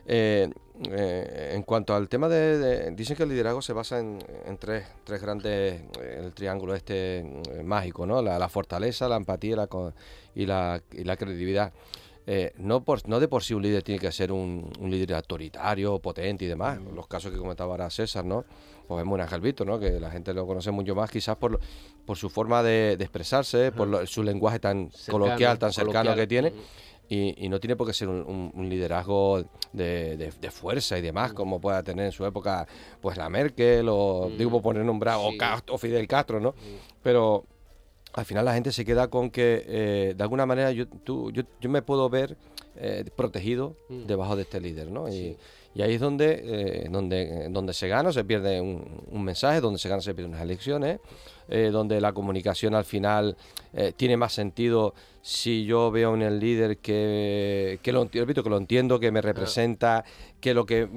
Eh, 0.04 0.50
eh, 0.90 1.52
en 1.54 1.62
cuanto 1.62 1.94
al 1.94 2.08
tema 2.08 2.28
de, 2.28 2.90
Dicen 2.90 3.16
que 3.16 3.22
el 3.22 3.28
liderazgo 3.28 3.62
se 3.62 3.72
basa 3.72 4.00
en, 4.00 4.18
tres, 4.58 4.84
tres 5.04 5.22
grandes... 5.22 5.80
el 6.00 6.32
triángulo 6.32 6.74
este 6.74 7.20
eh, 7.20 7.62
mágico, 7.64 8.04
¿no? 8.04 8.20
La, 8.20 8.48
fortaleza, 8.48 9.08
la 9.08 9.16
empatía 9.16 9.68
y 10.34 10.46
la, 10.46 10.82
y 10.92 11.04
la 11.04 11.16
credibilidad. 11.16 11.72
Eh, 12.26 12.52
no, 12.56 12.84
por, 12.84 13.06
no 13.08 13.18
de 13.18 13.26
por 13.26 13.42
sí 13.42 13.52
un 13.52 13.62
líder 13.62 13.82
tiene 13.82 14.00
que 14.00 14.12
ser 14.12 14.30
un, 14.30 14.70
líder 14.80 15.14
autoritario, 15.14 15.98
potente 15.98 16.44
y 16.44 16.48
demás. 16.48 16.78
Los 16.94 17.06
casos 17.08 17.32
que 17.32 17.38
comentaba 17.38 17.72
ahora 17.72 17.90
César, 17.90 18.24
¿no? 18.24 18.44
Pues 18.86 18.98
vemos 18.98 19.18
un 19.18 19.66
¿no? 19.66 19.78
Que 19.78 19.98
la 19.98 20.10
gente 20.10 20.32
lo 20.32 20.46
conoce 20.46 20.70
mucho 20.70 20.94
más 20.94 21.10
quizás 21.10 21.36
por, 21.36 21.58
por 22.04 22.16
su 22.16 22.30
forma 22.30 22.62
de, 22.62 22.92
expresarse, 22.92 23.72
por 23.72 24.06
su 24.06 24.22
lenguaje 24.22 24.60
tan 24.60 24.90
coloquial, 25.10 25.58
tan 25.58 25.72
cercano 25.72 26.14
que 26.14 26.26
tiene. 26.26 26.52
y, 27.08 27.48
no 27.48 27.60
tiene 27.60 27.76
por 27.76 27.86
qué 27.86 27.92
ser 27.92 28.08
un, 28.08 28.68
liderazgo 28.70 29.44
de, 29.72 30.50
fuerza 30.50 30.98
y 30.98 31.02
demás, 31.02 31.32
mm. 31.32 31.34
como 31.34 31.60
pueda 31.60 31.82
tener 31.82 32.06
en 32.06 32.12
su 32.12 32.24
época 32.24 32.66
pues 33.00 33.16
la 33.16 33.28
Merkel 33.28 33.86
o, 33.88 34.30
mm. 34.30 34.38
digo, 34.38 34.50
por 34.50 34.62
poner 34.62 34.84
nombrado, 34.84 35.22
o, 35.70 35.78
Fidel 35.78 36.06
Castro, 36.06 36.40
¿no? 36.40 36.54
Pero 37.02 37.44
al 38.12 38.24
final 38.24 38.44
la 38.44 38.54
gente 38.54 38.72
se 38.72 38.84
queda 38.84 39.08
con 39.08 39.30
que 39.30 39.64
eh, 39.66 40.14
de 40.16 40.22
alguna 40.22 40.46
manera 40.46 40.70
yo, 40.72 40.86
tú, 40.86 41.30
yo, 41.32 41.42
yo 41.60 41.70
me 41.70 41.82
puedo 41.82 42.08
ver 42.10 42.36
eh, 42.76 43.04
protegido 43.14 43.76
mm. 43.88 44.06
debajo 44.06 44.34
de 44.34 44.42
este 44.42 44.60
líder, 44.60 44.90
¿no? 44.90 45.08
Y, 45.08 45.36
ahí 45.80 45.94
es 45.94 46.00
donde, 46.00 46.40
eh, 46.44 46.88
donde, 46.90 47.48
donde 47.50 47.72
se 47.72 47.88
gana, 47.88 48.12
se 48.12 48.24
pierde 48.24 48.60
un, 48.60 49.24
mensaje, 49.24 49.60
donde 49.60 49.78
se 49.78 49.88
gana, 49.88 50.02
se 50.02 50.14
pierden 50.14 50.32
unas 50.32 50.42
elecciones, 50.42 51.00
donde 51.70 52.00
la 52.00 52.12
comunicación 52.12 52.74
al 52.74 52.84
final 52.84 53.36
tiene 53.96 54.16
más 54.16 54.32
sentido 54.32 54.94
si 55.22 55.64
yo 55.64 55.90
veo 55.90 56.14
en 56.14 56.22
el 56.22 56.40
líder 56.40 56.78
que, 56.78 57.78
que 57.82 57.92
lo, 57.92 58.08
repito, 58.12 58.42
que 58.42 58.50
lo 58.50 58.56
entiendo, 58.56 58.98
que 58.98 59.12
me 59.12 59.22
representa, 59.22 60.04
que 60.40 60.52
lo 60.52 60.66
que, 60.66 60.88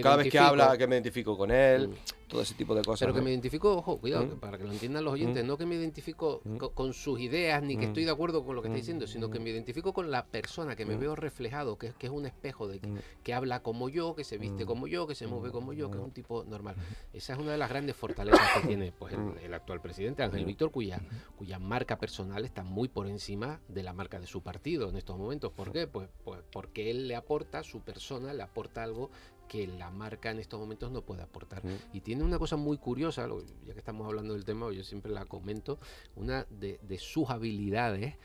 cada 0.00 0.16
vez 0.16 0.30
que 0.30 0.38
habla, 0.38 0.78
que 0.78 0.86
me 0.86 0.94
identifico 0.94 1.36
con 1.36 1.50
él. 1.50 1.88
Mm. 1.88 1.94
todo 2.28 2.42
ese 2.42 2.54
tipo 2.54 2.74
de 2.74 2.82
cosas. 2.82 3.00
Pero 3.00 3.12
que 3.12 3.20
me 3.20 3.30
identifico, 3.30 3.76
ojo, 3.76 3.98
cuidado, 3.98 4.24
mm. 4.24 4.38
para 4.38 4.56
que 4.56 4.64
lo 4.64 4.72
entiendan 4.72 5.04
los 5.04 5.12
oyentes, 5.12 5.42
mm. 5.42 5.46
no 5.46 5.58
que 5.58 5.66
me 5.66 5.74
identifico 5.74 6.40
con, 6.74 6.94
sus 6.94 7.20
ideas 7.20 7.62
ni 7.62 7.76
que 7.76 7.86
estoy 7.86 8.04
de 8.04 8.12
acuerdo 8.12 8.44
con 8.44 8.54
lo 8.54 8.62
que 8.62 8.68
está 8.68 8.76
diciendo, 8.76 9.08
sino 9.08 9.28
que 9.28 9.40
me 9.40 9.50
identifico 9.50 9.92
con 9.92 10.10
la 10.12 10.24
persona, 10.24 10.76
que 10.76 10.86
me 10.86 10.96
veo 10.96 11.16
reflejado, 11.16 11.76
que, 11.76 11.92
que 11.98 12.06
es 12.06 12.12
un 12.12 12.24
espejo, 12.24 12.68
de 12.68 12.80
que, 13.24 13.34
habla 13.34 13.60
como 13.60 13.88
yo, 13.88 14.14
que 14.14 14.22
se 14.22 14.38
viste 14.38 14.64
como 14.64 14.86
yo, 14.86 15.08
que 15.08 15.16
se 15.16 15.26
mueve 15.26 15.50
como 15.50 15.72
yo, 15.72 15.90
que 15.90 15.98
es 15.98 16.04
un 16.04 16.12
tipo 16.12 16.44
normal. 16.44 16.76
Esa 17.12 17.32
es 17.32 17.38
una 17.40 17.50
de 17.50 17.58
las 17.58 17.68
grandes 17.68 17.96
fortalezas 17.96 18.48
que 18.60 18.60
tiene 18.68 18.92
pues, 18.92 19.12
el, 19.44 19.52
actual 19.52 19.80
presidente, 19.80 20.01
Ángel 20.08 20.44
Víctor, 20.44 20.70
cuya, 20.70 21.00
cuya 21.36 21.58
marca 21.58 21.98
personal 21.98 22.44
está 22.44 22.62
muy 22.62 22.88
por 22.88 23.08
encima 23.08 23.60
de 23.68 23.82
la 23.82 23.92
marca 23.92 24.20
de 24.20 24.26
su 24.26 24.42
partido 24.42 24.88
en 24.88 24.96
estos 24.96 25.18
momentos. 25.18 25.52
¿Por 25.52 25.72
qué? 25.72 25.86
Pues, 25.86 26.08
pues 26.24 26.40
porque 26.52 26.90
él 26.90 27.08
le 27.08 27.16
aporta, 27.16 27.62
su 27.62 27.80
persona 27.80 28.32
le 28.32 28.42
aporta 28.42 28.82
algo 28.82 29.10
que 29.52 29.66
la 29.66 29.90
marca 29.90 30.30
en 30.30 30.38
estos 30.38 30.58
momentos 30.58 30.90
no 30.90 31.02
puede 31.02 31.22
aportar. 31.22 31.62
Y 31.92 32.00
tiene 32.00 32.24
una 32.24 32.38
cosa 32.38 32.56
muy 32.56 32.78
curiosa, 32.78 33.28
ya 33.66 33.74
que 33.74 33.78
estamos 33.78 34.06
hablando 34.06 34.32
del 34.32 34.46
tema, 34.46 34.72
yo 34.72 34.82
siempre 34.82 35.12
la 35.12 35.26
comento, 35.26 35.78
una 36.16 36.46
de, 36.48 36.78
sus 36.98 37.28
habilidades 37.28 38.16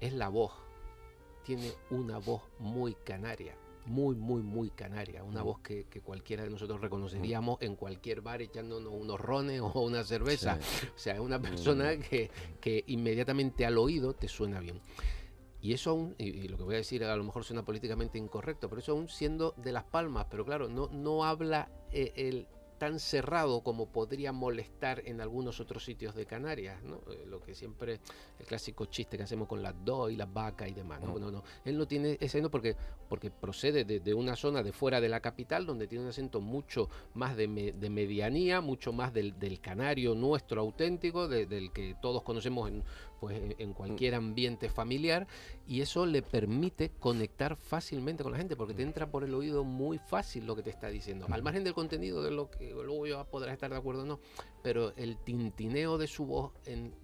es 0.00 0.12
la 0.14 0.28
voz. 0.28 0.52
Tiene 1.44 1.70
una 1.90 2.18
voz 2.18 2.42
muy 2.58 2.94
canaria, 2.94 3.56
muy, 3.86 4.16
muy, 4.16 4.42
muy 4.42 4.70
canaria. 4.70 5.22
Una 5.22 5.42
voz 5.42 5.60
que, 5.60 5.84
cualquiera 6.02 6.44
de 6.44 6.50
nosotros 6.50 6.80
reconoceríamos 6.80 7.58
en 7.60 7.76
cualquier 7.76 8.20
bar 8.20 8.42
echándonos 8.42 8.92
unos 8.92 9.20
rones 9.20 9.60
o 9.60 9.80
una 9.80 10.04
cerveza. 10.04 10.58
O 10.94 10.98
sea, 10.98 11.14
es 11.14 11.20
una 11.20 11.40
persona 11.40 11.96
que, 11.96 12.30
que 12.60 12.84
inmediatamente 12.86 13.66
al 13.66 13.78
oído 13.78 14.14
te 14.14 14.28
suena 14.28 14.60
bien. 14.60 14.80
Y 15.64 15.72
eso 15.72 15.90
aún, 15.90 16.14
y, 16.18 16.46
lo 16.48 16.58
que 16.58 16.62
voy 16.62 16.74
a 16.74 16.78
decir 16.78 17.02
a 17.04 17.16
lo 17.16 17.24
mejor 17.24 17.42
suena 17.42 17.64
políticamente 17.64 18.18
incorrecto, 18.18 18.68
pero 18.68 18.80
eso 18.80 18.92
aún 18.92 19.08
siendo 19.08 19.54
de 19.56 19.72
Las 19.72 19.84
Palmas, 19.84 20.26
pero 20.30 20.44
claro, 20.44 20.68
no, 20.68 20.90
no 20.92 21.24
habla 21.24 21.70
eh, 21.90 22.12
el, 22.16 22.46
tan 22.78 22.98
cerrado 22.98 23.62
como 23.62 23.86
podría 23.86 24.32
molestar 24.32 25.02
en 25.06 25.20
algunos 25.20 25.60
otros 25.60 25.84
sitios 25.84 26.14
de 26.14 26.26
Canarias, 26.26 26.82
¿no? 26.82 27.00
Eh, 27.10 27.24
lo 27.26 27.40
que 27.40 27.54
siempre, 27.54 28.00
el 28.38 28.46
clásico 28.46 28.86
chiste 28.86 29.16
que 29.16 29.22
hacemos 29.22 29.48
con 29.48 29.62
las 29.62 29.74
dos 29.84 30.10
y 30.10 30.16
las 30.16 30.32
vacas 30.32 30.68
y 30.68 30.72
demás, 30.72 31.00
¿no? 31.00 31.18
no, 31.18 31.42
él 31.64 31.78
no 31.78 31.86
tiene 31.86 32.18
ese 32.20 32.40
no 32.40 32.50
porque, 32.50 32.76
porque 33.08 33.30
procede 33.30 33.84
de, 33.84 34.14
una 34.14 34.36
zona 34.36 34.62
de 34.62 34.72
fuera 34.72 35.00
de 35.00 35.08
la 35.08 35.20
capital 35.20 35.66
donde 35.66 35.86
tiene 35.86 36.04
un 36.04 36.10
acento 36.10 36.40
mucho 36.40 36.88
más 37.14 37.36
de, 37.36 37.48
medianía, 37.48 38.60
mucho 38.60 38.92
más 38.92 39.12
del, 39.12 39.34
canario 39.60 40.14
nuestro 40.14 40.60
auténtico, 40.60 41.28
del 41.28 41.72
que 41.72 41.96
todos 42.00 42.22
conocemos 42.22 42.68
en, 42.68 42.84
pues, 43.24 43.40
en 43.56 43.72
cualquier 43.72 44.14
ambiente 44.16 44.68
familiar 44.68 45.26
y 45.66 45.80
eso 45.80 46.04
le 46.04 46.20
permite 46.20 46.90
conectar 47.00 47.56
fácilmente 47.56 48.22
con 48.22 48.32
la 48.32 48.38
gente 48.38 48.54
porque 48.54 48.74
te 48.74 48.82
entra 48.82 49.10
por 49.10 49.24
el 49.24 49.32
oído 49.32 49.64
muy 49.64 49.96
fácil 49.96 50.44
lo 50.44 50.54
que 50.54 50.62
te 50.62 50.68
está 50.68 50.88
diciendo, 50.88 51.26
al 51.30 51.42
margen 51.42 51.64
del 51.64 51.72
contenido 51.72 52.22
de 52.22 52.30
lo 52.30 52.50
que 52.50 52.72
luego 52.72 53.06
yo 53.06 53.24
podrá 53.24 53.54
estar 53.54 53.70
de 53.70 53.78
acuerdo 53.78 54.02
o 54.02 54.04
no, 54.04 54.20
pero 54.62 54.92
el 54.96 55.16
tintineo 55.16 55.96
de 55.96 56.06
su 56.06 56.26
voz 56.26 56.52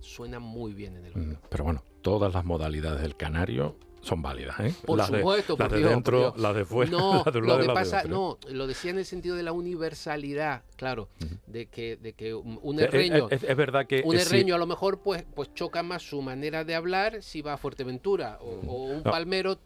suena 0.00 0.40
muy 0.40 0.74
bien 0.74 0.98
en 0.98 1.06
el 1.06 1.16
oído. 1.16 1.40
Pero 1.48 1.64
bueno, 1.64 1.82
todas 2.02 2.34
las 2.34 2.44
modalidades 2.44 3.00
del 3.00 3.16
canario 3.16 3.76
son 4.02 4.22
válidas, 4.22 4.58
¿eh? 4.60 4.74
Por 4.84 4.98
las 4.98 5.08
supuesto, 5.08 5.56
de, 5.56 5.64
las 5.64 5.72
de 5.72 5.80
dentro, 5.82 6.34
las 6.36 6.54
de 6.54 6.64
fuera. 6.64 6.90
No, 6.90 7.24
lo 7.34 7.58
que 7.60 7.66
pasa, 7.66 8.04
no, 8.04 8.38
lo 8.48 8.66
decía 8.66 8.90
en 8.90 8.98
el 8.98 9.04
sentido 9.04 9.36
de 9.36 9.42
la 9.42 9.52
universalidad, 9.52 10.62
claro, 10.76 11.08
de 11.46 11.66
que, 11.66 11.96
de 11.96 12.14
que 12.14 12.34
un 12.34 12.80
herreño, 12.80 13.28
es, 13.30 13.56
verdad 13.56 13.86
que 13.86 14.02
un 14.04 14.16
herreño 14.16 14.54
a 14.54 14.58
lo 14.58 14.66
mejor 14.66 15.00
pues, 15.00 15.24
pues 15.34 15.52
choca 15.54 15.82
más 15.82 16.02
su 16.02 16.22
manera 16.22 16.64
de 16.64 16.74
hablar 16.74 17.22
si 17.22 17.42
va 17.42 17.54
a 17.54 17.56
Fuerteventura 17.56 18.38
o, 18.40 18.84
un 18.84 19.02
palmero 19.02 19.58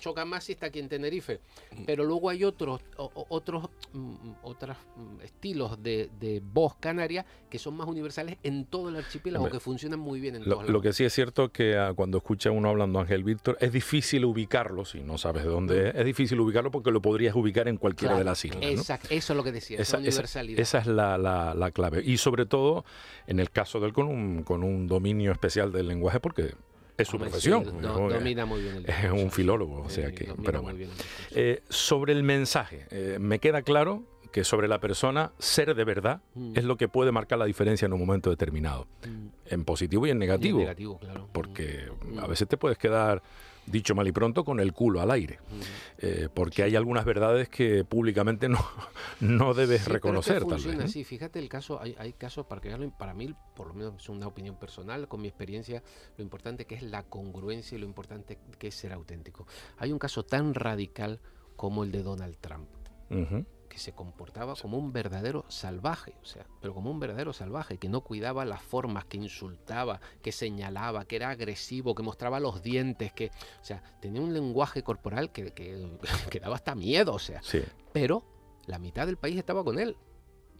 choca 0.00 0.24
más 0.24 0.44
si 0.44 0.52
está 0.52 0.66
aquí 0.66 0.78
en 0.78 0.88
Tenerife, 0.88 1.40
pero 1.86 2.04
luego 2.04 2.30
hay 2.30 2.44
otros, 2.44 2.80
otros, 2.96 3.68
mm, 3.92 4.32
otros 4.42 4.76
mm, 4.96 5.20
estilos 5.22 5.82
de, 5.82 6.10
de, 6.18 6.40
voz 6.42 6.76
canaria 6.76 7.24
que 7.50 7.58
son 7.58 7.76
más 7.76 7.86
universales 7.86 8.38
en 8.42 8.64
todo 8.64 8.88
el 8.88 8.96
archipiélago, 8.96 9.50
que 9.50 9.60
funcionan 9.60 10.00
muy 10.00 10.20
bien 10.20 10.36
en 10.36 10.48
lo, 10.48 10.62
lo 10.62 10.80
que 10.80 10.92
sí 10.92 11.04
es 11.04 11.12
cierto 11.12 11.52
que 11.52 11.76
ah, 11.76 11.92
cuando 11.94 12.18
escucha 12.18 12.50
uno 12.50 12.70
hablando 12.70 13.00
Ángel 13.00 13.22
es 13.58 13.72
difícil 13.72 14.24
ubicarlo, 14.24 14.84
si 14.84 15.00
no 15.00 15.18
sabes 15.18 15.44
de 15.44 15.50
dónde 15.50 15.88
es, 15.88 15.94
es 15.94 16.04
difícil 16.04 16.40
ubicarlo 16.40 16.70
porque 16.70 16.90
lo 16.90 17.02
podrías 17.02 17.34
ubicar 17.34 17.68
en 17.68 17.76
cualquiera 17.76 18.16
de 18.16 18.24
las 18.24 18.44
islas. 18.44 18.62
Exacto, 18.62 19.08
eso 19.10 19.32
es 19.32 19.36
lo 19.36 19.44
que 19.44 19.52
decía, 19.52 19.78
esa, 19.78 19.98
universalidad. 19.98 20.60
Esa, 20.60 20.78
es 20.78 20.86
la, 20.86 21.70
clave. 21.72 22.02
Y 22.04 22.18
sobre 22.18 22.46
todo, 22.46 22.84
en 23.26 23.40
el 23.40 23.50
caso 23.50 23.80
de 23.80 23.86
él, 23.86 23.92
con 23.92 24.06
un, 24.06 24.42
con 24.42 24.62
un 24.62 24.86
dominio 24.86 25.32
especial 25.32 25.72
del 25.72 25.88
lenguaje, 25.88 26.20
porque 26.20 26.54
es 26.96 27.08
su 27.08 27.18
profesión. 27.18 27.64
domina 27.82 28.44
muy 28.44 28.62
bien 28.62 28.76
el 28.76 28.86
Es 28.88 29.10
un 29.10 29.30
filólogo, 29.30 29.82
o 29.82 29.90
sea 29.90 30.12
que. 30.12 30.32
Pero 30.44 30.62
bueno. 30.62 30.78
Eh, 31.32 31.62
sobre 31.68 32.12
el 32.12 32.22
mensaje, 32.22 32.86
eh, 32.90 33.18
me 33.20 33.38
queda 33.38 33.62
claro 33.62 34.04
que 34.32 34.42
sobre 34.44 34.66
la 34.66 34.80
persona, 34.80 35.32
ser 35.38 35.74
de 35.74 35.84
verdad 35.84 36.22
mm. 36.34 36.56
es 36.56 36.64
lo 36.64 36.76
que 36.76 36.88
puede 36.88 37.12
marcar 37.12 37.38
la 37.38 37.44
diferencia 37.44 37.86
en 37.86 37.92
un 37.92 38.00
momento 38.00 38.30
determinado, 38.30 38.88
mm. 39.06 39.26
en 39.46 39.64
positivo 39.64 40.06
y 40.06 40.10
en 40.10 40.18
negativo. 40.18 40.58
negativo 40.58 40.98
claro. 40.98 41.28
Porque 41.32 41.88
mm. 42.04 42.18
a 42.18 42.26
veces 42.26 42.48
te 42.48 42.56
puedes 42.56 42.78
quedar, 42.78 43.22
dicho 43.66 43.94
mal 43.94 44.08
y 44.08 44.12
pronto, 44.12 44.44
con 44.44 44.58
el 44.58 44.72
culo 44.72 45.00
al 45.00 45.10
aire, 45.10 45.38
eh, 45.98 46.28
porque 46.32 46.62
hay 46.62 46.74
algunas 46.74 47.04
verdades 47.04 47.48
que 47.48 47.84
públicamente 47.84 48.48
no, 48.48 48.58
no 49.20 49.54
debes 49.54 49.86
reconocer. 49.86 50.42
Pero 50.48 50.88
Sí, 50.88 51.04
fíjate 51.04 51.38
el 51.38 51.48
caso, 51.48 51.80
hay, 51.80 51.94
hay 51.98 52.14
casos, 52.14 52.46
para, 52.46 52.60
que, 52.60 52.90
para 52.98 53.14
mí, 53.14 53.34
por 53.54 53.68
lo 53.68 53.74
menos 53.74 54.02
es 54.02 54.08
una 54.08 54.26
opinión 54.26 54.56
personal, 54.56 55.06
con 55.06 55.20
mi 55.20 55.28
experiencia, 55.28 55.82
lo 56.16 56.24
importante 56.24 56.64
que 56.64 56.74
es 56.74 56.82
la 56.82 57.04
congruencia 57.04 57.76
y 57.76 57.80
lo 57.80 57.86
importante 57.86 58.38
que 58.58 58.68
es 58.68 58.74
ser 58.74 58.92
auténtico. 58.92 59.46
Hay 59.78 59.92
un 59.92 59.98
caso 59.98 60.24
tan 60.24 60.54
radical 60.54 61.20
como 61.54 61.84
el 61.84 61.92
de 61.92 62.02
Donald 62.02 62.36
Trump 62.40 62.68
que 63.72 63.78
se 63.78 63.94
comportaba 63.94 64.54
como 64.54 64.76
un 64.76 64.92
verdadero 64.92 65.46
salvaje, 65.48 66.12
o 66.20 66.26
sea, 66.26 66.44
pero 66.60 66.74
como 66.74 66.90
un 66.90 67.00
verdadero 67.00 67.32
salvaje, 67.32 67.78
que 67.78 67.88
no 67.88 68.02
cuidaba 68.02 68.44
las 68.44 68.60
formas, 68.60 69.06
que 69.06 69.16
insultaba, 69.16 69.98
que 70.20 70.30
señalaba, 70.30 71.06
que 71.06 71.16
era 71.16 71.30
agresivo, 71.30 71.94
que 71.94 72.02
mostraba 72.02 72.38
los 72.38 72.62
dientes, 72.62 73.14
que, 73.14 73.28
o 73.28 73.64
sea, 73.64 73.82
tenía 74.02 74.20
un 74.20 74.34
lenguaje 74.34 74.82
corporal 74.82 75.32
que, 75.32 75.52
que, 75.52 75.88
daba 76.42 76.56
hasta 76.56 76.74
miedo, 76.74 77.14
o 77.14 77.18
sea, 77.18 77.40
pero 77.94 78.24
la 78.66 78.78
mitad 78.78 79.06
del 79.06 79.16
país 79.16 79.38
estaba 79.38 79.64
con 79.64 79.78
él. 79.78 79.96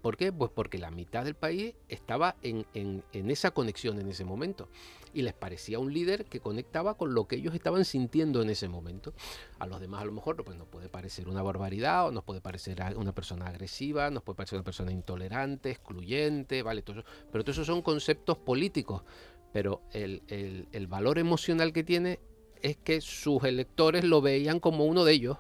¿Por 0.02 0.16
qué? 0.16 0.32
Pues 0.32 0.50
porque 0.52 0.78
la 0.78 0.90
mitad 0.90 1.24
del 1.24 1.36
país 1.36 1.74
estaba 1.88 2.34
en, 2.42 2.64
esa 3.12 3.52
conexión 3.52 4.00
en 4.00 4.08
ese 4.08 4.24
momento 4.24 4.68
y 5.14 5.22
les 5.22 5.32
parecía 5.32 5.78
un 5.78 5.92
líder 5.92 6.24
que 6.24 6.40
conectaba 6.40 6.96
con 6.96 7.14
lo 7.14 7.28
que 7.28 7.36
ellos 7.36 7.54
estaban 7.54 7.84
sintiendo 7.84 8.42
en 8.42 8.50
ese 8.50 8.68
momento. 8.68 9.14
A 9.60 9.66
los 9.66 9.80
demás 9.80 10.02
a 10.02 10.04
lo 10.04 10.12
mejor 10.12 10.42
pues, 10.44 10.58
nos 10.58 10.66
puede 10.66 10.88
parecer 10.88 11.28
una 11.28 11.42
barbaridad, 11.42 12.08
o 12.08 12.10
nos 12.10 12.24
puede 12.24 12.40
parecer 12.40 12.82
una 12.96 13.14
persona 13.14 13.46
agresiva, 13.46 14.10
nos 14.10 14.24
puede 14.24 14.38
parecer 14.38 14.58
una 14.58 14.64
persona 14.64 14.90
intolerante, 14.90 15.70
excluyente, 15.70 16.62
¿vale? 16.62 16.82
Todo 16.82 17.04
pero 17.30 17.44
todos 17.44 17.56
esos 17.56 17.68
son 17.68 17.80
conceptos 17.80 18.36
políticos. 18.38 19.02
Pero 19.52 19.82
el 19.92 20.86
valor 20.88 21.18
emocional 21.18 21.72
que 21.72 21.84
tiene 21.84 22.18
es 22.62 22.76
que 22.76 23.00
sus 23.00 23.44
electores 23.44 24.02
lo 24.02 24.20
veían 24.20 24.58
como 24.58 24.86
uno 24.86 25.04
de 25.04 25.12
ellos 25.12 25.38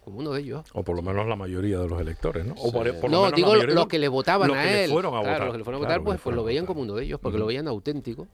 como 0.00 0.18
uno 0.18 0.32
de 0.32 0.40
ellos. 0.40 0.64
O 0.72 0.82
por 0.82 0.96
lo 0.96 1.02
menos 1.02 1.26
la 1.26 1.36
mayoría 1.36 1.78
de 1.78 1.88
los 1.88 2.00
electores, 2.00 2.44
¿no? 2.44 2.54
O 2.54 2.72
por, 2.72 3.10
no, 3.10 3.30
digo 3.30 3.54
los 3.54 3.86
que 3.86 3.98
le 3.98 4.08
votaban 4.08 4.50
a 4.52 4.70
él. 4.70 4.90
fueron 4.90 5.14
a 5.14 5.18
votar. 5.18 5.40
Los 5.40 5.52
que 5.52 5.58
le 5.58 5.64
fueron 5.64 5.82
a 5.82 5.84
votar, 5.84 6.02
pues, 6.02 6.20
pues 6.20 6.36
lo 6.36 6.44
veían 6.44 6.66
como 6.66 6.82
uno 6.82 6.94
de 6.94 7.04
ellos, 7.04 7.20
porque 7.20 7.38
lo 7.38 7.46
veían 7.46 7.68
auténtico. 7.68 8.28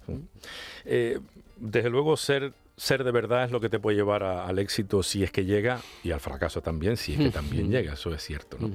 Eh, 0.84 1.18
desde 1.56 1.90
luego, 1.90 2.16
ser, 2.16 2.52
ser 2.76 3.04
de 3.04 3.10
verdad 3.10 3.44
es 3.44 3.50
lo 3.50 3.60
que 3.60 3.68
te 3.68 3.78
puede 3.78 3.96
llevar 3.96 4.22
al 4.22 4.58
éxito 4.58 5.02
si 5.02 5.22
es 5.22 5.30
que 5.30 5.44
llega, 5.44 5.80
y 6.04 6.12
al 6.12 6.20
fracaso 6.20 6.62
también, 6.62 6.96
si 6.96 7.12
es 7.14 7.18
que 7.18 7.30
también 7.30 7.70
llega, 7.70 7.94
eso 7.94 8.12
es 8.12 8.22
cierto, 8.22 8.56
¿no? 8.60 8.70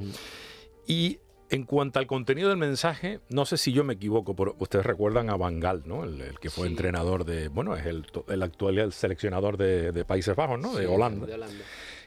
Y 0.86 1.20
en 1.54 1.66
cuanto 1.66 2.00
al 2.00 2.08
contenido 2.08 2.50
del 2.50 2.58
mensaje, 2.58 3.20
no 3.30 3.46
sé 3.46 3.58
si 3.58 3.72
yo 3.72 3.84
me 3.84 3.94
equivoco, 3.94 4.36
pero 4.36 4.56
ustedes 4.58 4.86
recuerdan 4.86 5.30
a 5.30 5.38
Van 5.38 5.60
Gaal, 5.60 5.84
¿no? 5.86 6.04
El, 6.04 6.40
que 6.40 6.50
fue 6.50 6.66
entrenador 6.68 7.26
de, 7.26 7.48
bueno, 7.48 7.76
es 7.76 7.86
el, 7.86 8.06
el 8.28 8.42
actual 8.42 8.92
seleccionador 8.92 9.58
de, 9.58 10.04
Países 10.06 10.36
Bajos, 10.36 10.60
¿no? 10.60 10.74
de 10.74 10.88
Holanda. 10.88 11.28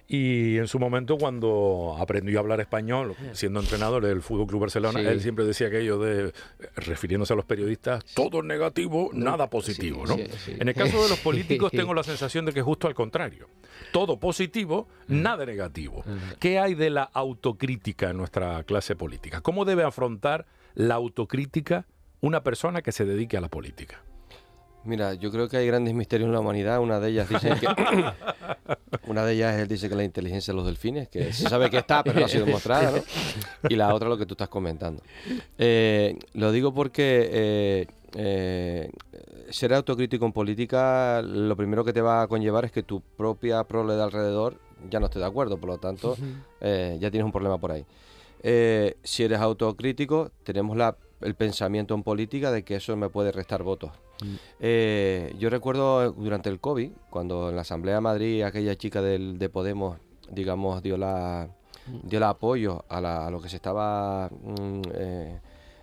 Y 0.09 0.59
en 0.59 0.69
su 0.69 0.79
momento, 0.79 1.19
cuando 1.19 1.97
aprendió 1.99 2.39
a 2.39 2.41
hablar 2.41 2.61
español, 2.61 3.17
siendo 3.33 3.59
entrenador 3.61 4.05
del 4.05 4.23
Fútbol 4.23 4.47
Club 4.47 4.61
Barcelona, 4.61 5.01
él 5.01 5.21
siempre 5.21 5.45
decía 5.45 5.67
aquello 5.67 5.99
de, 5.99 6.33
refiriéndose 6.77 7.33
a 7.33 7.37
los 7.37 7.45
periodistas, 7.45 8.05
todo 8.15 8.43
negativo, 8.43 9.11
nada 9.13 9.51
positivo. 9.51 10.07
¿no? 10.07 10.17
En 10.47 10.69
el 10.69 10.75
caso 10.75 11.03
de 11.03 11.09
los 11.09 11.19
políticos, 11.19 11.73
tengo 11.77 11.93
la 11.93 12.05
sensación 12.05 12.45
de 12.45 12.53
que 12.53 12.61
es 12.61 12.65
justo 12.65 12.87
al 12.87 12.95
contrario. 12.95 13.49
Todo 13.93 14.19
positivo, 14.19 14.89
nada 15.09 15.45
negativo. 15.45 16.05
¿Qué 16.39 16.59
hay 16.59 16.75
de 16.75 16.91
la 16.91 17.03
autocrítica 17.03 18.11
en 18.11 18.19
nuestra 18.19 18.63
clase 18.63 18.95
política? 18.95 19.41
¿Cómo 19.41 19.65
debe 19.65 19.83
afrontar 19.83 20.47
la 20.75 20.95
autocrítica 20.95 21.87
una 22.21 22.43
persona 22.43 22.83
que 22.83 22.93
se 22.93 23.05
dedique 23.05 23.37
a 23.37 23.41
la 23.41 23.49
política? 23.49 24.03
Mira, 24.87 25.15
yo 25.15 25.31
creo 25.31 25.49
que 25.49 25.57
hay 25.57 25.67
grandes 25.67 25.95
misterios 25.95 26.29
en 26.29 26.33
la 26.33 26.41
humanidad. 26.41 26.81
Una 26.81 27.01
de 27.01 27.11
ellas 27.11 27.29
dice 27.29 27.51
que 27.61 27.67
una 29.07 29.25
de 29.25 29.35
ellas 29.35 29.59
él 29.59 29.69
dice 29.69 29.89
que 29.89 29.95
la 29.95 30.05
inteligencia 30.05 30.53
de 30.53 30.57
los 30.57 30.67
delfines, 30.67 31.09
que 31.09 31.33
se 31.33 31.49
sabe 31.49 31.71
que 31.71 31.79
está, 31.79 32.03
pero 32.03 32.21
no 32.21 32.27
ha 32.27 32.29
sido 32.29 32.47
mostrada, 32.47 32.93
¿no? 32.93 33.69
Y 33.69 33.77
la 33.77 33.95
otra 33.95 34.09
lo 34.09 34.17
que 34.17 34.27
tú 34.27 34.35
estás 34.35 34.49
comentando. 34.49 35.03
Eh, 35.59 36.17
lo 36.35 36.53
digo 36.53 36.73
porque 36.73 37.29
eh, 37.33 37.87
eh, 38.15 38.91
ser 39.51 39.75
autocrítico 39.75 40.25
en 40.25 40.33
política, 40.33 41.23
lo 41.23 41.57
primero 41.57 41.85
que 41.85 41.93
te 41.93 42.01
va 42.01 42.23
a 42.23 42.29
conllevar 42.29 42.65
es 42.65 42.73
que 42.73 42.83
tu 42.83 43.01
propia 43.01 43.65
prole 43.65 43.95
de 43.95 44.03
alrededor 44.03 44.59
ya 44.91 45.01
no 45.01 45.07
esté 45.07 45.19
de 45.19 45.27
acuerdo, 45.27 45.59
por 45.59 45.69
lo 45.69 45.79
tanto, 45.79 46.17
ya 46.61 47.11
tienes 47.11 47.25
un 47.25 47.33
problema 47.33 47.59
por 47.59 47.73
ahí. 47.73 47.85
si 49.03 49.25
eres 49.25 49.41
autocrítico, 49.41 50.31
tenemos 50.45 50.77
la, 50.77 50.97
el 51.23 51.35
pensamiento 51.35 51.95
en 51.95 52.03
política 52.03 52.51
de 52.51 52.63
que 52.63 52.77
eso 52.77 52.97
me 52.97 53.09
puede 53.09 53.33
restar 53.33 53.63
votos. 53.63 53.91
Eh, 54.61 55.35
yo 55.39 55.51
recuerdo 55.51 56.13
durante 56.13 56.49
el 56.49 56.61
COVID, 56.61 56.91
cuando 57.11 57.51
en 57.51 57.57
la 57.57 57.63
Asamblea 57.63 57.97
de 57.97 58.01
Madrid 58.01 58.43
aquella 58.43 58.77
chica 58.77 59.03
del, 59.03 59.39
de 59.39 59.49
Podemos, 59.49 59.99
digamos, 60.31 60.83
dio 60.83 60.97
la 60.97 61.49
dio 62.03 62.19
el 62.19 62.25
apoyo 62.25 62.85
a, 62.89 63.31
lo 63.31 63.41
que 63.41 63.49
se 63.49 63.57
estaba, 63.57 64.29
mm, 64.29 64.83
eh, 64.95 65.41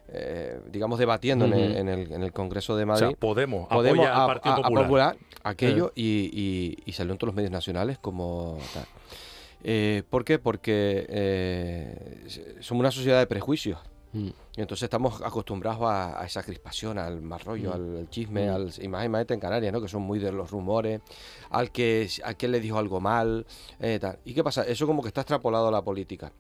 eh, 0.10 0.60
digamos, 0.70 1.00
debatiendo 1.00 1.46
en, 1.46 1.88
el, 1.88 2.34
Congreso 2.34 2.76
de 2.76 2.86
Madrid. 2.86 3.16
Podemos, 3.18 3.70
Podemos 3.70 4.06
al 4.06 4.28
Partido 4.28 4.62
Popular. 4.62 5.16
aquello 5.44 5.94
y, 5.96 6.78
y, 6.86 6.92
salió 6.92 7.14
en 7.14 7.18
todos 7.18 7.30
los 7.30 7.36
medios 7.36 7.52
nacionales 7.52 7.98
como 8.00 8.58
tal. 8.74 10.04
¿Por 10.10 10.26
qué? 10.26 10.40
Porque 10.40 12.26
somos 12.60 12.82
una 12.82 12.92
sociedad 12.92 13.20
de 13.20 13.28
prejuicios. 13.28 13.80
Mm. 14.12 14.30
Entonces 14.56 14.84
estamos 14.84 15.22
acostumbrados 15.22 15.82
a, 15.84 16.24
esa 16.26 16.44
crispación, 16.44 17.00
al 17.00 17.22
mal 17.22 17.40
rollo, 17.40 17.72
mm. 17.72 17.74
al, 17.74 18.10
chisme, 18.10 18.48
mm. 18.48 18.54
al, 18.54 18.74
imagínate 18.82 19.34
en 19.34 19.40
Canarias, 19.40 19.74
¿no? 19.74 19.82
que 19.82 19.88
son 19.88 20.04
muy 20.04 20.20
de 20.20 20.32
los 20.32 20.52
rumores, 20.52 21.02
al 21.50 21.72
que, 21.72 22.08
a 22.24 22.36
quien 22.36 22.52
le 22.52 22.60
dijo 22.60 22.78
algo 22.78 23.02
mal, 23.02 23.48
eh, 23.80 23.98
tal. 24.00 24.20
¿Y 24.26 24.34
qué 24.34 24.44
pasa? 24.44 24.64
Eso 24.64 24.86
como 24.86 25.02
que 25.02 25.08
está 25.08 25.22
extrapolado 25.22 25.70
a 25.70 25.72
la 25.72 25.82
política. 25.82 26.32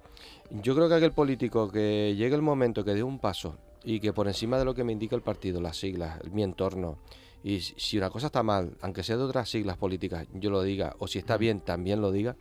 Yo 0.51 0.75
creo 0.75 0.87
que 0.87 0.95
aquel 0.95 1.11
político 1.11 1.71
que 1.71 2.13
llegue 2.15 2.35
el 2.35 2.43
momento 2.43 2.83
que 2.83 2.93
dé 2.93 3.01
un 3.01 3.17
paso 3.17 3.55
y 3.83 3.99
que 3.99 4.13
por 4.13 4.27
encima 4.27 4.59
de 4.59 4.65
lo 4.65 4.75
que 4.75 4.83
me 4.83 4.91
indica 4.91 5.15
el 5.15 5.23
partido, 5.23 5.59
las 5.59 5.77
siglas, 5.77 6.19
mi 6.31 6.43
entorno, 6.43 6.99
y 7.43 7.59
si 7.59 7.97
una 7.97 8.09
cosa 8.09 8.27
está 8.27 8.41
mal, 8.41 8.71
aunque 8.81 9.03
sea 9.03 9.17
de 9.17 9.23
otras 9.23 9.49
siglas 9.49 9.75
políticas, 9.75 10.25
yo 10.33 10.49
lo 10.49 10.63
diga, 10.63 10.95
o 10.99 11.07
si 11.07 11.19
está 11.19 11.35
bien, 11.35 11.59
también 11.59 11.99
lo 11.99 12.11
diga, 12.11 12.37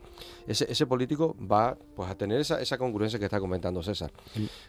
ese, 0.46 0.70
ese 0.70 0.86
político 0.86 1.34
va 1.40 1.76
pues, 1.96 2.08
a 2.08 2.14
tener 2.14 2.40
esa, 2.40 2.60
esa 2.60 2.78
congruencia 2.78 3.18
que 3.18 3.24
está 3.24 3.40
comentando 3.40 3.82
César. 3.82 4.12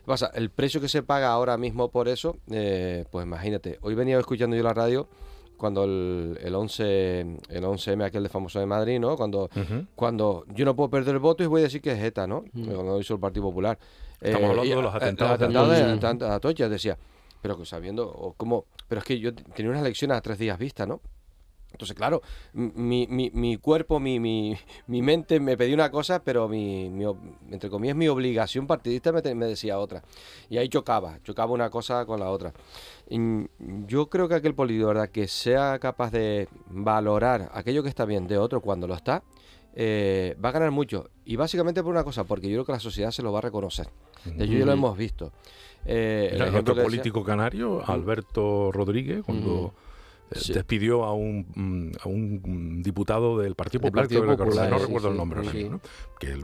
Pasa, 0.05 0.31
el 0.33 0.49
precio 0.49 0.81
que 0.81 0.89
se 0.89 1.03
paga 1.03 1.31
ahora 1.31 1.55
mismo 1.57 1.89
por 1.89 2.07
eso, 2.07 2.37
eh, 2.49 3.05
pues 3.11 3.27
imagínate, 3.27 3.77
hoy 3.81 3.93
venía 3.93 4.17
escuchando 4.17 4.55
yo 4.55 4.63
la 4.63 4.73
radio 4.73 5.07
cuando 5.55 5.83
el, 5.83 6.39
el 6.41 6.55
11 6.55 7.19
el 7.49 7.63
11M 7.63 8.03
aquel 8.03 8.23
de 8.23 8.29
famoso 8.29 8.59
de 8.59 8.65
Madrid, 8.65 8.99
¿no? 8.99 9.15
Cuando 9.15 9.49
cuando 9.95 10.45
yo 10.53 10.65
no 10.65 10.75
puedo 10.75 10.89
perder 10.89 11.13
el 11.13 11.19
voto 11.19 11.43
y 11.43 11.45
voy 11.45 11.61
a 11.61 11.65
decir 11.65 11.79
que 11.79 11.91
es 11.91 12.03
ETA, 12.03 12.25
¿no? 12.25 12.43
Cuando 12.53 12.99
hizo 12.99 13.13
el 13.13 13.19
Partido 13.19 13.43
Popular. 13.43 13.77
Estamos 14.19 14.49
hablando 14.49 14.75
de 14.75 14.81
los 14.81 14.95
atentados. 14.95 15.39
Los 15.39 15.79
atentados 15.79 16.19
de, 16.19 16.35
Atocha, 16.35 16.67
decía 16.67 16.97
pero 17.43 17.57
que 17.57 17.65
sabiendo, 17.65 18.07
o 18.07 18.33
cómo, 18.37 18.67
pero 18.93 18.99
es 18.99 19.05
que 19.07 19.19
yo 19.19 19.33
tenía 19.33 19.71
unas 19.71 19.81
lecciones 19.81 20.15
a 20.15 20.21
tres 20.21 20.37
días 20.37 20.59
vista, 20.59 20.85
¿no? 20.85 21.01
Entonces, 21.71 21.97
claro, 21.97 22.21
mi, 22.53 23.07
mi, 23.07 23.31
mi 23.33 23.57
cuerpo, 23.57 23.99
mi, 23.99 24.19
mi, 24.19 24.55
mi, 24.85 25.01
mente 25.01 25.39
me 25.39 25.57
pedía 25.57 25.73
una 25.73 25.89
cosa, 25.89 26.23
pero 26.23 26.47
mi, 26.47 26.91
entre 27.49 27.71
comillas, 27.71 27.95
mi 27.95 28.07
obligación 28.07 28.67
partidista 28.67 29.11
me, 29.11 29.47
decía 29.47 29.79
otra. 29.79 30.03
Y 30.47 30.57
ahí 30.57 30.69
chocaba, 30.69 31.17
chocaba 31.23 31.53
una 31.53 31.71
cosa 31.71 32.05
con 32.05 32.19
la 32.19 32.29
otra. 32.29 32.53
yo 33.87 34.11
creo 34.11 34.27
que 34.29 34.35
aquel 34.35 34.53
político, 34.53 34.89
¿verdad?, 34.89 35.09
que 35.09 35.27
sea 35.27 35.79
capaz 35.79 36.11
de 36.11 36.47
valorar 36.67 37.49
aquello 37.51 37.81
que 37.81 37.89
está 37.89 38.05
bien 38.05 38.27
de 38.27 38.37
otro 38.37 38.61
cuando 38.61 38.85
lo 38.85 38.93
está, 38.93 39.23
eh, 39.75 40.35
va 40.43 40.49
a 40.49 40.51
ganar 40.51 40.71
mucho. 40.71 41.09
Y 41.25 41.35
básicamente 41.35 41.81
por 41.81 41.91
una 41.91 42.03
cosa, 42.03 42.23
porque 42.23 42.47
yo 42.49 42.55
creo 42.57 42.65
que 42.65 42.71
la 42.73 42.79
sociedad 42.79 43.11
se 43.11 43.23
lo 43.23 43.31
va 43.31 43.39
a 43.39 43.41
reconocer. 43.41 43.87
De 44.25 44.45
hecho, 44.45 44.53
ya 44.53 44.65
lo 44.65 44.71
hemos 44.71 44.97
visto. 44.97 45.31
Eh, 45.85 46.37
el 46.39 46.63
político 46.63 47.23
canario, 47.23 47.83
mm. 47.85 47.91
Alberto 47.91 48.71
Rodríguez, 48.71 49.21
cuando 49.25 49.73
mm. 50.31 50.33
eh, 50.33 50.53
despidió 50.53 51.03
a 51.03 51.13
un, 51.13 51.45
mm, 51.53 51.91
a 52.01 52.07
un 52.07 52.81
diputado 52.81 53.37
del 53.39 53.55
Partido 53.55 53.81
Popular, 53.81 54.09
no 54.69 54.77
recuerdo 54.77 55.09
el 55.09 55.17
nombre, 55.17 55.41
¿no? 55.69 55.81
que 56.19 56.27
el, 56.27 56.43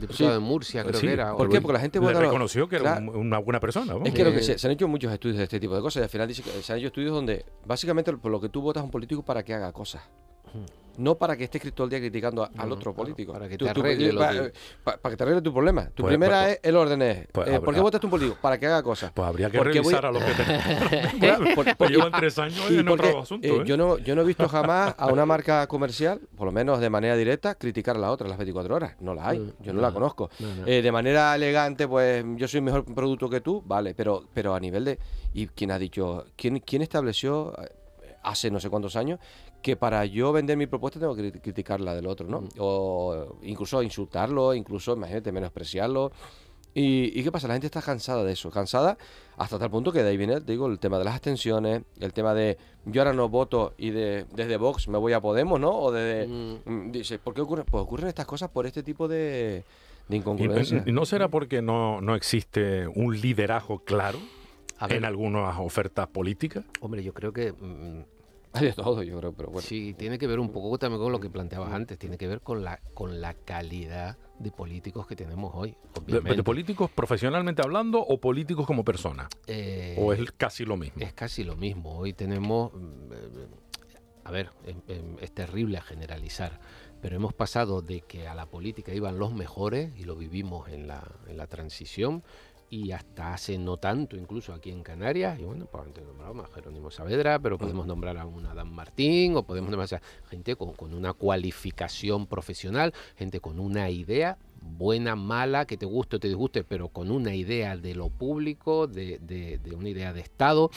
diputado 0.00 0.32
de 0.32 0.38
Murcia, 0.38 0.84
creo 0.84 1.00
que 1.00 1.12
era. 1.12 1.36
¿Por 1.36 1.50
qué? 1.50 1.60
Porque 1.60 1.74
la 1.74 1.80
gente 1.80 2.00
le 2.00 2.14
reconoció 2.14 2.66
que 2.68 2.76
era 2.76 2.98
una 2.98 3.38
buena 3.38 3.60
persona. 3.60 3.94
Es 4.04 4.14
que, 4.14 4.24
lo 4.24 4.32
que 4.32 4.42
se, 4.42 4.66
han 4.66 4.72
hecho 4.72 4.88
muchos 4.88 5.12
estudios 5.12 5.36
de 5.36 5.44
este 5.44 5.60
tipo 5.60 5.74
de 5.74 5.82
cosas 5.82 6.00
y 6.00 6.04
al 6.04 6.10
final 6.10 6.28
dice 6.28 6.42
que 6.42 6.50
se 6.62 6.72
han 6.72 6.78
hecho 6.78 6.88
estudios 6.88 7.12
donde 7.12 7.44
básicamente 7.66 8.12
por 8.14 8.30
lo 8.30 8.40
que 8.40 8.48
tú 8.48 8.62
votas 8.62 8.80
a 8.80 8.84
un 8.84 8.90
político 8.90 9.22
para 9.22 9.44
que 9.44 9.52
haga 9.52 9.72
cosas 9.72 10.02
no 10.96 11.16
para 11.16 11.36
que 11.36 11.44
estés 11.44 11.72
todo 11.72 11.84
el 11.84 11.90
día 11.90 11.98
criticando 11.98 12.48
al 12.56 12.72
otro 12.72 12.94
político. 12.94 13.32
Para 13.32 13.48
que 13.48 13.56
te 13.56 13.68
arregle, 13.68 14.12
para, 14.82 15.10
que 15.10 15.16
te 15.16 15.22
arregle 15.22 15.42
tu 15.42 15.52
problema. 15.52 15.86
Tu 15.86 16.02
pues, 16.02 16.10
primera 16.10 16.42
pues, 16.42 16.52
es 16.54 16.60
el 16.62 16.76
orden 16.76 17.02
es. 17.02 17.26
Pues, 17.32 17.48
eh, 17.48 17.60
¿Por 17.60 17.74
qué 17.74 17.80
votaste 17.80 18.06
un 18.06 18.10
político? 18.10 18.38
Para 18.40 18.58
que 18.58 18.66
haga 18.66 18.82
cosas. 18.82 19.12
Pues 19.12 19.26
habría 19.26 19.50
que 19.50 19.62
revisar 19.62 20.06
a 20.06 20.12
los 20.12 20.22
que 20.22 20.32
te... 20.32 21.74
pues 21.76 21.90
llevan 21.90 22.12
tres 22.12 22.38
años 22.38 22.70
en 22.70 22.88
otro 22.88 23.20
asunto. 23.20 23.46
Eh, 23.46 23.50
¿eh? 23.50 23.62
yo, 23.64 23.76
no, 23.76 23.98
yo 23.98 24.14
no 24.14 24.22
he 24.22 24.24
visto 24.24 24.48
jamás 24.48 24.94
a 24.98 25.06
una 25.06 25.26
marca 25.26 25.66
comercial, 25.66 26.20
por 26.36 26.46
lo 26.46 26.52
menos 26.52 26.80
de 26.80 26.90
manera 26.90 27.16
directa, 27.16 27.54
criticar 27.54 27.96
a 27.96 27.98
la 27.98 28.10
otra 28.10 28.28
las 28.28 28.38
24 28.38 28.74
horas. 28.74 28.96
No 29.00 29.14
la 29.14 29.28
hay. 29.28 29.38
Mm, 29.38 29.52
yo 29.60 29.72
no, 29.72 29.80
la 29.80 29.92
conozco. 29.92 30.30
de 30.38 30.92
manera 30.92 31.34
elegante, 31.34 31.88
pues 31.88 32.24
yo 32.36 32.48
soy 32.48 32.60
mejor 32.60 32.84
producto 32.84 33.28
que 33.28 33.40
tú, 33.40 33.62
vale, 33.64 33.94
pero, 33.94 34.24
pero 34.32 34.54
a 34.54 34.60
nivel 34.60 34.84
de. 34.84 34.98
¿Y 35.34 35.46
quién 35.48 35.70
ha 35.70 35.78
dicho? 35.78 36.26
¿Quién, 36.36 36.60
quién 36.60 36.82
estableció 36.82 37.54
hace 38.22 38.50
no 38.50 38.60
sé 38.60 38.70
cuántos 38.70 38.96
años 38.96 39.18
que 39.62 39.76
para 39.76 40.04
yo 40.04 40.32
vender 40.32 40.56
mi 40.56 40.66
propuesta 40.66 40.98
tengo 41.00 41.14
que 41.14 41.32
criticar 41.40 41.80
la 41.80 41.94
del 41.94 42.06
otro, 42.06 42.28
¿no? 42.28 42.42
Mm. 42.42 42.48
O 42.58 43.38
incluso 43.42 43.82
insultarlo, 43.82 44.54
incluso, 44.54 44.94
imagínate, 44.94 45.32
menospreciarlo. 45.32 46.12
¿Y, 46.74 47.22
qué 47.22 47.30
pasa? 47.30 47.48
La 47.48 47.54
gente 47.54 47.66
está 47.66 47.82
cansada 47.82 48.24
de 48.24 48.32
eso, 48.32 48.50
cansada 48.50 48.96
hasta 49.36 49.58
tal 49.58 49.70
punto 49.70 49.92
que 49.92 50.02
de 50.02 50.08
ahí 50.08 50.16
viene, 50.16 50.40
digo, 50.40 50.66
el 50.66 50.78
tema 50.78 50.98
de 50.98 51.04
las 51.04 51.14
abstenciones, 51.14 51.82
el 52.00 52.12
tema 52.14 52.32
de 52.32 52.56
yo 52.86 53.02
ahora 53.02 53.12
no 53.12 53.28
voto 53.28 53.74
y 53.76 53.90
de, 53.90 54.24
desde 54.34 54.56
Vox 54.56 54.88
me 54.88 54.96
voy 54.96 55.12
a 55.12 55.20
Podemos, 55.20 55.60
¿no? 55.60 55.70
O 55.70 55.92
de... 55.92 56.26
Mm. 56.26 56.70
Mm, 56.70 56.92
dice, 56.92 57.18
¿por 57.18 57.34
qué 57.34 57.42
ocurre? 57.42 57.64
Pues 57.64 57.82
ocurren 57.82 58.08
estas 58.08 58.24
cosas 58.24 58.48
por 58.48 58.66
este 58.66 58.82
tipo 58.82 59.06
de, 59.06 59.64
de 60.08 60.16
incongruencias. 60.16 60.86
¿Y, 60.86 60.92
no 60.92 61.04
será 61.04 61.28
porque 61.28 61.60
no, 61.60 62.00
no 62.00 62.14
existe 62.14 62.86
un 62.86 63.20
liderazgo 63.20 63.80
claro 63.80 64.18
en 64.88 65.04
algunas 65.04 65.58
ofertas 65.58 66.08
políticas? 66.08 66.64
Hombre, 66.80 67.02
yo 67.02 67.12
creo 67.12 67.34
que 67.34 67.52
hay 68.54 68.66
de 68.66 68.72
todo, 68.72 69.02
yo 69.02 69.18
creo, 69.18 69.32
pero 69.32 69.50
bueno. 69.50 69.66
Sí, 69.66 69.94
tiene 69.94 70.18
que 70.18 70.26
ver 70.26 70.38
un 70.38 70.50
poco 70.50 70.78
también 70.78 71.00
con 71.02 71.12
lo 71.12 71.20
que 71.20 71.30
planteabas 71.30 71.72
antes, 71.72 71.98
tiene 71.98 72.18
que 72.18 72.28
ver 72.28 72.40
con 72.40 72.62
la, 72.62 72.80
con 72.94 73.20
la 73.20 73.34
calidad 73.34 74.18
de 74.38 74.50
políticos 74.50 75.06
que 75.06 75.16
tenemos 75.16 75.52
hoy. 75.54 75.76
De, 76.06 76.42
políticos 76.42 76.90
profesionalmente 76.90 77.62
hablando 77.62 78.00
o 78.00 78.20
políticos 78.20 78.66
como 78.66 78.84
personas? 78.84 79.28
Eh, 79.46 79.96
¿O 79.98 80.12
es 80.12 80.32
casi 80.32 80.64
lo 80.64 80.76
mismo? 80.76 81.00
Es 81.02 81.12
casi 81.14 81.44
lo 81.44 81.56
mismo. 81.56 81.96
Hoy 81.96 82.12
tenemos, 82.12 82.72
mm, 82.74 83.12
a 84.24 84.30
ver, 84.30 84.50
es 85.20 85.32
terrible 85.32 85.80
generalizar, 85.80 86.60
pero 87.00 87.16
hemos 87.16 87.34
pasado 87.34 87.82
de 87.82 88.02
que 88.02 88.28
a 88.28 88.34
la 88.34 88.46
política 88.46 88.92
iban 88.92 89.18
los 89.18 89.32
mejores, 89.32 89.96
y 89.96 90.04
lo 90.04 90.14
vivimos 90.14 90.68
en 90.68 90.86
la, 90.86 91.02
en 91.26 91.36
la 91.36 91.46
transición, 91.46 92.22
y 92.72 92.90
hasta 92.92 93.34
hace 93.34 93.58
no 93.58 93.76
tanto, 93.76 94.16
incluso 94.16 94.54
aquí 94.54 94.70
en 94.70 94.82
Canarias, 94.82 95.38
y 95.38 95.44
bueno, 95.44 95.66
pues 95.70 95.84
antes 95.84 96.06
nombramos 96.06 96.46
a 96.48 96.54
Jerónimo 96.54 96.90
Saavedra, 96.90 97.38
pero 97.38 97.58
podemos 97.58 97.86
nombrar 97.86 98.16
a 98.16 98.24
un 98.24 98.46
Adam 98.46 98.70
Martín, 98.70 99.36
o 99.36 99.42
podemos 99.42 99.70
nombrar 99.70 100.00
a 100.00 100.28
gente 100.30 100.56
con, 100.56 100.94
una 100.94 101.12
cualificación 101.12 102.26
profesional, 102.26 102.94
gente 103.14 103.40
con 103.40 103.60
una 103.60 103.90
idea 103.90 104.38
buena, 104.62 105.16
mala, 105.16 105.66
que 105.66 105.76
te 105.76 105.84
guste 105.84 106.16
o 106.16 106.18
te 106.18 106.28
disguste, 106.28 106.64
pero 106.64 106.88
con 106.88 107.10
una 107.10 107.34
idea 107.34 107.76
de 107.76 107.94
lo 107.94 108.08
público, 108.08 108.86
de, 108.86 109.18
de, 109.18 109.58
de 109.58 109.74
una 109.74 109.90
idea 109.90 110.14
de 110.14 110.22
Estado. 110.22 110.70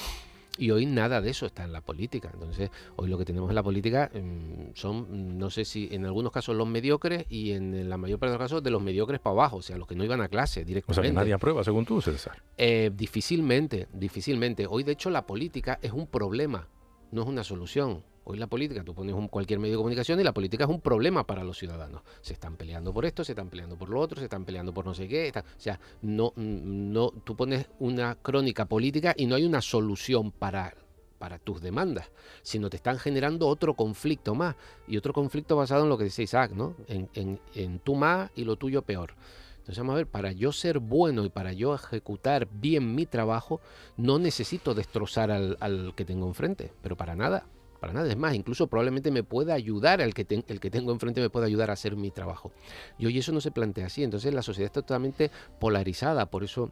Y 0.57 0.71
hoy 0.71 0.85
nada 0.85 1.21
de 1.21 1.29
eso 1.29 1.45
está 1.45 1.63
en 1.63 1.73
la 1.73 1.81
política. 1.81 2.29
Entonces, 2.33 2.69
hoy 2.95 3.09
lo 3.09 3.17
que 3.17 3.25
tenemos 3.25 3.49
en 3.49 3.55
la 3.55 3.63
política 3.63 4.09
em, 4.13 4.73
son, 4.73 5.37
no 5.37 5.49
sé 5.49 5.65
si 5.65 5.89
en 5.91 6.05
algunos 6.05 6.31
casos 6.31 6.55
los 6.55 6.67
mediocres 6.67 7.25
y 7.29 7.51
en 7.51 7.89
la 7.89 7.97
mayor 7.97 8.19
parte 8.19 8.31
de 8.31 8.37
los 8.37 8.45
casos 8.45 8.63
de 8.63 8.71
los 8.71 8.81
mediocres 8.81 9.19
para 9.19 9.33
abajo, 9.33 9.57
o 9.57 9.61
sea, 9.61 9.77
los 9.77 9.87
que 9.87 9.95
no 9.95 10.03
iban 10.03 10.21
a 10.21 10.27
clase 10.27 10.63
directamente. 10.63 11.01
O 11.01 11.03
sea, 11.03 11.11
que 11.11 11.15
nadie 11.15 11.33
aprueba, 11.33 11.63
según 11.63 11.85
tú, 11.85 12.01
César. 12.01 12.41
Eh, 12.57 12.91
difícilmente, 12.93 13.87
difícilmente. 13.93 14.65
Hoy, 14.67 14.83
de 14.83 14.93
hecho, 14.93 15.09
la 15.09 15.25
política 15.25 15.79
es 15.81 15.91
un 15.91 16.07
problema, 16.07 16.67
no 17.11 17.23
es 17.23 17.27
una 17.27 17.43
solución. 17.43 18.03
Hoy 18.28 18.39
la 18.39 18.47
política, 18.47 18.84
tú 18.84 18.95
pones 18.95 19.13
un, 19.13 19.28
cualquier 19.28 19.59
medio 19.59 19.73
de 19.73 19.78
comunicación 19.78 20.19
y 20.19 20.23
la 20.23 20.34
política 20.34 20.63
es 20.63 20.69
un 20.71 20.82
problema 20.82 21.28
para 21.28 21.43
los 21.43 21.59
ciudadanos. 21.59 22.01
Se 22.21 22.34
están 22.34 22.57
peleando 22.57 22.91
por 22.91 23.05
esto, 23.05 23.23
se 23.23 23.34
están 23.34 23.51
peleando 23.51 23.78
por 23.78 23.89
lo 23.89 23.99
otro, 23.99 24.17
se 24.17 24.26
están 24.26 24.45
peleando 24.45 24.73
por 24.73 24.84
no 24.84 24.95
sé 24.95 25.07
qué. 25.07 25.32
o 25.36 25.59
sea, 25.59 25.80
no, 26.01 26.34
no, 26.36 27.11
tú 27.23 27.36
pones 27.36 27.67
una 27.78 28.15
crónica 28.15 28.65
política 28.65 29.13
y 29.15 29.28
no 29.28 29.36
hay 29.36 29.45
una 29.45 29.61
solución 29.61 30.32
para 30.32 30.76
para 31.19 31.39
tus 31.39 31.61
demandas, 31.61 32.11
sino 32.41 32.69
te 32.69 32.76
están 32.76 32.99
generando 32.99 33.47
otro 33.47 33.73
conflicto 33.73 34.36
más. 34.36 34.55
Y 34.88 34.97
otro 34.97 35.13
conflicto 35.13 35.55
basado 35.55 35.84
en 35.84 35.89
lo 35.89 35.97
que 35.97 36.03
dice 36.03 36.23
Isaac, 36.23 36.51
¿no? 36.51 36.76
En, 36.88 37.09
en, 37.13 37.39
en 37.53 37.80
tú 37.80 37.95
más 37.95 38.32
y 38.36 38.43
lo 38.43 38.57
tuyo 38.57 38.82
peor. 38.82 39.13
Entonces 39.59 39.78
vamos 39.80 39.93
a 39.93 39.97
ver, 39.97 40.07
para 40.07 40.32
yo 40.32 40.51
ser 40.51 40.80
bueno 40.80 41.23
y 41.26 41.30
para 41.30 41.53
yo 41.53 41.73
ejecutar 41.73 42.47
bien 42.51 42.93
mi 42.93 43.05
trabajo, 43.05 43.61
no 43.97 44.19
necesito 44.19 44.73
destrozar 44.73 45.32
al, 45.32 45.57
al 45.59 45.93
que 45.95 46.05
tengo 46.05 46.28
enfrente, 46.28 46.71
pero 46.84 46.95
para 46.95 47.15
nada, 47.15 47.45
para 47.86 47.93
nada. 47.93 48.09
Es 48.09 48.17
más, 48.17 48.33
incluso 48.33 48.65
probablemente 48.65 49.11
me 49.11 49.23
pueda 49.23 49.53
ayudar, 49.53 50.01
el 50.01 50.15
que, 50.15 50.25
el 50.47 50.59
que 50.59 50.71
tengo 50.71 50.91
enfrente 50.91 51.21
me 51.21 51.29
pueda 51.29 51.45
ayudar 51.45 51.69
a 51.69 51.73
hacer 51.73 51.95
mi 51.95 52.09
trabajo. 52.09 52.51
Y 52.97 53.05
hoy 53.05 53.19
eso 53.19 53.31
no 53.31 53.41
se 53.41 53.51
plantea 53.51 53.86
así, 53.86 54.03
entonces 54.03 54.33
la 54.33 54.41
sociedad 54.41 54.65
está 54.65 54.81
totalmente 54.81 55.29
polarizada, 55.59 56.25
por 56.31 56.43
eso 56.43 56.71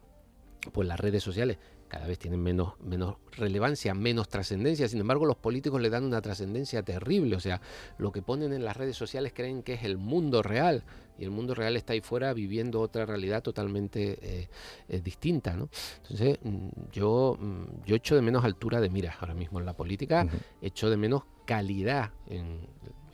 pues 0.72 0.88
las 0.88 1.00
redes 1.00 1.22
sociales 1.22 1.58
cada 1.88 2.08
vez 2.08 2.18
tienen 2.18 2.42
menos, 2.42 2.74
menos 2.80 3.18
relevancia, 3.32 3.94
menos 3.94 4.28
trascendencia. 4.28 4.88
Sin 4.88 5.00
embargo, 5.00 5.26
los 5.26 5.38
políticos 5.38 5.82
le 5.82 5.90
dan 5.90 6.04
una 6.04 6.22
trascendencia 6.22 6.84
terrible. 6.84 7.36
O 7.36 7.40
sea, 7.40 7.62
lo 7.98 8.12
que 8.12 8.22
ponen 8.22 8.54
en 8.54 8.66
las 8.66 8.76
redes 8.78 8.98
sociales 8.98 9.34
creen 9.36 9.64
que 9.64 9.74
es 9.74 9.84
el 9.84 9.98
mundo 9.98 10.42
real 10.42 10.84
y 11.18 11.24
el 11.24 11.32
mundo 11.32 11.54
real 11.54 11.76
está 11.78 11.94
ahí 11.94 12.02
fuera 12.02 12.34
viviendo 12.34 12.82
otra 12.82 13.06
realidad 13.06 13.44
totalmente 13.44 14.18
eh, 14.22 14.50
eh, 14.90 15.02
distinta. 15.02 15.56
¿no? 15.56 15.70
Entonces, 16.02 16.40
mm, 16.42 16.68
yo, 16.92 17.38
mm, 17.40 17.86
yo 17.86 17.96
echo 17.96 18.16
de 18.16 18.22
menos 18.22 18.44
altura 18.44 18.82
de 18.82 18.90
miras 18.90 19.18
ahora 19.20 19.36
mismo 19.36 19.60
en 19.60 19.66
la 19.66 19.74
política, 19.74 20.28
echo 20.62 20.90
de 20.90 20.98
menos 20.98 21.24
calidad 21.46 22.12
en, 22.28 22.62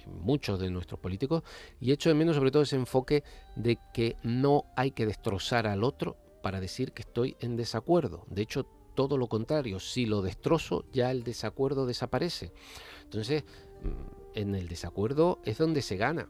muchos 0.10 0.60
de 0.60 0.70
nuestros 0.70 1.00
políticos 1.00 1.44
y 1.80 1.92
echo 1.92 2.10
de 2.10 2.16
menos 2.16 2.36
sobre 2.36 2.52
todo 2.52 2.64
ese 2.64 2.76
enfoque 2.76 3.24
de 3.56 3.78
que 3.94 4.16
no 4.24 4.66
hay 4.76 4.92
que 4.92 5.06
destrozar 5.06 5.68
al 5.68 5.84
otro 5.84 6.18
para 6.42 6.60
decir 6.60 6.92
que 6.92 7.02
estoy 7.02 7.36
en 7.40 7.56
desacuerdo. 7.56 8.26
De 8.30 8.42
hecho, 8.42 8.66
todo 8.96 9.18
lo 9.18 9.28
contrario, 9.28 9.80
si 9.80 10.06
lo 10.06 10.22
destrozo, 10.22 10.84
ya 10.92 11.12
el 11.12 11.24
desacuerdo 11.24 11.86
desaparece. 11.86 12.52
Entonces, 13.04 13.44
mm, 13.82 14.38
en 14.38 14.56
el 14.56 14.68
desacuerdo 14.68 15.40
es 15.46 15.58
donde 15.58 15.82
se 15.82 15.98
gana. 15.98 16.30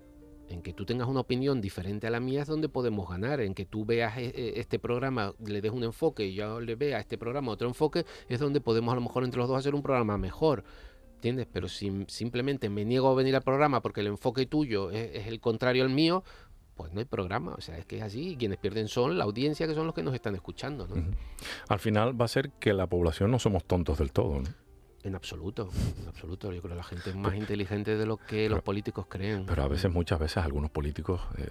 En 0.49 0.61
que 0.63 0.73
tú 0.73 0.85
tengas 0.85 1.07
una 1.07 1.19
opinión 1.19 1.61
diferente 1.61 2.07
a 2.07 2.09
la 2.09 2.19
mía 2.19 2.41
es 2.41 2.47
donde 2.47 2.69
podemos 2.69 3.07
ganar. 3.09 3.39
En 3.41 3.53
que 3.53 3.65
tú 3.65 3.85
veas 3.85 4.17
e, 4.17 4.25
e, 4.25 4.59
este 4.59 4.79
programa, 4.79 5.33
le 5.45 5.61
des 5.61 5.71
un 5.71 5.83
enfoque 5.83 6.25
y 6.25 6.33
yo 6.33 6.59
le 6.59 6.75
vea 6.75 6.97
a 6.97 6.99
este 6.99 7.17
programa 7.17 7.51
otro 7.51 7.67
enfoque, 7.67 8.05
es 8.27 8.39
donde 8.39 8.61
podemos 8.61 8.91
a 8.91 8.95
lo 8.95 9.01
mejor 9.01 9.23
entre 9.23 9.39
los 9.39 9.47
dos 9.47 9.57
hacer 9.57 9.75
un 9.75 9.83
programa 9.83 10.17
mejor. 10.17 10.63
¿Entiendes? 11.15 11.47
Pero 11.51 11.67
si 11.67 12.05
simplemente 12.07 12.69
me 12.69 12.85
niego 12.85 13.09
a 13.09 13.13
venir 13.13 13.35
al 13.35 13.41
programa 13.41 13.81
porque 13.81 14.01
el 14.01 14.07
enfoque 14.07 14.45
tuyo 14.45 14.89
es, 14.89 15.09
es 15.15 15.27
el 15.27 15.39
contrario 15.39 15.83
al 15.83 15.89
mío, 15.89 16.23
pues 16.79 16.93
no 16.93 17.01
hay 17.01 17.05
programa. 17.05 17.55
O 17.57 17.61
sea, 17.61 17.77
es 17.77 17.85
que 17.85 17.97
es 17.97 18.03
así. 18.03 18.37
quienes 18.39 18.57
pierden 18.57 18.87
son 18.87 19.17
la 19.17 19.25
audiencia, 19.25 19.67
que 19.67 19.73
son 19.73 19.85
los 19.85 19.93
que 19.93 20.01
nos 20.01 20.15
están 20.15 20.33
escuchando. 20.33 20.87
¿no? 20.87 20.95
Al 21.67 21.79
final 21.79 22.19
va 22.19 22.23
a 22.23 22.29
ser 22.29 22.51
que 22.51 22.71
la 22.71 22.87
población 22.87 23.29
no 23.31 23.37
somos 23.37 23.65
tontos 23.65 23.97
del 23.97 24.13
todo. 24.13 24.39
¿no? 24.39 24.49
En 25.03 25.13
absoluto, 25.13 25.69
en 26.01 26.07
absoluto. 26.07 26.53
Yo 26.53 26.61
creo 26.61 26.71
que 26.71 26.77
la 26.77 26.83
gente 26.85 27.09
es 27.09 27.17
más 27.17 27.35
inteligente 27.35 27.97
de 27.97 28.05
lo 28.05 28.15
que 28.15 28.47
los 28.47 28.61
políticos 28.61 29.07
creen. 29.09 29.45
Pero 29.45 29.61
a 29.61 29.67
veces, 29.67 29.91
muchas 29.91 30.19
veces, 30.19 30.37
algunos 30.37 30.71
políticos 30.71 31.19
eh, 31.37 31.49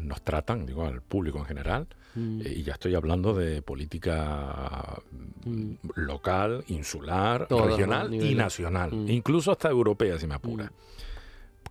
nos 0.00 0.22
tratan, 0.22 0.64
digo, 0.64 0.84
al 0.84 1.02
público 1.02 1.38
en 1.38 1.46
general, 1.46 1.88
mm. 2.14 2.42
eh, 2.42 2.52
y 2.58 2.62
ya 2.62 2.74
estoy 2.74 2.94
hablando 2.94 3.34
de 3.34 3.62
política 3.62 5.02
mm. 5.44 5.72
local, 5.96 6.62
insular, 6.68 7.48
regional 7.50 8.14
y 8.14 8.36
nacional, 8.36 8.92
mm. 8.92 9.10
incluso 9.10 9.50
hasta 9.50 9.68
europea, 9.68 10.20
si 10.20 10.28
me 10.28 10.36
apura. 10.36 10.70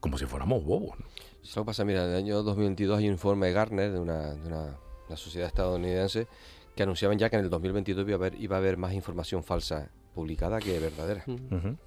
Como 0.01 0.17
si 0.17 0.25
fuéramos 0.25 0.61
bobos. 0.61 0.99
¿no? 0.99 1.05
Eso 1.45 1.63
pasa, 1.63 1.85
mira, 1.85 2.03
en 2.05 2.09
el 2.09 2.15
año 2.17 2.41
2022 2.41 2.97
hay 2.97 3.05
un 3.05 3.13
informe 3.13 3.47
de 3.47 3.53
Gartner, 3.53 3.91
de 3.91 3.99
una, 3.99 4.33
de 4.33 4.47
una, 4.47 4.77
sociedad 5.15 5.47
estadounidense, 5.47 6.27
que 6.75 6.83
anunciaban 6.83 7.19
ya 7.19 7.29
que 7.29 7.35
en 7.35 7.43
el 7.43 7.51
2022 7.51 8.07
iba 8.07 8.13
a 8.13 8.17
haber, 8.17 8.41
iba 8.41 8.55
a 8.55 8.59
haber 8.59 8.77
más 8.77 8.93
información 8.93 9.43
falsa 9.43 9.91
publicada 10.15 10.59
que 10.59 10.79
verdadera. 10.79 11.23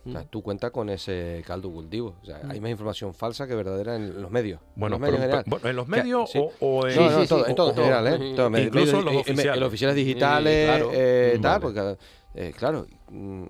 o 0.07 0.13
sea, 0.13 0.25
tú 0.25 0.43
cuentas 0.43 0.71
con 0.71 0.91
ese 0.91 1.43
caldo 1.45 1.73
cultivo. 1.73 2.15
O 2.23 2.25
sea, 2.25 2.41
hay 2.49 2.61
más 2.61 2.71
información 2.71 3.15
falsa 3.15 3.49
que 3.49 3.57
verdadera 3.57 3.97
en 3.97 4.23
los 4.23 4.31
medios. 4.31 4.61
Bueno, 4.77 4.97
en 4.97 5.03
los 5.03 5.11
medios, 5.21 5.65
en, 5.65 5.77
los 5.77 5.89
medios 5.89 6.33
o, 6.61 6.87
en... 6.87 6.97
No, 6.97 7.11
no, 7.11 7.27
todo, 7.27 7.47
en 7.49 7.55
todo, 7.57 7.71
en 7.71 7.77
general, 7.77 8.07
¿eh? 8.07 8.63
Incluso 8.65 9.03
los 9.03 9.17
oficiales. 9.17 9.55
En 9.55 9.61
los 9.61 9.69
oficiales 9.69 9.97
digitales, 9.97 10.67
claro, 10.67 10.91
eh, 10.93 11.39
tal, 11.43 11.61
porque, 11.61 11.97
eh, 12.35 12.53
claro, 12.57 12.87
mm, 13.11 13.45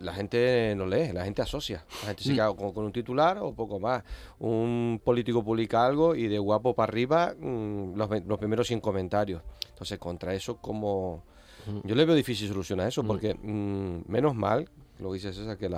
la 0.00 0.12
gente 0.14 0.74
no 0.76 0.86
lee, 0.86 1.12
la 1.12 1.24
gente 1.24 1.42
asocia. 1.42 1.84
La 2.02 2.08
gente 2.08 2.22
se 2.22 2.32
mm. 2.32 2.34
queda 2.34 2.54
con, 2.54 2.84
un 2.84 2.92
titular 2.92 3.38
o 3.38 3.54
poco 3.54 3.78
más. 3.78 4.02
Un 4.38 5.00
político 5.02 5.44
publica 5.44 5.84
algo 5.84 6.14
y 6.14 6.28
de 6.28 6.38
guapo 6.38 6.74
para 6.74 6.90
arriba 6.90 7.34
mm, 7.38 7.94
los, 7.94 8.38
primeros 8.38 8.66
100 8.66 8.80
comentarios. 8.80 9.42
Entonces, 9.70 9.98
contra 9.98 10.34
eso, 10.34 10.56
como... 10.56 11.24
Mm. 11.66 11.86
Yo 11.88 11.94
le 11.94 12.04
veo 12.04 12.14
difícil 12.14 12.48
solucionar 12.48 12.88
eso 12.88 13.02
porque 13.04 13.34
menos 13.34 14.34
mal, 14.34 14.68
lo 14.98 15.10
que 15.10 15.14
dice 15.14 15.32
César, 15.32 15.56
que, 15.56 15.70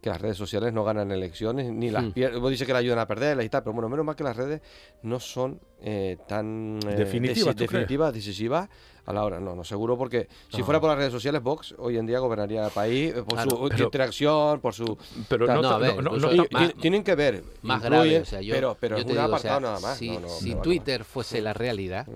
que 0.00 0.10
las 0.10 0.20
redes 0.20 0.36
sociales 0.36 0.72
no 0.72 0.84
ganan 0.84 1.10
elecciones, 1.10 1.72
ni 1.72 1.90
las 1.90 2.12
pierden. 2.12 2.40
Vos 2.40 2.50
dice 2.50 2.66
que 2.66 2.72
la 2.72 2.80
ayudan 2.80 2.98
a 2.98 3.06
perderlas 3.06 3.46
y 3.46 3.48
tal, 3.48 3.62
pero 3.62 3.72
bueno, 3.72 3.88
menos 3.88 4.04
mal 4.04 4.14
que 4.14 4.24
las 4.24 4.36
redes 4.36 4.60
no 5.02 5.20
son 5.20 5.60
eh, 5.80 6.18
tan 6.28 6.78
eh, 6.86 6.96
definitivas 6.96 8.12
decisivas 8.12 8.68
a 9.06 9.12
la 9.12 9.24
hora. 9.24 9.40
No, 9.40 9.54
no 9.54 9.64
seguro, 9.64 9.96
porque 9.96 10.28
si 10.48 10.62
fuera 10.62 10.80
por 10.80 10.90
las 10.90 10.98
redes 10.98 11.12
sociales, 11.12 11.42
Vox 11.42 11.74
hoy 11.78 11.96
en 11.96 12.06
día 12.06 12.18
gobernaría 12.18 12.64
el 12.64 12.70
país 12.70 13.14
eh, 13.14 13.22
por 13.22 13.40
su 13.76 13.82
interacción, 13.82 14.60
por 14.60 14.74
su. 14.74 14.96
Pero 15.28 15.46
no, 15.46 15.78
no, 16.02 16.44
tienen 16.80 17.02
que 17.02 17.14
ver. 17.14 17.42
Más 17.62 17.82
grave, 17.82 18.20
o 18.20 18.24
sea, 18.24 18.40
pero, 18.40 18.76
pero 18.78 18.96
es 18.96 19.04
un 19.04 19.18
apartado 19.18 19.60
nada 19.60 19.80
más. 19.80 19.98
Si, 19.98 20.54
Twitter 20.62 21.04
fuese 21.04 21.40
la 21.40 21.52
realidad, 21.52 22.06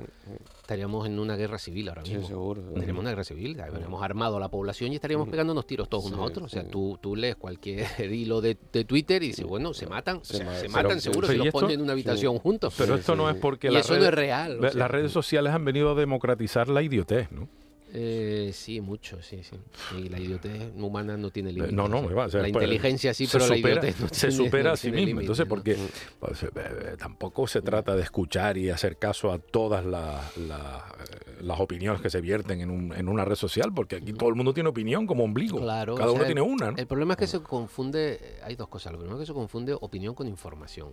estaríamos 0.66 1.06
en 1.06 1.18
una 1.18 1.36
guerra 1.36 1.58
civil 1.58 1.88
ahora 1.88 2.02
mismo. 2.02 2.20
Sí, 2.22 2.26
seguro. 2.26 2.62
Estaríamos 2.68 3.00
una 3.00 3.10
guerra 3.10 3.24
civil, 3.24 3.60
habríamos 3.60 4.02
armado 4.02 4.36
a 4.36 4.40
la 4.40 4.48
población 4.48 4.92
y 4.92 4.96
estaríamos 4.96 5.28
pegándonos 5.28 5.66
tiros 5.66 5.88
todos 5.88 6.06
unos 6.06 6.18
a 6.18 6.22
otros. 6.22 6.46
O 6.46 6.48
sea, 6.48 6.68
tú, 6.68 6.98
tú 7.00 7.14
lees 7.14 7.36
cualquier 7.36 7.86
hilo 8.12 8.40
de, 8.40 8.56
Twitter 8.56 9.22
y 9.22 9.28
dices, 9.28 9.44
bueno, 9.44 9.72
se 9.74 9.86
matan, 9.86 10.24
se, 10.24 10.44
matan 10.68 11.00
seguro 11.00 11.28
si 11.28 11.36
los 11.36 11.48
ponen 11.48 11.72
en 11.72 11.82
una 11.82 11.92
habitación 11.92 12.38
juntos. 12.38 12.74
Pero 12.76 12.96
esto 12.96 13.14
no 13.14 13.30
es 13.30 13.36
porque 13.36 13.70
y 13.70 13.76
eso 13.76 13.96
no 13.96 14.04
es 14.04 14.14
real. 14.14 14.60
Las 14.60 14.90
redes 14.90 15.12
sociales 15.12 15.52
han 15.52 15.64
venido 15.64 15.92
a 15.92 15.94
democratizar 15.94 16.68
la 16.76 16.82
idiotez, 16.82 17.32
¿no? 17.32 17.48
Eh, 17.94 18.50
sí, 18.52 18.82
mucho, 18.82 19.22
sí, 19.22 19.42
sí. 19.42 19.56
Y 19.96 20.10
la 20.10 20.20
idiotez 20.20 20.70
humana 20.76 21.16
no 21.16 21.30
tiene 21.30 21.50
límites. 21.50 21.72
No, 21.72 21.88
no, 21.88 22.02
la 22.02 22.28
pues, 22.28 22.46
inteligencia 22.46 23.14
sí, 23.14 23.26
pero 23.32 23.46
la 23.48 23.56
idiotez 23.56 23.98
no 23.98 24.08
Se 24.12 24.30
supera 24.30 24.72
a 24.72 24.76
sí 24.76 24.90
misma. 24.90 25.22
Entonces, 25.22 25.46
porque 25.46 25.78
pues, 26.20 26.42
eh, 26.42 26.50
eh, 26.54 26.96
tampoco 26.98 27.46
se 27.46 27.62
trata 27.62 27.96
de 27.96 28.02
escuchar 28.02 28.58
y 28.58 28.68
hacer 28.68 28.98
caso 28.98 29.32
a 29.32 29.38
todas 29.38 29.86
las 29.86 31.60
opiniones 31.60 32.02
que 32.02 32.10
se 32.10 32.20
vierten 32.20 32.60
en, 32.60 32.70
un, 32.70 32.92
en, 32.94 33.08
una 33.08 33.24
red 33.24 33.36
social, 33.36 33.72
porque 33.72 33.96
aquí 33.96 34.12
todo 34.12 34.28
el 34.28 34.34
mundo 34.34 34.52
tiene 34.52 34.68
opinión 34.68 35.06
como 35.06 35.24
ombligo. 35.24 35.58
Claro, 35.58 35.94
Cada 35.94 36.10
uno 36.10 36.24
tiene 36.24 36.42
una. 36.42 36.74
El 36.76 36.86
problema 36.86 37.14
es 37.14 37.18
que 37.18 37.26
se 37.26 37.40
confunde, 37.40 38.40
hay 38.42 38.56
dos 38.56 38.68
cosas. 38.68 38.92
Lo 38.92 38.98
primero 38.98 39.16
es 39.16 39.22
que 39.22 39.32
se 39.32 39.34
confunde 39.34 39.72
opinión 39.72 40.14
con 40.14 40.26
información. 40.26 40.92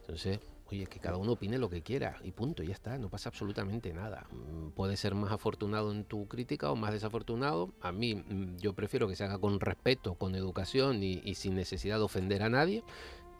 Entonces, 0.00 0.40
Oye, 0.70 0.86
que 0.86 0.98
cada 0.98 1.18
uno 1.18 1.32
opine 1.32 1.58
lo 1.58 1.68
que 1.68 1.82
quiera 1.82 2.18
y 2.24 2.32
punto, 2.32 2.62
ya 2.62 2.72
está, 2.72 2.96
no 2.96 3.10
pasa 3.10 3.28
absolutamente 3.28 3.92
nada. 3.92 4.26
Mm, 4.30 4.70
puedes 4.70 4.98
ser 4.98 5.14
más 5.14 5.30
afortunado 5.30 5.92
en 5.92 6.04
tu 6.04 6.26
crítica 6.26 6.70
o 6.70 6.76
más 6.76 6.92
desafortunado. 6.92 7.74
A 7.80 7.92
mí 7.92 8.14
mm, 8.14 8.56
yo 8.56 8.72
prefiero 8.72 9.06
que 9.06 9.14
se 9.14 9.24
haga 9.24 9.38
con 9.38 9.60
respeto, 9.60 10.14
con 10.14 10.34
educación 10.34 11.02
y, 11.02 11.34
sin 11.34 11.54
necesidad 11.54 11.98
de 11.98 12.04
ofender 12.04 12.42
a 12.42 12.48
nadie. 12.48 12.82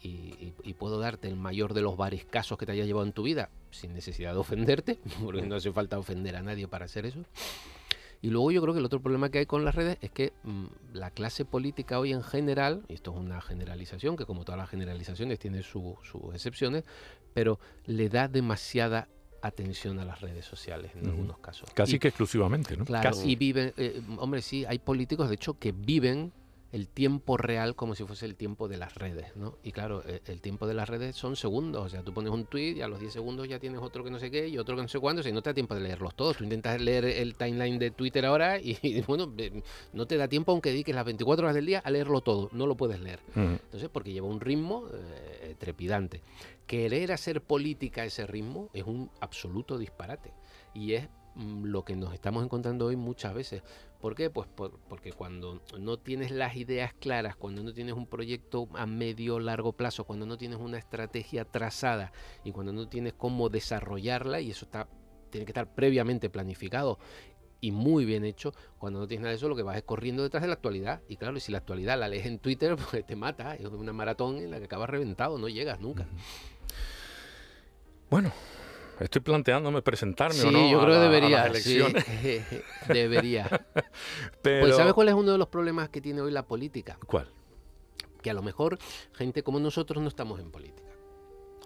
Y, 0.03 0.53
puedo 0.75 0.99
darte 0.99 1.29
el 1.29 1.37
mayor 1.37 1.73
de 1.73 1.81
los 1.81 1.97
varios 1.97 2.27
casos 2.27 2.59
que 2.59 2.67
te 2.67 2.73
haya 2.73 2.85
llevado 2.85 3.07
en 3.07 3.15
tu 3.15 3.23
vida 3.23 3.49
sin 3.71 3.95
necesidad 3.95 4.35
de 4.35 4.39
ofenderte, 4.39 4.99
porque 5.25 5.43
no 5.43 5.55
hace 5.55 5.73
falta 5.73 5.99
ofender 5.99 6.37
a 6.37 6.43
nadie 6.43 6.69
para 6.69 6.85
hacer 6.85 7.07
eso. 7.07 7.21
Y 8.25 8.31
luego 8.31 8.51
yo 8.51 8.63
creo 8.63 8.73
que 8.73 8.81
el 8.81 8.87
otro 8.87 9.03
problema 9.03 9.29
que 9.29 9.41
hay 9.41 9.45
con 9.45 9.67
las 9.67 9.75
redes 9.75 9.99
es 10.01 10.11
que 10.11 10.33
mm, 10.45 10.65
la 10.95 11.11
clase 11.11 11.45
política 11.45 11.99
hoy 11.99 12.11
en 12.11 12.23
general, 12.23 12.83
y 12.89 12.95
esto 12.95 13.13
es 13.13 13.19
una 13.19 13.43
generalización, 13.43 14.17
que 14.17 14.25
como 14.25 14.47
todas 14.47 14.59
las 14.59 14.71
generalizaciones 14.71 15.39
tiene 15.39 15.63
sus 15.63 15.99
excepciones, 16.33 16.85
pero 17.35 17.61
le 17.85 18.09
da 18.09 18.27
demasiada 18.27 19.09
atención 19.43 19.99
a 19.99 20.07
las 20.07 20.23
redes 20.23 20.47
sociales 20.47 20.93
en 20.95 21.07
algunos 21.07 21.37
casos. 21.37 21.69
Casi 21.75 21.99
que 21.99 22.09
exclusivamente, 22.09 22.79
¿no? 22.79 22.87
Claro, 22.87 23.15
y 23.23 23.37
viven, 23.37 23.75
eh, 23.77 24.01
hombre, 24.17 24.41
sí, 24.41 24.65
hay 24.65 24.79
políticos 24.79 25.29
de 25.29 25.35
hecho 25.35 25.59
que 25.59 25.73
viven 25.73 26.33
el 26.75 26.89
tiempo 26.89 27.37
real 27.37 27.77
como 27.77 27.95
si 27.95 28.03
fuese 28.03 28.27
el 28.27 28.35
tiempo 28.35 28.67
de 28.67 28.77
las 28.77 28.97
redes, 28.97 29.37
¿no? 29.37 29.59
Y 29.63 29.71
claro, 29.71 30.03
e, 30.09 30.21
el, 30.27 30.41
tiempo 30.41 30.67
de 30.67 30.75
las 30.75 30.89
redes 30.89 31.15
son 31.15 31.37
segundos, 31.37 31.85
o 31.85 31.89
sea, 31.89 32.03
tú 32.03 32.13
pones 32.13 32.33
un 32.33 32.47
tweet 32.47 32.73
y 32.73 32.83
a 32.83 32.89
los 32.89 32.99
10 32.99 33.13
segundos 33.13 33.47
ya 33.47 33.61
tienes 33.61 33.81
otro 33.81 34.03
que 34.03 34.11
no 34.11 34.19
sé 34.19 34.29
qué 34.29 34.49
y 34.49 34.59
otro 34.59 34.75
que 34.75 34.83
no 34.83 34.89
sé 34.89 34.99
cuándo, 34.99 35.21
o 35.21 35.23
sea, 35.23 35.33
no 35.33 35.41
te 35.41 35.51
da 35.51 35.55
tiempo 35.55 35.77
de 35.77 35.83
leerlos 35.83 36.17
todos. 36.17 36.37
Tú 36.37 36.43
intentas 36.43 36.81
leer 36.81 37.05
el 37.05 37.37
timeline 37.37 37.79
de 37.79 37.93
Twitter 37.93 38.27
ahora 38.27 38.59
y, 38.59 38.77
bueno, 39.07 39.33
no 39.93 40.07
te 40.07 40.17
da 40.17 40.27
tiempo 40.27 40.51
aunque 40.51 40.71
dediques 40.71 40.93
las 40.93 41.05
24 41.05 41.45
horas 41.45 41.55
del 41.55 41.67
día 41.67 41.79
a 41.79 41.89
leerlo 41.93 42.23
todo, 42.23 42.49
no 42.51 42.67
lo 42.67 42.77
puedes 42.77 42.99
leer. 42.99 43.21
Entonces, 43.37 43.89
porque 43.89 44.13
lleva 44.13 44.27
un 44.27 44.41
ritmo 44.41 44.89
eh, 44.93 45.55
trepidante. 45.57 46.23
Querer 46.67 47.13
hacer 47.13 47.41
política 47.41 48.03
a 48.03 48.07
ese 48.07 48.27
ritmo 48.27 48.69
es 48.73 48.83
un 48.83 49.13
absoluto 49.21 49.79
disparate 49.79 50.33
y 50.75 50.95
es 50.95 51.09
lo 51.37 51.85
que 51.85 51.97
nos 51.97 52.15
estamos 52.15 52.45
encontrando 52.45 52.87
hoy 52.87 52.97
muchas 52.97 53.35
veces. 53.35 53.63
¿Por 54.01 54.15
qué? 54.15 54.31
Pues 54.31 54.49
porque 54.55 55.13
cuando 55.13 55.63
no 55.79 55.99
tienes 55.99 56.31
las 56.31 56.57
ideas 56.57 56.93
claras, 56.95 57.37
cuando 57.37 57.63
no 57.63 57.73
tienes 57.73 57.95
un 57.95 58.07
proyecto 58.07 58.69
a 58.75 58.87
medio 58.87 59.41
largo 59.41 59.73
plazo, 59.73 60.05
cuando 60.05 60.27
no 60.27 60.37
tienes 60.37 60.59
una 60.59 60.79
estrategia 60.79 61.45
trazada 61.45 62.13
y 62.45 62.53
cuando 62.53 62.73
no 62.73 62.89
tienes 62.89 63.15
cómo 63.15 63.49
desarrollarla, 63.49 64.41
y 64.41 64.51
eso 64.51 64.67
está 64.67 64.89
tiene 65.35 65.47
que 65.47 65.51
estar 65.51 65.75
previamente 65.75 66.31
planificado 66.31 67.01
y 67.61 67.73
muy 67.73 68.05
bien 68.05 68.25
hecho. 68.25 68.55
Cuando 68.79 69.01
no 69.01 69.09
tienes 69.09 69.23
nada 69.23 69.31
de 69.31 69.37
eso, 69.37 69.49
lo 69.49 69.57
que 69.57 69.65
vas 69.65 69.77
es 69.77 69.83
corriendo 69.83 70.23
detrás 70.23 70.43
de 70.43 70.47
la 70.47 70.55
actualidad. 70.55 71.03
Y 71.09 71.17
claro, 71.17 71.41
si 71.41 71.51
la 71.51 71.59
actualidad 71.59 71.99
la 71.99 72.09
lees 72.09 72.27
en 72.27 72.39
Twitter, 72.39 72.77
pues 72.91 73.05
te 73.05 73.17
mata. 73.17 73.57
Es 73.57 73.67
una 73.67 73.93
maratón 73.93 74.37
en 74.37 74.53
la 74.53 74.59
que 74.59 74.67
acabas 74.67 74.91
reventado, 74.91 75.39
no 75.39 75.49
llegas 75.49 75.81
nunca. 75.81 76.07
Bueno, 78.11 78.31
estoy 79.01 79.21
planteándome 79.21 79.83
presentarme 79.83 80.43
o 80.43 80.51
no. 80.51 80.71
yo 80.71 80.81
creo 80.81 80.95
que 80.95 81.01
debería. 81.01 81.51
debería. 82.89 83.67
Pues 84.43 84.77
¿sabes 84.77 84.93
cuál 84.93 85.09
es 85.09 85.15
uno 85.15 85.33
de 85.33 85.39
los 85.39 85.49
problemas 85.49 85.89
que 85.89 86.01
tiene 86.01 86.21
hoy 86.21 86.31
la 86.31 86.45
política? 86.45 86.99
¿Cuál? 87.07 87.29
Que 88.23 88.31
a 88.31 88.35
lo 88.35 88.43
mejor 88.43 88.79
gente 89.13 89.43
como 89.43 89.59
nosotros 89.59 90.03
no 90.03 90.09
estamos 90.09 90.41
en 90.41 90.51
política. 90.51 90.91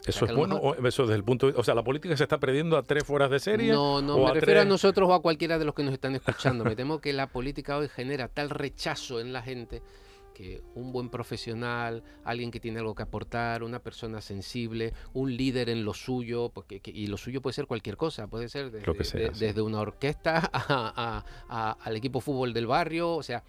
¿Eso 0.06 0.24
es 0.24 0.34
bueno 0.34 0.56
o 0.56 0.74
eso 0.86 1.02
desde 1.02 1.16
el 1.16 1.24
punto 1.24 1.50
de, 1.50 1.58
O 1.58 1.64
sea, 1.64 1.74
¿la 1.74 1.82
política 1.82 2.16
se 2.16 2.22
está 2.22 2.38
perdiendo 2.38 2.76
a 2.76 2.82
tres 2.82 3.04
fueras 3.04 3.30
de 3.30 3.40
serie? 3.40 3.72
No, 3.72 4.00
no, 4.00 4.18
me 4.18 4.32
refiero 4.32 4.60
a 4.60 4.64
nosotros 4.64 5.08
o 5.08 5.14
a 5.14 5.20
cualquiera 5.20 5.58
de 5.58 5.64
los 5.64 5.74
que 5.74 5.82
nos 5.82 5.92
están 5.92 6.14
escuchando. 6.14 6.64
me 6.64 6.76
temo 6.76 7.00
que 7.00 7.12
la 7.12 7.26
política 7.26 7.76
hoy 7.76 7.88
genera 7.88 8.28
tal 8.28 8.50
rechazo 8.50 9.20
en 9.20 9.32
la 9.32 9.42
gente 9.42 9.82
que 10.38 10.62
un 10.76 10.92
buen 10.92 11.10
profesional, 11.10 12.04
alguien 12.22 12.52
que 12.52 12.60
tiene 12.60 12.78
algo 12.78 12.94
que 12.94 13.02
aportar, 13.02 13.64
una 13.64 13.80
persona 13.80 14.20
sensible, 14.20 14.94
un 15.12 15.36
líder 15.36 15.68
en 15.68 15.84
lo 15.84 15.94
suyo, 15.94 16.50
porque, 16.50 16.80
y 16.84 17.08
lo 17.08 17.16
suyo 17.16 17.42
puede 17.42 17.54
ser 17.54 17.66
cualquier 17.66 17.96
cosa, 17.96 18.28
puede 18.28 18.48
ser 18.48 18.70
desde, 18.70 19.30
desde 19.30 19.60
una 19.62 19.80
orquesta 19.80 20.38
al 21.48 21.96
equipo 21.96 22.20
fútbol 22.20 22.54
del 22.54 22.68
barrio, 22.68 23.16
o 23.16 23.22
sea, 23.24 23.42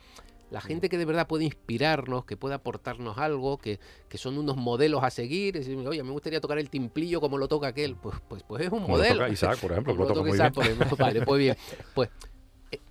la 0.49 0.61
gente 0.61 0.89
que 0.89 0.97
de 0.97 1.05
verdad 1.05 1.27
puede 1.27 1.43
inspirarnos, 1.43 2.25
que 2.25 2.37
puede 2.37 2.55
aportarnos 2.55 3.19
algo, 3.19 3.59
que, 3.59 3.79
que 4.07 4.17
son 4.17 4.39
unos 4.39 4.57
modelos 4.57 5.03
a 5.03 5.11
seguir. 5.11 5.57
Es 5.57 5.67
decir, 5.67 5.87
oye, 5.87 6.01
me 6.01 6.09
gustaría 6.09 6.41
tocar 6.41 6.57
el 6.57 6.71
timplillo 6.71 7.21
como 7.21 7.37
lo 7.37 7.47
toca 7.47 7.67
aquel. 7.67 7.95
Pues, 7.97 8.15
pues, 8.27 8.41
pues 8.41 8.63
es 8.63 8.71
un 8.71 8.81
modelo. 8.81 9.27
Lo 9.27 9.31
Isaac, 9.31 9.59
por 9.59 9.73
ejemplo, 9.73 9.93
lo, 9.93 10.07
toca 10.07 10.27
Isaac, 10.27 10.55
Por 10.55 10.65
ejemplo, 10.65 10.97
vale, 10.97 11.21
pues 11.21 11.39
bien. 11.39 11.55
Pues 11.93 12.09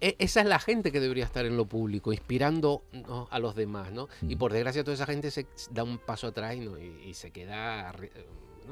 esa 0.01 0.41
es 0.41 0.47
la 0.47 0.59
gente 0.59 0.93
que 0.93 1.01
debería 1.01 1.25
estar 1.25 1.47
en 1.47 1.57
lo 1.57 1.67
público, 1.67 2.13
inspirando 2.13 2.83
a 3.31 3.39
los 3.39 3.55
demás, 3.55 3.93
¿no? 3.93 4.09
Y 4.23 4.37
por 4.37 4.53
desgracia 4.53 4.85
toda 4.85 4.95
esa 4.95 5.07
gente 5.07 5.31
se 5.31 5.47
da 5.71 5.85
un 5.85 5.99
paso 5.99 6.29
atrás 6.29 6.55
y, 6.57 6.61
¿no? 6.61 6.79
y 6.79 7.15
se 7.15 7.31
queda 7.31 7.93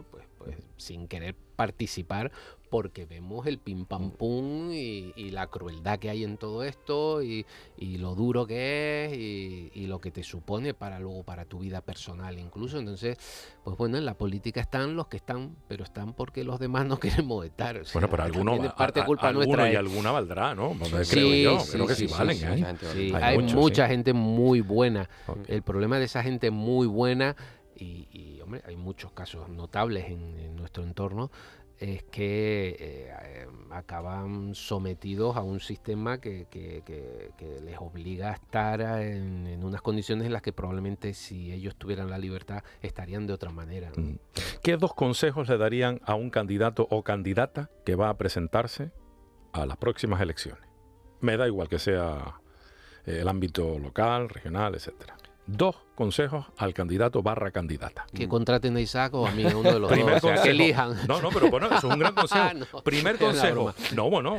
pues, 0.03 0.25
pues 0.39 0.57
sin 0.77 1.09
querer 1.09 1.35
participar 1.57 2.31
porque 2.69 3.07
vemos 3.07 3.47
el 3.47 3.59
pim 3.59 3.85
pam 3.85 4.11
pum 4.11 4.71
y, 4.73 5.31
la 5.31 5.47
crueldad 5.49 5.99
que 5.99 6.11
hay 6.11 6.25
en 6.25 6.37
todo 6.37 6.65
esto 6.65 7.23
y, 7.23 7.47
lo 7.79 8.15
duro 8.15 8.47
que 8.47 9.07
es 9.07 9.77
y, 9.77 9.87
lo 9.87 10.01
que 10.01 10.11
te 10.11 10.23
supone 10.23 10.75
para 10.75 10.99
luego 10.99 11.23
para 11.23 11.45
tu 11.45 11.61
vida 11.61 11.81
personal 11.81 12.39
incluso. 12.39 12.79
Entonces 12.79 13.17
pues 13.65 13.77
bueno 13.77 13.99
en 13.99 14.05
la 14.05 14.15
política 14.15 14.61
están 14.61 14.97
los 14.97 15.07
que 15.09 15.17
están 15.17 15.57
pero 15.69 15.85
están 15.85 16.13
porque 16.13 16.45
los 16.45 16.59
demás 16.59 16.87
no 16.87 16.99
queremos 17.01 17.45
estar. 17.45 17.83
Bueno 17.93 18.11
pero 18.11 18.23
alguno 18.23 18.75
parte 18.77 19.05
culpa 19.05 19.33
nuestra 19.33 19.71
y 19.71 19.77
alguna 19.77 20.11
valdrá 20.11 20.55
no 20.55 20.73
creo 21.09 21.59
yo 21.59 21.65
creo 21.71 21.87
que 21.87 21.95
sí, 21.95 22.07
valen 22.07 22.39
¿eh? 22.43 23.13
hay, 23.15 23.39
mucha 23.39 23.89
gente 23.89 24.13
muy 24.13 24.61
buena. 24.61 25.09
El 25.47 25.63
problema 25.63 25.99
de 25.99 26.05
esa 26.07 26.23
gente 26.23 26.51
muy 26.51 26.87
buena 26.87 27.37
y, 27.79 28.41
hombre, 28.43 28.63
hay 28.67 28.77
muchos 28.77 29.13
casos 29.13 29.49
notables 29.49 30.07
en, 30.07 30.57
nuestro 30.57 30.83
entorno, 30.83 31.31
es 31.79 32.03
que 32.05 32.77
eh, 32.79 33.47
acaban 33.71 34.55
sometidos 34.55 35.37
a 35.37 35.43
un 35.43 35.61
sistema 35.61 36.19
que, 36.19 36.47
les 37.63 37.79
obliga 37.79 38.31
a 38.31 38.35
estar 38.35 38.81
en, 38.81 39.63
unas 39.63 39.83
condiciones 39.83 40.27
en 40.27 40.33
las 40.33 40.41
que 40.41 40.53
probablemente 40.53 41.13
si 41.13 41.53
ellos 41.53 41.77
tuvieran 41.77 42.09
la 42.09 42.19
libertad 42.19 42.65
estarían 42.81 43.27
de 43.27 43.35
otra 43.35 43.51
manera. 43.51 43.93
Mm. 43.95 44.19
¿Qué 44.63 44.77
dos 44.79 44.95
consejos 44.95 45.49
le 45.49 45.59
darían 45.59 46.01
a 46.05 46.15
un 46.15 46.31
candidato 46.31 46.87
o 46.91 47.03
candidata 47.03 47.71
que 47.85 47.95
va 47.95 48.09
a 48.09 48.17
presentarse 48.17 48.91
a 49.53 49.67
las 49.67 49.77
próximas 49.77 50.21
elecciones? 50.23 50.65
Me 51.21 51.37
da 51.37 51.47
igual 51.47 51.69
que 51.69 51.79
sea 51.79 52.41
eh, 53.05 53.19
el 53.21 53.29
ámbito 53.29 53.79
local, 53.79 54.31
regional, 54.31 54.75
etcétera 54.75 55.17
dos 55.47 55.77
consejos 55.95 56.47
al 56.59 56.75
candidato 56.75 57.23
barra 57.23 57.51
candidata. 57.51 58.07
Que 58.13 58.29
contraten 58.29 58.77
a 58.77 58.81
Isaac 58.81 59.15
o 59.15 59.27
a 59.27 59.31
mí, 59.31 59.45
uno 59.45 59.73
de 59.73 59.81
los 59.81 59.91
Primer 59.91 60.21
dos. 60.21 60.41
que 60.41 60.51
elijan. 60.51 60.95
No, 61.09 61.21
no, 61.23 61.31
pero 61.31 61.51
bueno, 61.51 61.67
eso 61.67 61.77
es 61.77 61.85
un 61.85 61.99
gran 61.99 62.15
consejo. 62.15 62.83
Primer 62.83 63.17
consejo. 63.19 63.75
No, 63.95 64.11
bueno, 64.11 64.37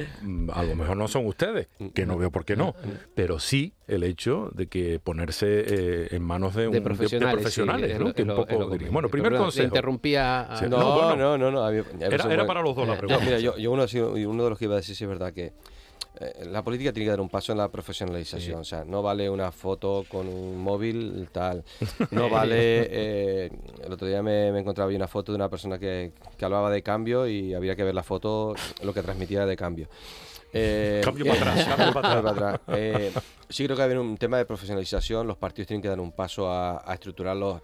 a 0.53 0.63
lo 0.63 0.75
mejor 0.75 0.97
no 0.97 1.07
son 1.07 1.25
ustedes, 1.25 1.67
que 1.93 2.05
no 2.05 2.17
veo 2.17 2.31
por 2.31 2.45
qué 2.45 2.55
no, 2.55 2.75
pero 3.15 3.39
sí 3.39 3.73
el 3.87 4.03
hecho 4.03 4.49
de 4.53 4.67
que 4.67 4.99
ponerse 4.99 5.47
eh, 5.47 6.07
en 6.11 6.23
manos 6.23 6.53
de, 6.53 6.67
un, 6.67 6.83
profesionales, 6.83 7.99
¿no? 7.99 8.13
que 8.13 8.23
un 8.23 8.35
poco 8.35 8.69
bueno, 8.91 9.09
primer 9.09 9.35
consejo. 9.35 9.65
interrumpía. 9.65 10.49
no, 10.69 11.15
no, 11.15 11.37
no, 11.37 11.51
no, 11.51 11.69
era, 11.69 12.45
para 12.45 12.61
los 12.61 12.75
dos 12.75 12.87
la 12.87 12.97
pregunta. 12.97 13.23
Mira, 13.23 13.39
yo, 13.39 13.57
yo 13.57 13.71
uno, 13.71 13.85
uno 14.29 14.43
de 14.43 14.49
los 14.49 14.59
que 14.59 14.65
iba 14.65 14.73
a 14.75 14.77
decir 14.77 14.95
si 14.95 15.05
es 15.05 15.09
verdad 15.09 15.33
que 15.33 15.53
eh, 16.19 16.45
la 16.45 16.63
política 16.63 16.91
tiene 16.91 17.05
que 17.05 17.11
dar 17.11 17.21
un 17.21 17.29
paso 17.29 17.51
en 17.51 17.59
la 17.59 17.69
profesionalización. 17.69 18.61
O 18.61 18.63
sea, 18.63 18.83
no 18.83 19.01
vale 19.01 19.29
una 19.29 19.51
foto 19.51 20.05
con 20.07 20.27
un 20.27 20.57
móvil 20.59 21.29
tal. 21.31 21.63
No 22.11 22.29
vale. 22.29 22.57
Eh, 22.57 23.49
el 23.83 23.91
otro 23.91 24.07
día 24.07 24.23
me, 24.23 24.47
encontraba 24.47 24.91
una 24.91 25.07
foto 25.07 25.31
de 25.31 25.35
una 25.35 25.49
persona 25.49 25.77
que, 25.77 26.11
hablaba 26.41 26.71
de 26.71 26.81
cambio 26.81 27.27
y 27.27 27.53
había 27.53 27.75
que 27.75 27.83
ver 27.83 27.93
la 27.93 28.03
foto, 28.03 28.55
lo 28.81 28.93
que 28.93 29.01
transmitía 29.01 29.45
de 29.45 29.55
cambio. 29.55 29.87
Eh, 30.53 31.01
cambio 31.05 31.25
para 31.25 31.51
atrás. 31.51 31.65
Cambio 31.65 31.93
para 31.93 32.19
atrás. 32.31 33.23
sí 33.49 33.65
creo 33.65 33.75
que 33.75 33.83
hay 33.83 33.91
un 33.93 34.17
tema 34.17 34.37
de 34.37 34.45
profesionalización. 34.45 35.27
Los 35.27 35.37
partidos 35.37 35.67
tienen 35.67 35.81
que 35.81 35.89
dar 35.89 35.99
un 35.99 36.11
paso 36.11 36.49
a, 36.49 36.89
a 36.89 36.93
estructurarlos 36.93 37.61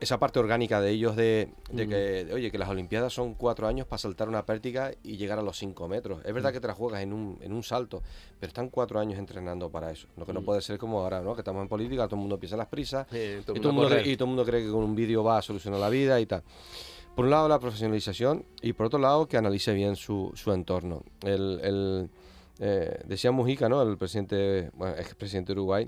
esa 0.00 0.18
parte 0.18 0.38
orgánica 0.38 0.80
de 0.80 0.90
ellos 0.90 1.16
de, 1.16 1.48
que, 1.74 2.28
oye, 2.32 2.50
que 2.50 2.58
las 2.58 2.68
Olimpiadas 2.68 3.12
son 3.12 3.34
cuatro 3.34 3.66
años 3.66 3.86
para 3.86 3.98
saltar 3.98 4.28
una 4.28 4.44
pértiga 4.44 4.92
y 5.02 5.16
llegar 5.16 5.38
a 5.38 5.42
los 5.42 5.58
cinco 5.58 5.88
metros. 5.88 6.20
Es 6.24 6.32
verdad 6.32 6.52
que 6.52 6.60
te 6.60 6.66
la 6.66 6.74
juegas 6.74 7.02
en 7.02 7.12
un, 7.12 7.38
en 7.40 7.52
un 7.52 7.62
salto, 7.62 8.02
pero 8.38 8.48
están 8.48 8.68
cuatro 8.68 9.00
años 9.00 9.18
entrenando 9.18 9.70
para 9.70 9.90
eso. 9.90 10.08
Lo 10.16 10.26
que 10.26 10.32
no 10.32 10.42
puede 10.42 10.60
ser 10.60 10.78
como 10.78 11.00
ahora, 11.00 11.20
¿no? 11.20 11.34
Que 11.34 11.40
estamos 11.40 11.62
en 11.62 11.68
política, 11.68 12.06
todo 12.06 12.16
el 12.16 12.22
mundo 12.22 12.38
piensa 12.38 12.56
en 12.56 12.58
las 12.58 12.68
prisas 12.68 13.06
y, 13.12 13.42
todo 13.42 13.56
el 13.56 13.62
mundo, 13.72 14.00
y 14.00 14.16
todo 14.16 14.24
el 14.24 14.28
mundo 14.28 14.44
cree 14.44 14.64
que 14.64 14.70
con 14.70 14.84
un 14.84 14.94
vídeo 14.94 15.22
va 15.22 15.38
a 15.38 15.42
solucionar 15.42 15.80
la 15.80 15.88
vida 15.88 16.20
y 16.20 16.26
tal. 16.26 16.42
Por 17.14 17.26
un 17.26 17.30
lado 17.30 17.48
la 17.48 17.58
profesionalización 17.58 18.44
y 18.62 18.72
por 18.72 18.86
otro 18.86 18.98
lado 18.98 19.28
que 19.28 19.36
analice 19.36 19.72
bien 19.74 19.96
su, 19.96 20.32
su 20.34 20.52
entorno. 20.52 21.02
el 21.22 22.08
eh, 22.58 23.00
decía 23.06 23.32
Mujica, 23.32 23.68
¿no? 23.68 23.82
El 23.82 23.96
presidente, 23.96 24.70
bueno, 24.74 24.94
expresidente 24.96 25.52
de 25.52 25.60
Uruguay, 25.60 25.86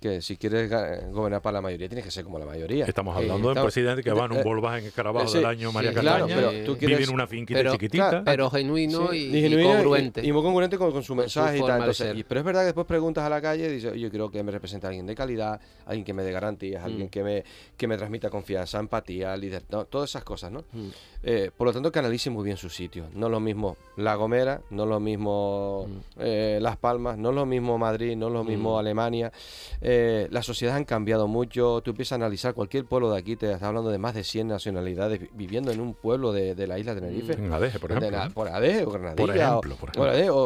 que 0.00 0.22
si 0.22 0.36
quieres 0.36 0.70
gobernar 1.12 1.42
para 1.42 1.54
la 1.54 1.60
mayoría, 1.60 1.88
tienes 1.88 2.04
que 2.04 2.10
ser 2.10 2.24
como 2.24 2.38
la 2.38 2.46
mayoría. 2.46 2.86
Estamos 2.86 3.16
hablando 3.16 3.52
de 3.52 3.58
un 3.58 3.64
presidente 3.64 4.02
que 4.02 4.12
va 4.12 4.26
en 4.26 4.32
un 4.32 4.42
volvaje 4.42 4.78
en 4.78 4.86
escarabajo 4.86 5.30
del 5.32 5.46
año 5.46 5.72
María 5.72 5.92
Claro, 5.92 6.26
pero 6.26 6.76
vive 6.76 7.04
en 7.04 7.10
una 7.10 7.26
finquita 7.26 7.70
chiquitita. 7.72 8.22
pero 8.24 8.50
genuino 8.50 9.12
y, 9.12 9.62
congruente. 9.62 10.24
Y, 10.24 10.32
muy 10.32 10.42
congruente 10.42 10.78
con, 10.78 11.02
su 11.02 11.14
mensaje 11.14 11.58
y 11.58 11.62
tal. 11.62 11.92
pero 12.28 12.40
es 12.40 12.46
verdad 12.46 12.60
que 12.60 12.66
después 12.66 12.86
preguntas 12.86 13.24
a 13.24 13.28
la 13.28 13.40
calle 13.40 13.66
y 13.66 13.72
dices, 13.72 13.94
yo 13.94 14.10
creo 14.10 14.30
que 14.30 14.42
me 14.42 14.52
representa 14.52 14.88
alguien 14.88 15.06
de 15.06 15.14
calidad, 15.14 15.60
alguien 15.86 16.04
que 16.04 16.12
me 16.12 16.22
dé 16.22 16.32
garantías, 16.32 16.84
alguien 16.84 17.08
mm. 17.08 17.10
que, 17.10 17.22
me, 17.22 17.44
que 17.76 17.86
me 17.86 17.96
transmita 17.96 18.30
confianza, 18.30 18.78
empatía, 18.78 19.36
líder, 19.36 19.62
todas 19.62 20.10
esas 20.10 20.24
cosas, 20.24 20.52
¿no? 20.52 20.64
Mm. 20.72 20.88
Eh, 21.22 21.50
por 21.56 21.66
lo 21.66 21.72
tanto, 21.72 21.90
que 21.90 21.98
analice 21.98 22.30
muy 22.30 22.44
bien 22.44 22.56
su 22.56 22.68
sitio. 22.68 23.06
No 23.14 23.28
lo 23.28 23.40
mismo 23.40 23.76
La 23.96 24.14
Gomera, 24.14 24.60
no 24.70 24.86
lo 24.86 25.00
mismo 25.00 25.86
mm. 25.88 26.03
Eh, 26.18 26.58
Las 26.60 26.76
Palmas, 26.76 27.18
no 27.18 27.32
lo 27.32 27.46
mismo 27.46 27.78
Madrid, 27.78 28.16
no 28.16 28.30
lo 28.30 28.44
mismo 28.44 28.74
mm. 28.74 28.78
Alemania. 28.78 29.32
Eh, 29.80 30.28
las 30.30 30.46
sociedades 30.46 30.78
han 30.78 30.84
cambiado 30.84 31.26
mucho. 31.26 31.80
Tú 31.82 31.90
empiezas 31.90 32.12
a 32.12 32.14
analizar 32.16 32.54
cualquier 32.54 32.84
pueblo 32.84 33.10
de 33.10 33.18
aquí, 33.18 33.36
te 33.36 33.46
estás 33.46 33.62
hablando 33.62 33.90
de 33.90 33.98
más 33.98 34.14
de 34.14 34.24
100 34.24 34.48
nacionalidades 34.48 35.20
viviendo 35.34 35.72
en 35.72 35.80
un 35.80 35.94
pueblo 35.94 36.32
de, 36.32 36.54
la 36.66 36.78
isla 36.78 36.94
de 36.94 37.00
Tenerife. 37.00 37.32
En 37.34 37.52
Adeje, 37.52 37.78
por 37.78 37.92
ejemplo. 37.92 38.18
por 38.34 38.48
Adeje 38.48 38.84
o 38.84 38.90
Granadilla. 38.90 39.16
Por 39.16 39.36
ejemplo, 39.36 39.76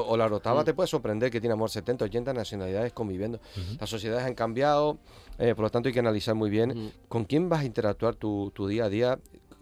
o, 0.08 0.16
la 0.16 0.28
Rotava 0.28 0.64
te 0.64 0.74
puede 0.74 0.86
sorprender 0.86 1.30
que 1.30 1.40
tiene 1.40 1.52
amor 1.52 1.70
70, 1.70 2.04
80 2.06 2.32
nacionalidades 2.32 2.92
conviviendo. 2.92 3.40
Las 3.78 3.90
sociedades 3.90 4.24
han 4.24 4.34
cambiado. 4.34 4.98
por 5.36 5.60
lo 5.60 5.70
tanto, 5.70 5.88
hay 5.88 5.92
que 5.92 6.00
analizar 6.00 6.34
muy 6.34 6.50
bien 6.50 6.92
con 7.08 7.24
quién 7.24 7.48
vas 7.48 7.60
a 7.60 7.64
interactuar 7.64 8.14
tu, 8.14 8.50
tu 8.54 8.66
día 8.66 8.84
a 8.84 8.88
día 8.88 9.18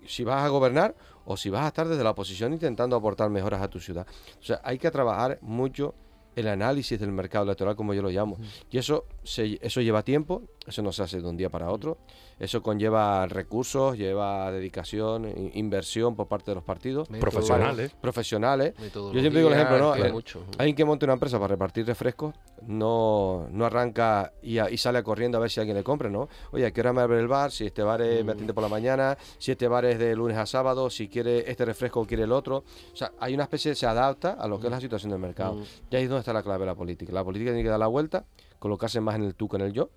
si 0.07 0.25
vas 0.25 0.45
a 0.45 0.49
gobernar 0.49 0.95
o 1.27 1.37
si 1.37 1.51
vas 1.51 1.65
a 1.65 1.69
estar 1.69 1.87
desde 1.87 2.03
la 2.03 2.11
oposición 2.11 2.53
intentando 2.53 2.97
aportar 2.97 3.29
mejoras 3.29 3.61
a 3.61 3.69
tu 3.69 3.79
ciudad. 3.79 4.07
O 4.41 4.43
sea, 4.43 4.61
hay 4.65 4.79
que 4.79 4.91
trabajar 4.91 5.39
mucho 5.43 5.95
el 6.35 6.49
análisis 6.49 6.99
del 6.99 7.13
mercado 7.13 7.45
electoral, 7.45 7.77
como 7.77 7.95
yo 7.95 8.03
lo 8.03 8.11
llamo. 8.11 8.39
Y 8.71 8.79
eso 8.79 9.07
eso 9.27 9.81
lleva 9.81 10.03
tiempo, 10.03 10.43
eso 10.67 10.83
no 10.83 10.93
se 10.93 11.03
hace 11.03 11.21
de 11.21 11.29
un 11.29 11.37
día 11.37 11.51
para 11.51 11.71
otro. 11.71 11.99
Eso 12.39 12.63
conlleva 12.63 13.27
recursos, 13.27 13.97
lleva 13.97 14.53
dedicación, 14.53 15.51
inversión 15.55 16.15
por 16.15 16.29
parte 16.29 16.51
de 16.51 16.57
los 16.57 16.65
partidos. 16.65 17.09
Profesionales. 17.09 17.95
Profesionales. 18.01 18.75
Yo 18.93 19.13
siempre 19.13 19.41
digo 19.41 19.49
el 19.49 19.55
ejemplo, 19.55 19.79
¿no? 19.79 19.97
Eh, 19.97 20.13
alguien 20.59 20.77
que 20.77 20.85
monte 20.85 21.07
una 21.07 21.15
empresa 21.15 21.39
para 21.39 21.49
repartir 21.49 21.87
refrescos 21.87 22.35
no, 22.67 23.49
no 23.51 23.65
arranca 23.65 24.33
y, 24.43 24.59
sale 24.77 25.03
corriendo 25.03 25.39
a 25.39 25.41
ver 25.41 25.51
si 25.51 25.61
alguien 25.61 25.77
le 25.77 25.83
compra, 25.83 26.11
¿no? 26.11 26.29
Oye, 26.53 26.67
¿a 26.67 26.71
qué 26.73 26.81
hora 26.81 26.93
me 26.93 27.01
abre 27.01 27.21
el 27.21 27.29
bar? 27.29 27.51
Si 27.51 27.65
este 27.65 27.83
bar 27.83 28.01
me 28.01 28.23
mm. 28.23 28.31
atiende 28.31 28.53
por 28.53 28.63
la 28.63 28.69
mañana, 28.69 29.17
si 29.39 29.53
este 29.53 29.67
bar 29.67 29.87
es 29.87 29.99
de 29.99 30.15
lunes 30.15 30.37
a 30.37 30.45
sábado, 30.45 30.91
si 30.91 31.09
quiere 31.09 31.51
este 31.51 31.65
refresco 31.65 32.01
o 32.01 32.07
quiere 32.07 32.25
el 32.25 32.33
otro. 32.33 32.65
O 32.93 32.97
sea, 32.97 33.13
hay 33.19 33.33
una 33.33 33.45
especie, 33.45 33.75
se 33.75 33.87
adapta 33.87 34.33
a 34.33 34.47
lo 34.47 34.61
que 34.61 34.67
es 34.67 34.71
la 34.71 34.77
mm. 34.77 34.81
situación 34.83 35.11
del 35.11 35.21
mercado. 35.21 35.55
Mm. 35.55 35.65
Y 35.91 35.97
ahí 35.97 36.03
es 36.03 36.09
donde 36.11 36.21
está 36.21 36.35
la 36.35 36.43
clave 36.43 36.61
de 36.61 36.67
la 36.67 36.75
política. 36.75 37.13
La 37.13 37.25
política 37.25 37.51
tiene 37.51 37.63
que 37.63 37.71
dar 37.71 37.81
la 37.81 37.87
vuelta, 37.87 38.27
colocarse 38.67 39.01
más 39.01 39.15
en 39.15 39.23
el 39.23 39.35
tú 39.37 39.49
que 39.49 39.57
en 39.57 39.63
el 39.63 39.73
yo, 39.73 39.91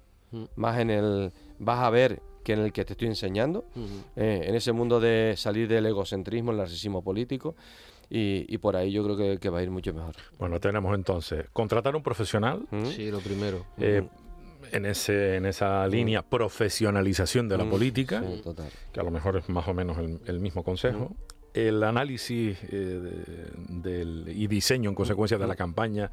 más 0.55 0.78
en 0.78 0.91
el 0.91 1.32
vas 1.57 1.80
a 1.80 1.89
ver 1.89 2.22
que 2.43 2.53
en 2.53 2.59
el 2.59 2.72
que 2.72 2.86
te 2.86 2.93
estoy 2.93 3.07
enseñando, 3.07 3.65
eh, 4.15 4.43
en 4.45 4.53
ese 4.53 4.74
mundo 4.74 4.99
de 4.99 5.34
salir 5.38 5.67
del 5.67 5.88
egocentrismo, 5.88 6.51
el 6.51 6.57
narcisismo 6.57 7.03
político. 7.03 7.55
Y, 8.11 8.57
por 8.57 8.76
ahí 8.76 8.91
yo 8.91 9.03
creo 9.03 9.39
que, 9.39 9.49
va 9.49 9.59
a 9.59 9.63
ir 9.63 9.70
mucho 9.70 9.93
mejor. 9.93 10.15
Bueno, 10.39 10.59
tenemos 10.59 10.95
entonces 10.95 11.45
contratar 11.53 11.93
a 11.93 11.97
un 11.97 12.03
profesional. 12.03 12.67
Sí, 12.95 13.11
lo 13.11 13.20
primero. 13.20 13.65
Eh, 13.78 14.07
en, 14.72 14.86
ese, 14.86 15.36
en 15.36 15.45
esa 15.45 15.88
línea 15.88 16.24
profesionalización 16.24 17.47
de 17.47 17.57
la 17.57 17.65
política, 17.65 18.24
que 18.91 18.99
a 18.99 19.03
lo 19.03 19.11
mejor 19.11 19.38
es 19.38 19.49
más 19.49 19.67
o 19.67 19.74
menos 19.76 19.97
el, 19.97 20.39
mismo 20.39 20.63
consejo. 20.63 21.15
El 21.54 21.84
análisis 21.84 22.58
eh, 22.70 23.52
del, 23.70 24.26
y 24.28 24.47
diseño 24.47 24.89
en 24.89 24.95
consecuencia 24.95 25.38
de 25.38 25.47
la 25.47 25.56
campaña 25.56 26.12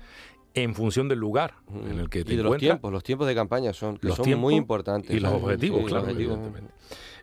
en 0.55 0.74
función 0.74 1.09
del 1.09 1.18
lugar 1.18 1.55
en 1.68 1.99
el 1.99 2.09
que 2.09 2.24
te 2.24 2.32
y 2.32 2.37
de 2.37 2.43
los 2.43 2.57
tiempos 2.57 2.91
los 2.91 3.05
tiempos 3.05 3.26
de 3.26 3.34
campaña 3.34 3.74
son 3.74 3.99
que 3.99 4.11
son 4.11 4.39
muy 4.39 4.55
importantes 4.55 5.14
y 5.14 5.20
los 5.20 5.34
objetivos 5.34 5.84
claro 5.84 6.07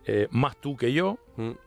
eh, 0.05 0.27
más 0.29 0.55
tú 0.61 0.77
que 0.77 0.93
yo 0.93 1.17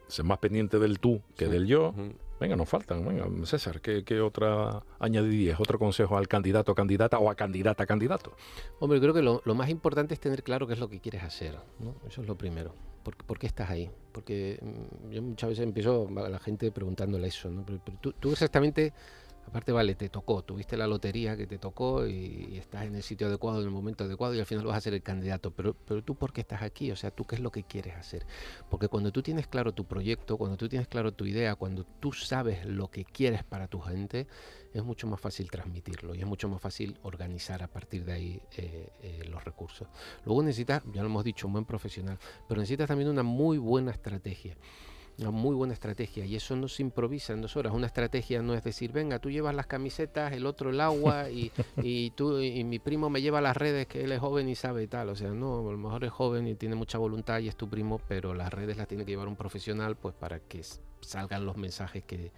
ser 0.06 0.24
más 0.24 0.38
pendiente 0.38 0.78
del 0.78 1.00
tú 1.00 1.22
que 1.34 1.48
del 1.48 1.66
yo 1.66 1.92
Venga, 2.38 2.56
nos 2.56 2.68
faltan. 2.68 3.06
Venga, 3.06 3.26
César, 3.46 3.80
¿qué, 3.80 4.04
qué 4.04 4.20
otra 4.20 4.82
añadirías? 4.98 5.58
¿Otro 5.58 5.78
consejo 5.78 6.18
al 6.18 6.28
candidato, 6.28 6.74
candidata 6.74 7.18
o 7.18 7.30
a 7.30 7.34
candidata, 7.34 7.86
candidato? 7.86 8.36
Hombre, 8.78 9.00
creo 9.00 9.14
que 9.14 9.22
lo, 9.22 9.40
más 9.54 9.70
importante 9.70 10.12
es 10.12 10.20
tener 10.20 10.42
claro 10.42 10.66
qué 10.66 10.74
es 10.74 10.80
lo 10.80 10.88
que 10.88 11.00
quieres 11.00 11.22
hacer. 11.22 11.58
¿no? 11.78 11.94
Eso 12.06 12.20
es 12.20 12.28
lo 12.28 12.36
primero. 12.36 12.74
¿Por, 13.02 13.38
qué 13.38 13.46
estás 13.46 13.70
ahí? 13.70 13.90
Porque 14.16 14.58
mm, 14.62 15.10
yo 15.10 15.20
muchas 15.20 15.50
veces 15.50 15.62
empiezo 15.62 16.08
a 16.16 16.30
la 16.30 16.38
gente 16.38 16.72
preguntándole 16.72 17.28
eso. 17.28 17.50
¿no? 17.50 17.66
pero 17.66 17.78
tú, 18.00 18.14
tú 18.14 18.32
exactamente 18.32 18.94
Aparte, 19.46 19.70
vale, 19.70 19.94
te 19.94 20.08
tocó, 20.08 20.42
tuviste 20.42 20.76
la 20.76 20.86
lotería 20.86 21.36
que 21.36 21.46
te 21.46 21.58
tocó 21.58 22.06
y, 22.06 22.56
estás 22.58 22.84
en 22.84 22.96
el 22.96 23.02
sitio 23.02 23.28
adecuado, 23.28 23.60
en 23.60 23.66
el 23.66 23.70
momento 23.70 24.04
adecuado 24.04 24.34
y 24.34 24.40
al 24.40 24.46
final 24.46 24.66
vas 24.66 24.76
a 24.76 24.80
ser 24.80 24.94
el 24.94 25.02
candidato. 25.02 25.52
Pero, 25.52 25.74
pero 25.86 26.02
tú, 26.02 26.16
¿por 26.16 26.32
qué 26.32 26.40
estás 26.40 26.62
aquí? 26.62 26.90
O 26.90 26.96
sea, 26.96 27.10
¿tú 27.10 27.24
qué 27.24 27.36
es 27.36 27.40
lo 27.40 27.52
que 27.52 27.62
quieres 27.62 27.94
hacer? 27.94 28.26
Porque 28.68 28.88
cuando 28.88 29.12
tú 29.12 29.22
tienes 29.22 29.46
claro 29.46 29.72
tu 29.72 29.84
proyecto, 29.84 30.36
cuando 30.36 30.56
tú 30.56 30.68
tienes 30.68 30.88
claro 30.88 31.12
tu 31.12 31.26
idea, 31.26 31.54
cuando 31.54 31.84
tú 31.84 32.12
sabes 32.12 32.66
lo 32.66 32.90
que 32.90 33.04
quieres 33.04 33.44
para 33.44 33.68
tu 33.68 33.80
gente, 33.80 34.26
es 34.74 34.84
mucho 34.84 35.06
más 35.06 35.20
fácil 35.20 35.50
transmitirlo 35.50 36.14
y 36.14 36.20
es 36.20 36.26
mucho 36.26 36.48
más 36.48 36.60
fácil 36.60 36.98
organizar 37.02 37.62
a 37.62 37.68
partir 37.68 38.04
de 38.04 38.12
ahí 38.12 38.42
eh, 38.56 38.90
eh, 39.02 39.24
los 39.28 39.44
recursos. 39.44 39.88
Luego 40.24 40.42
necesitas, 40.42 40.82
ya 40.92 41.02
lo 41.02 41.08
hemos 41.08 41.24
dicho, 41.24 41.46
un 41.46 41.54
buen 41.54 41.64
profesional, 41.64 42.18
pero 42.48 42.60
necesitas 42.60 42.88
también 42.88 43.08
una 43.08 43.22
muy 43.22 43.58
buena 43.58 43.92
estrategia 43.92 44.56
una 45.18 45.30
muy 45.30 45.54
buena 45.54 45.72
estrategia 45.72 46.26
y 46.26 46.36
eso 46.36 46.56
no 46.56 46.68
se 46.68 46.82
improvisa 46.82 47.32
en 47.32 47.40
dos 47.40 47.56
horas. 47.56 47.72
Una 47.72 47.86
estrategia 47.86 48.42
no 48.42 48.54
es 48.54 48.62
decir, 48.62 48.92
venga, 48.92 49.18
tú 49.18 49.30
llevas 49.30 49.54
las 49.54 49.66
camisetas, 49.66 50.32
el 50.32 50.46
otro 50.46 50.70
el 50.70 50.80
agua 50.80 51.30
y, 51.30 51.52
y 51.82 52.10
tú 52.10 52.40
y 52.40 52.64
mi 52.64 52.78
primo 52.78 53.08
me 53.08 53.22
lleva 53.22 53.40
las 53.40 53.56
redes 53.56 53.86
que 53.86 54.04
él 54.04 54.12
es 54.12 54.20
joven 54.20 54.48
y 54.48 54.54
sabe 54.54 54.82
y 54.82 54.86
tal. 54.86 55.08
O 55.08 55.16
sea, 55.16 55.30
no, 55.30 55.68
a 55.68 55.72
lo 55.72 55.78
mejor 55.78 56.04
es 56.04 56.12
joven 56.12 56.46
y 56.46 56.54
tiene 56.54 56.74
mucha 56.74 56.98
voluntad 56.98 57.40
y 57.40 57.48
es 57.48 57.56
tu 57.56 57.68
primo, 57.68 58.00
pero 58.08 58.34
las 58.34 58.52
redes 58.52 58.76
las 58.76 58.88
tiene 58.88 59.04
que 59.04 59.12
llevar 59.12 59.28
un 59.28 59.36
profesional 59.36 59.96
pues 59.96 60.14
para 60.14 60.40
que 60.40 60.62
salgan 61.00 61.46
los 61.46 61.56
mensajes 61.56 62.04
que, 62.04 62.32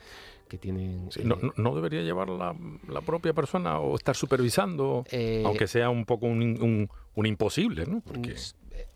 que 0.49 0.59
tienen... 0.59 1.09
no, 1.25 1.37
eh, 1.37 1.51
no, 1.57 1.75
debería 1.75 2.03
llevar 2.03 2.29
la, 2.29 2.55
la, 2.89 3.01
propia 3.01 3.33
persona 3.33 3.79
o 3.79 3.97
estar 3.97 4.15
supervisando, 4.15 5.05
eh, 5.11 5.43
aunque 5.45 5.67
sea 5.67 5.91
un 5.91 6.05
poco 6.05 6.27
un, 6.27 6.43
un, 6.43 6.89
un 7.15 7.27
imposible, 7.27 7.87
¿no? 7.87 8.01
Porque 8.01 8.35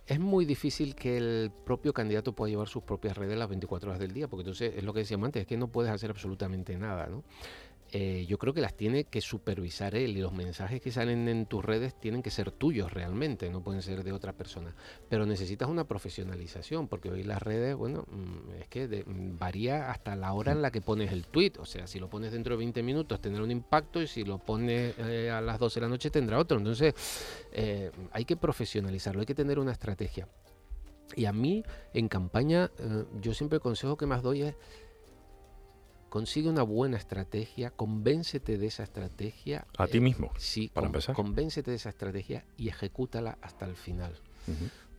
es 0.07 0.19
muy 0.19 0.45
difícil 0.45 0.95
que 0.95 1.17
el 1.17 1.53
propio 1.65 1.93
candidato 1.93 2.33
pueda 2.33 2.51
llevar 2.51 2.69
sus 2.69 2.83
propias 2.83 3.17
redes 3.17 3.39
las 3.39 3.49
24 3.49 3.91
horas 3.91 4.01
del 4.01 4.13
día, 4.13 4.29
porque 4.29 4.43
entonces 4.43 4.75
es 4.77 4.85
lo 4.85 4.93
que 4.93 5.01
decíamos 5.01 5.27
antes, 5.27 5.43
es 5.43 5.47
que 5.47 5.57
no 5.57 5.69
puedes 5.69 5.93
hacer 5.93 6.11
absolutamente 6.11 6.77
nada, 6.77 7.07
¿no? 7.07 7.23
Eh, 7.95 8.25
yo 8.27 8.39
creo 8.39 8.55
que 8.55 8.63
las 8.63 8.75
tiene 8.75 9.05
que 9.05 9.21
supervisar 9.21 9.95
él 9.95 10.17
y 10.17 10.23
los 10.23 10.33
mensajes 10.33 10.81
que 10.81 10.91
salen 10.91 11.29
en 11.29 11.45
tus 11.45 11.63
redes 11.63 11.95
tienen 12.01 12.23
que 12.23 12.31
ser 12.31 12.51
tuyos 12.51 12.91
realmente, 12.91 13.51
no 13.51 13.63
pueden 13.63 13.83
ser 13.83 14.03
de 14.03 14.13
otra 14.13 14.33
persona. 14.33 14.75
Pero 15.11 15.27
necesitas 15.27 15.69
una 15.69 15.85
profesionalización, 15.85 16.89
porque 16.89 17.11
hoy 17.11 17.23
las 17.23 17.43
redes, 17.43 17.77
bueno, 17.77 18.07
mm, 18.11 18.63
es 18.63 18.69
que 18.69 19.05
mm, 19.07 19.39
varía 19.39 19.91
hasta 19.91 20.17
la 20.17 20.33
hora 20.33 20.53
en 20.53 20.63
la 20.63 20.71
que 20.71 20.81
pones 20.81 21.13
el 21.13 21.27
tweet. 21.27 21.53
O 21.59 21.67
sea, 21.67 21.87
si 21.87 22.01
lo 22.01 22.09
pones 22.09 22.33
dentro 22.33 22.55
de 22.55 22.61
20 22.61 22.83
minutos 22.83 23.21
tendrá 23.21 23.45
un 23.45 23.51
impacto 23.51 24.01
y 24.01 24.07
si 24.07 24.25
lo 24.25 24.39
pones 24.39 24.95
eh, 24.97 25.31
a 25.31 25.43
las 25.43 25.59
12 25.59 25.79
de 25.79 25.87
la 25.87 25.91
noche 25.91 26.09
tendrá 26.09 26.39
otro. 26.39 26.57
Entonces, 26.57 26.95
eh, 27.53 27.91
hay 28.11 28.25
que 28.25 28.37
profesionalizarlo, 28.37 29.21
hay 29.21 29.27
que 29.27 29.35
tener 29.35 29.59
una 29.59 29.73
estrategia. 29.73 30.27
Y 31.15 31.27
a 31.27 31.33
mí, 31.35 31.63
en 31.93 32.09
campaña, 32.09 32.71
yo 33.21 33.35
siempre 33.35 33.57
el 33.57 33.61
consejo 33.61 33.99
que 33.99 34.07
más 34.07 34.23
doy 34.23 34.45
es 34.45 34.55
consigue 36.13 36.51
una 36.51 36.63
buena 36.63 36.99
estrategia, 36.99 37.71
convéncete 37.71 38.59
de 38.59 38.67
esa 38.67 38.83
estrategia. 38.83 39.67
A 39.79 39.87
ti 39.87 39.99
mismo. 39.99 40.31
Sí, 40.37 40.69
para 40.69 40.89
empezar. 40.89 41.15
Convéncete 41.15 41.71
de 41.71 41.79
esa 41.79 41.89
estrategia 41.89 42.45
y 42.59 42.69
ejecútala 42.69 43.39
hasta 43.41 43.65
el 43.65 43.77
final. 43.77 44.13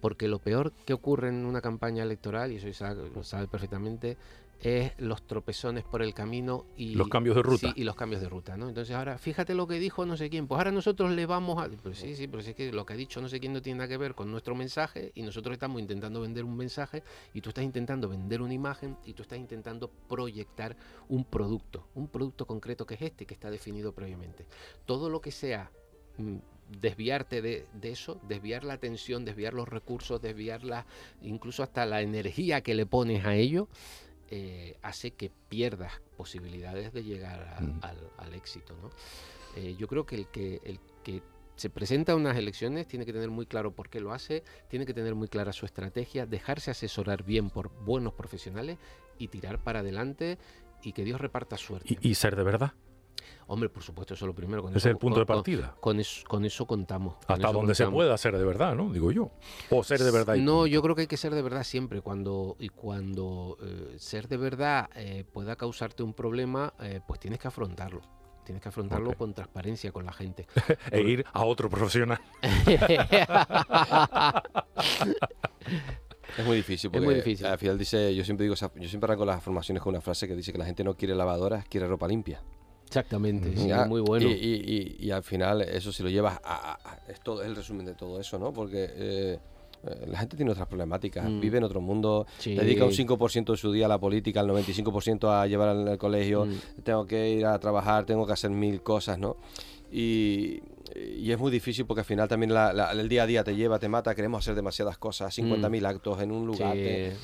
Porque 0.02 0.28
lo 0.28 0.40
peor 0.40 0.72
que 0.88 0.94
ocurre 0.94 1.30
en 1.30 1.46
una 1.46 1.62
campaña 1.62 2.02
electoral, 2.02 2.52
y 2.52 2.56
eso 2.56 2.96
lo 3.14 3.24
sabe 3.24 3.46
perfectamente, 3.46 4.18
es 4.64 4.94
los 4.98 5.28
tropezones 5.28 5.84
por 5.84 6.02
el 6.02 6.14
camino 6.14 6.66
y 6.78 6.96
los 6.96 7.10
cambios 7.10 7.36
de 7.36 7.44
ruta. 7.44 7.74
y 7.76 7.84
los 7.84 7.96
cambios 7.96 8.22
de 8.22 8.30
ruta, 8.30 8.56
¿no? 8.56 8.70
Entonces 8.70 8.96
ahora, 8.96 9.18
fíjate 9.18 9.54
lo 9.54 9.68
que 9.68 9.78
dijo 9.78 10.06
no 10.06 10.16
sé 10.16 10.30
quién, 10.30 10.48
pues 10.48 10.58
ahora 10.58 10.72
nosotros 10.72 11.12
le 11.12 11.26
vamos 11.26 11.62
a... 11.62 11.70
Pues 11.70 12.00
sí, 12.00 12.16
sí, 12.16 12.28
pero 12.28 12.42
es 12.42 12.56
que 12.56 12.72
lo 12.72 12.86
que 12.86 12.94
ha 12.94 12.96
dicho 12.96 13.22
no 13.22 13.28
sé 13.28 13.42
quién 13.42 13.52
no 13.52 13.62
tiene 13.62 13.80
nada 13.80 13.90
que 13.90 13.98
ver 13.98 14.16
con 14.16 14.32
nuestro 14.32 14.56
mensaje 14.56 15.12
y 15.16 15.22
nosotros 15.22 15.54
estamos 15.54 15.82
intentando 15.82 16.22
vender 16.22 16.46
un 16.46 16.56
mensaje 16.56 17.04
y 17.34 17.42
tú 17.42 17.50
estás 17.50 17.66
intentando 17.66 18.08
vender 18.08 18.42
una 18.42 18.54
imagen 18.54 18.98
y 19.06 19.14
tú 19.14 19.24
estás 19.24 19.38
intentando 19.38 19.92
proyectar 20.08 20.78
un 21.10 21.26
producto, 21.26 21.90
un 21.94 22.08
producto 22.08 22.48
concreto 22.48 22.86
que 22.86 22.94
es 22.94 23.02
este, 23.02 23.26
que 23.26 23.34
está 23.34 23.52
definido 23.52 23.92
previamente. 23.92 24.46
Todo 24.86 25.10
lo 25.10 25.20
que 25.20 25.32
sea 25.32 25.72
mm, 26.18 26.38
desviarte 26.80 27.42
de, 27.42 27.66
de, 27.74 27.92
eso, 27.92 28.22
desviar 28.30 28.64
la 28.64 28.76
atención, 28.76 29.26
desviar 29.26 29.54
los 29.54 29.68
recursos, 29.68 30.22
desviar 30.22 30.64
la, 30.64 30.86
incluso 31.22 31.64
hasta 31.64 31.86
la 31.86 32.02
energía 32.02 32.62
que 32.62 32.76
le 32.76 32.86
pones 32.86 33.26
a 33.26 33.36
ello, 33.36 33.68
eh, 34.36 34.78
hace 34.82 35.12
que 35.12 35.30
pierdas 35.48 36.02
posibilidades 36.18 36.92
de 36.92 37.04
llegar 37.04 37.56
al, 38.18 38.34
éxito. 38.34 38.76
¿no? 38.82 38.90
Eh, 39.56 39.76
yo 39.78 39.88
creo 39.88 40.08
que 40.08 40.16
el 40.16 40.28
que, 40.30 40.60
el 40.64 40.80
que 41.04 41.22
se 41.56 41.70
presenta 41.70 42.14
a 42.14 42.16
unas 42.16 42.36
elecciones 42.36 42.88
tiene 42.88 43.06
que 43.06 43.14
tener 43.14 43.30
muy 43.30 43.46
claro 43.46 43.76
por 43.76 43.92
qué 43.92 44.00
lo 44.00 44.12
hace, 44.12 44.44
tiene 44.70 44.88
que 44.88 44.94
tener 44.96 45.14
muy 45.14 45.28
clara 45.28 45.54
su 45.54 45.68
estrategia, 45.68 46.26
dejarse 46.26 46.72
asesorar 46.72 47.24
bien 47.24 47.52
por 47.52 47.70
buenos 47.86 48.14
profesionales 48.14 48.80
y 49.20 49.28
tirar 49.28 49.62
para 49.62 49.82
adelante 49.82 50.40
y 50.82 50.94
que 50.94 51.04
Dios 51.04 51.22
reparta 51.22 51.56
suerte. 51.56 51.96
y 52.02 52.16
ser 52.16 52.36
de 52.36 52.44
verdad. 52.44 52.74
Hombre, 53.48 53.70
por 53.70 53.84
supuesto, 53.84 54.14
eso 54.14 54.26
es 54.26 54.28
lo 54.28 54.36
primero. 54.36 54.62
Con 54.62 54.76
es 54.76 54.86
el 54.86 54.98
punto 54.98 55.20
de 55.20 55.26
partida. 55.26 55.76
Con, 55.80 56.00
eso, 56.00 56.24
con 56.28 56.46
eso 56.46 56.66
contamos. 56.66 57.16
Hasta 57.28 57.52
donde 57.52 57.76
se 57.76 57.88
pueda 57.88 58.18
ser 58.18 58.38
de 58.38 58.46
verdad, 58.46 58.76
¿no? 58.76 58.92
Digo 58.92 59.12
yo. 59.12 59.32
O 59.70 59.84
ser 59.84 60.00
de 60.00 60.12
verdad. 60.12 60.36
no, 60.38 60.68
yo 60.68 60.82
creo 60.82 60.96
que 60.96 61.02
hay 61.02 61.08
que 61.08 61.18
ser 61.18 61.36
de 61.36 61.42
verdad 61.42 61.64
siempre. 61.64 62.02
Cuando, 62.02 62.56
y 62.60 62.70
cuando 62.70 63.58
eh, 63.62 63.96
ser 63.98 64.28
de 64.28 64.38
verdad 64.38 64.90
eh, 64.96 65.26
pueda 65.32 65.56
causarte 65.56 66.04
un 66.04 66.14
problema, 66.14 66.74
eh, 66.80 67.02
pues 67.08 67.20
tienes 67.20 67.40
que 67.40 67.48
afrontarlo. 67.48 68.02
Tienes 68.46 68.62
que 68.62 68.70
afrontarlo 68.70 69.14
con 69.14 69.34
transparencia 69.34 69.92
con 69.92 70.06
la 70.06 70.14
gente. 70.14 70.48
e 70.92 71.02
ir 71.02 71.26
a 71.32 71.46
otro 71.46 71.70
profesional. 71.70 72.20
Es 76.38 76.46
muy 76.46 76.58
difícil, 76.58 76.90
porque 76.90 77.06
es 77.06 77.06
muy 77.06 77.16
difícil. 77.16 77.46
al 77.46 77.60
final 77.60 77.78
dice, 77.78 78.16
yo 78.16 78.26
siempre 78.26 78.46
digo, 78.46 78.56
yo 78.56 78.90
siempre 78.90 79.06
arranco 79.06 79.24
las 79.24 79.44
formaciones 79.44 79.84
con 79.84 79.92
una 79.92 80.02
frase 80.02 80.28
que 80.28 80.36
dice 80.36 80.52
que 80.52 80.58
la 80.58 80.66
gente 80.66 80.84
no 80.84 80.96
quiere 80.96 81.14
lavadoras, 81.14 81.66
quiere 81.66 81.88
ropa 81.88 82.08
limpia. 82.08 82.42
Exactamente, 82.94 83.58
sí, 83.58 83.70
muy 83.88 84.02
bueno. 84.02 84.30
Y, 84.30 84.98
y, 85.00 85.10
al 85.10 85.24
final 85.24 85.62
eso 85.64 85.92
si 85.92 86.04
lo 86.04 86.10
llevas 86.10 86.40
a, 86.44 86.78
es 87.08 87.20
todo 87.22 87.42
el 87.42 87.56
resumen 87.56 87.88
de 87.88 87.96
todo 87.96 88.20
eso, 88.20 88.38
¿no? 88.38 88.54
Porque 88.54 88.88
eh, 88.88 89.40
eh, 89.84 90.06
la 90.06 90.20
gente 90.20 90.38
tiene 90.38 90.52
otras 90.52 90.68
problemáticas, 90.68 91.28
mm. 91.28 91.40
vive 91.40 91.58
en 91.58 91.64
otro 91.64 91.82
mundo, 91.82 92.28
dedica 92.46 92.86
un 92.86 92.92
5% 92.92 93.52
de 93.52 93.58
su 93.58 93.72
día 93.72 93.88
a 93.88 93.90
la 93.90 94.00
política, 94.00 94.42
el 94.42 94.48
95% 94.48 95.28
a 95.28 95.48
llevar 95.48 95.70
al, 95.70 95.98
colegio, 95.98 96.46
mm. 96.46 96.82
tengo 96.84 97.08
que 97.08 97.32
ir 97.32 97.48
a 97.48 97.58
trabajar, 97.58 98.06
tengo 98.06 98.28
que 98.28 98.34
hacer 98.34 98.52
mil 98.52 98.84
cosas, 98.84 99.18
¿no? 99.18 99.38
Y 99.92 100.62
y 100.96 101.32
es 101.32 101.40
muy 101.40 101.52
difícil 101.52 101.86
porque 101.86 102.02
al 102.02 102.06
final 102.06 102.28
también 102.28 102.52
el 102.52 103.10
día 103.10 103.24
a 103.24 103.26
día 103.26 103.44
te 103.44 103.56
lleva, 103.56 103.80
te 103.80 103.88
mata, 103.90 104.14
queremos 104.14 104.44
hacer 104.44 104.56
demasiadas 104.56 104.98
cosas, 104.98 105.38
50.000 105.38 105.82
mm. 105.82 105.86
actos 105.86 106.22
en 106.22 106.32
un 106.32 106.46
lugar, 106.46 106.76
eh, 106.76 107.16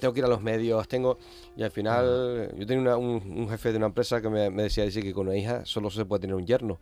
tengo 0.00 0.12
que 0.12 0.20
ir 0.20 0.24
a 0.24 0.28
los 0.28 0.42
medios, 0.42 0.86
tengo... 0.88 1.18
Y 1.56 1.62
al 1.62 1.70
final, 1.70 2.52
yo 2.56 2.66
tenía 2.66 2.96
un, 2.96 3.48
jefe 3.48 3.70
de 3.70 3.78
una 3.78 3.86
empresa 3.86 4.20
que 4.20 4.28
me, 4.28 4.50
decía 4.50 4.84
decir 4.84 5.02
que 5.02 5.12
con 5.12 5.28
una 5.28 5.36
hija 5.36 5.64
solo 5.64 5.90
se 5.90 6.04
puede 6.04 6.22
tener 6.22 6.34
un 6.34 6.46
yerno 6.46 6.78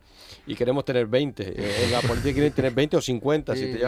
y 0.47 0.55
queremos 0.55 0.83
tener 0.83 1.07
20. 1.07 1.43
Eh, 1.43 1.85
en 1.85 1.91
la 1.91 2.01
política 2.01 2.33
quieren 2.33 2.53
tener 2.53 2.73
20 2.73 2.97
o 2.97 3.01
50. 3.01 3.55
Si 3.55 3.71
te 3.71 3.85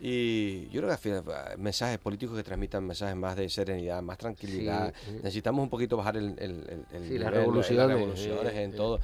y 0.00 0.68
yo 0.68 0.80
creo 0.80 0.86
que 0.86 0.92
al 0.92 0.98
final, 0.98 1.24
mensajes 1.58 1.98
políticos 1.98 2.36
que 2.36 2.44
transmitan 2.44 2.86
mensajes 2.86 3.16
más 3.16 3.36
de 3.36 3.48
serenidad, 3.48 4.00
más 4.00 4.16
tranquilidad. 4.16 4.94
Necesitamos 5.22 5.62
un 5.62 5.68
poquito 5.68 5.96
bajar 5.96 6.16
el, 6.16 6.36
el, 6.38 6.84
el, 6.92 7.20
las 7.20 7.32
revoluciones, 7.32 8.54
en 8.54 8.72
todo. 8.72 9.00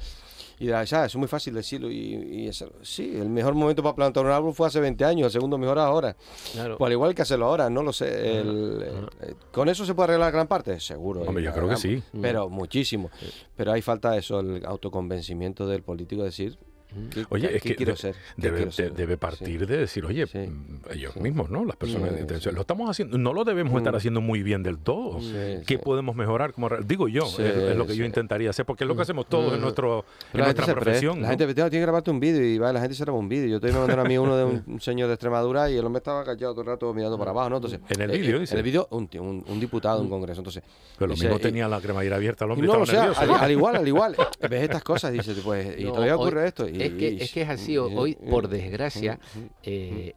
Y 0.59 0.67
ya, 0.67 0.83
es 0.83 1.15
muy 1.15 1.27
fácil 1.27 1.53
decirlo. 1.53 1.91
Y, 1.91 2.49
sí, 2.81 3.11
el 3.15 3.29
mejor 3.29 3.53
momento 3.53 3.83
para 3.83 3.95
plantar 3.95 4.25
un 4.25 4.31
árbol 4.31 4.53
fue 4.53 4.67
hace 4.67 4.79
20 4.79 5.03
años, 5.03 5.25
el 5.27 5.31
segundo 5.31 5.57
mejor 5.57 5.79
ahora. 5.79 6.15
Claro. 6.53 6.77
Pues 6.77 6.87
al 6.87 6.93
igual 6.93 7.15
que 7.15 7.21
hacerlo 7.21 7.45
ahora, 7.45 7.69
no 7.69 7.83
lo 7.83 7.91
sé. 7.91 8.07
Eh, 8.09 9.33
¿Con 9.51 9.69
eso 9.69 9.85
se 9.85 9.93
puede 9.93 10.11
arreglar 10.11 10.31
gran 10.31 10.47
parte? 10.47 10.79
Seguro. 10.79 11.21
Hombre, 11.21 11.43
yo 11.43 11.53
creo 11.53 11.69
que 11.69 11.77
sí. 11.77 12.01
Pero 12.21 12.49
muchísimo. 12.49 13.09
Pero 13.55 13.71
hay 13.71 13.81
falta 13.81 14.15
eso, 14.17 14.39
el 14.39 14.65
autoconvencimiento 14.65 15.67
del 15.67 15.83
político, 15.83 16.23
decir, 16.23 16.57
oye, 17.29 17.55
es 17.55 17.61
que 17.61 17.75
quiero 17.75 17.95
ser? 17.95 18.15
Debe, 18.37 19.17
partir 19.17 19.65
de 19.67 19.77
decir, 19.77 20.05
oye, 20.05 20.25
mm, 20.25 20.91
ellos 20.91 21.15
mismos, 21.17 21.49
¿no? 21.49 21.65
Las 21.65 21.75
personas 21.75 22.11
Lo 22.53 22.61
estamos 22.61 22.89
haciendo, 22.89 23.17
no 23.17 23.33
lo 23.33 23.43
debemos 23.43 23.75
estar 23.77 23.93
mm. 23.93 23.97
haciendo 23.97 24.21
muy 24.21 24.43
bien 24.43 24.63
del 24.63 24.77
todo. 24.77 25.19
¿Qué 25.65 25.79
podemos 25.79 26.15
mejorar? 26.15 26.53
Como 26.53 26.69
digo 26.85 27.07
yo, 27.07 27.25
es, 27.39 27.75
lo 27.75 27.85
que 27.85 27.95
yo 27.95 28.05
intentaría 28.05 28.49
hacer, 28.49 28.65
porque 28.65 28.83
es 28.83 28.87
lo 28.87 28.93
que 28.95 28.99
mm. 28.99 29.01
hacemos 29.01 29.27
todos 29.27 29.53
en, 29.53 29.61
nuestro, 29.61 30.05
en 30.33 30.41
nuestra 30.41 30.65
profesión. 30.73 31.21
La 31.21 31.29
gente 31.29 31.53
tiene 31.53 31.69
que 31.69 31.79
grabarte 31.79 32.11
un 32.11 32.19
vídeo 32.19 32.43
y 32.43 32.57
va, 32.57 32.71
la 32.71 32.81
gente 32.81 32.95
se 32.95 33.03
graba 33.03 33.17
un 33.17 33.29
vídeo. 33.29 33.47
Yo 33.47 33.55
estoy 33.55 33.71
mandando 33.71 34.01
a 34.01 34.05
mí 34.05 34.17
uno 34.17 34.37
de 34.37 34.45
un, 34.45 34.81
señor 34.81 35.07
de 35.07 35.13
Extremadura 35.13 35.69
y 35.69 35.77
el 35.77 35.85
hombre 35.85 35.99
estaba 35.99 36.23
callado 36.23 36.53
todo 36.53 36.61
el 36.61 36.67
rato 36.67 36.93
mirando 36.93 37.17
para 37.17 37.31
abajo, 37.31 37.49
¿no? 37.49 37.55
Entonces, 37.57 37.79
en 37.89 38.01
el 38.01 38.11
vídeo, 38.11 38.39
dice. 38.39 38.53
En 38.53 38.59
el 38.59 38.63
vídeo, 38.63 38.87
un, 38.91 39.09
un, 39.47 39.59
diputado, 39.59 40.01
un 40.01 40.09
congreso. 40.09 40.41
Entonces, 40.41 40.63
pero 40.97 41.07
lo 41.07 41.15
mismo 41.15 41.39
tenía 41.39 41.67
la 41.67 41.81
cremallera 41.81 42.15
abierta, 42.15 42.45
el 42.45 42.51
hombre 42.51 42.67
no, 42.67 42.79
o 42.79 42.85
sea, 42.85 43.11
al, 43.11 43.51
igual, 43.51 43.75
al 43.75 43.87
igual. 43.87 44.15
Ves 44.49 44.63
estas 44.63 44.83
cosas, 44.83 45.11
dice, 45.11 45.33
pues, 45.43 45.79
y 45.79 45.85
todavía 45.85 46.15
ocurre 46.15 46.47
esto. 46.47 46.67
Es 46.85 47.31
que 47.31 47.41
es 47.41 47.49
así 47.49 47.77
hoy, 47.77 48.15
por 48.15 48.47
desgracia, 48.47 49.19
eh, 49.63 50.13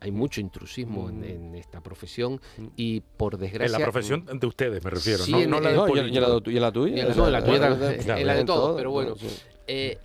hay 0.00 0.10
mucho 0.10 0.40
intrusismo 0.40 1.08
en, 1.08 1.54
esta 1.54 1.80
profesión 1.80 2.40
y 2.76 3.00
por 3.00 3.38
desgracia... 3.38 3.76
En 3.76 3.80
la 3.80 3.90
profesión 3.90 4.26
de 4.26 4.46
ustedes 4.46 4.82
me 4.82 4.90
refiero, 4.90 5.24
¿no? 5.26 5.46
no, 5.46 5.60
la 5.60 5.70
de 5.70 5.76
y, 5.76 6.16
en 6.16 6.20
la, 6.20 6.40
tuya. 6.40 6.56
En 6.56 6.62
la 6.62 6.72
tuya, 6.72 8.16
en 8.18 8.26
la 8.26 8.34
de 8.34 8.44
todos, 8.44 8.76
pero 8.76 8.90
bueno. 8.90 9.14
Eh, 9.68 9.98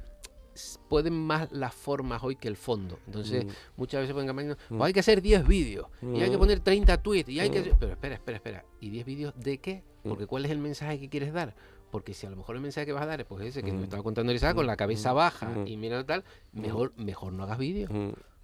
pueden 0.88 1.14
más 1.14 1.52
las 1.52 1.74
formas 1.74 2.24
hoy 2.24 2.36
que 2.36 2.48
el 2.48 2.58
fondo. 2.58 3.00
Entonces, 3.08 3.46
muchas 3.76 4.02
veces 4.02 4.14
pueden 4.14 4.28
cambiar, 4.28 4.58
pues 4.70 4.82
hay 4.82 4.94
que 4.94 5.00
hacer 5.00 5.22
10 5.22 5.48
vídeos 5.48 5.88
y 6.02 6.22
hay 6.22 6.30
que 6.30 6.38
poner 6.38 6.60
30 6.60 7.02
tweets 7.02 7.30
y 7.30 7.40
hay 7.40 7.50
que... 7.50 7.62
Pero 7.80 7.94
espera, 7.94 8.16
espera, 8.16 8.38
espera. 8.38 8.66
¿Y 8.80 8.90
10 8.90 9.06
vídeos 9.06 9.34
de 9.36 9.58
qué? 9.60 9.84
Porque 10.04 10.26
¿cuál 10.26 10.46
es 10.46 10.52
el 10.52 10.60
mensaje 10.60 11.00
que 11.00 11.10
quieres 11.10 11.34
dar? 11.34 11.56
Porque 11.92 12.14
si 12.14 12.26
a 12.26 12.30
lo 12.30 12.36
mejor 12.36 12.56
el 12.56 12.62
mensaje 12.62 12.86
que 12.86 12.94
vas 12.94 13.04
a 13.04 13.08
dar 13.08 13.22
es 13.22 13.26
pues 13.26 13.46
ese 13.46 13.64
que 13.64 13.72
me 13.72 13.84
estaba 13.84 14.04
contando 14.04 14.32
Elisa 14.32 14.54
con 14.54 14.68
la 14.68 14.76
cabeza 14.76 15.14
baja 15.14 15.50
y 15.66 15.78
mira 15.78 16.04
tal, 16.06 16.24
mejor, 16.54 16.94
mejor 16.98 17.34
no 17.34 17.44
hagas 17.44 17.58
vídeo. 17.58 17.88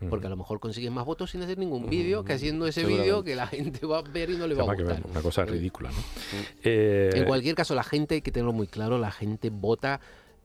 Porque 0.09 0.27
a 0.27 0.29
lo 0.29 0.35
mejor 0.35 0.59
consigues 0.59 0.91
más 0.91 1.05
votos 1.05 1.31
sin 1.31 1.41
hacer 1.43 1.57
ningún 1.57 1.89
vídeo 1.89 2.25
que 2.25 2.33
haciendo 2.33 2.67
ese 2.67 2.85
vídeo 2.85 3.23
que 3.23 3.35
la 3.35 3.47
gente 3.47 3.85
va 3.85 3.99
a 3.99 4.01
ver 4.01 4.31
y 4.31 4.37
no 4.37 4.47
le 4.47 4.55
va 4.55 4.63
a 4.63 4.75
gustar. 4.75 5.01
una 5.09 5.21
cosa 5.21 5.45
ridícula, 5.45 5.91
¿no? 5.91 5.97
Eh, 6.63 7.09
en 7.13 7.25
cualquier 7.25 7.55
caso, 7.55 7.73
la 7.73 7.83
gente, 7.83 8.15
hay 8.15 8.21
que 8.21 8.31
tenerlo 8.31 8.51
muy 8.51 8.67
claro, 8.67 8.97
la 8.97 9.11
gente 9.11 9.49
vota 9.49 10.01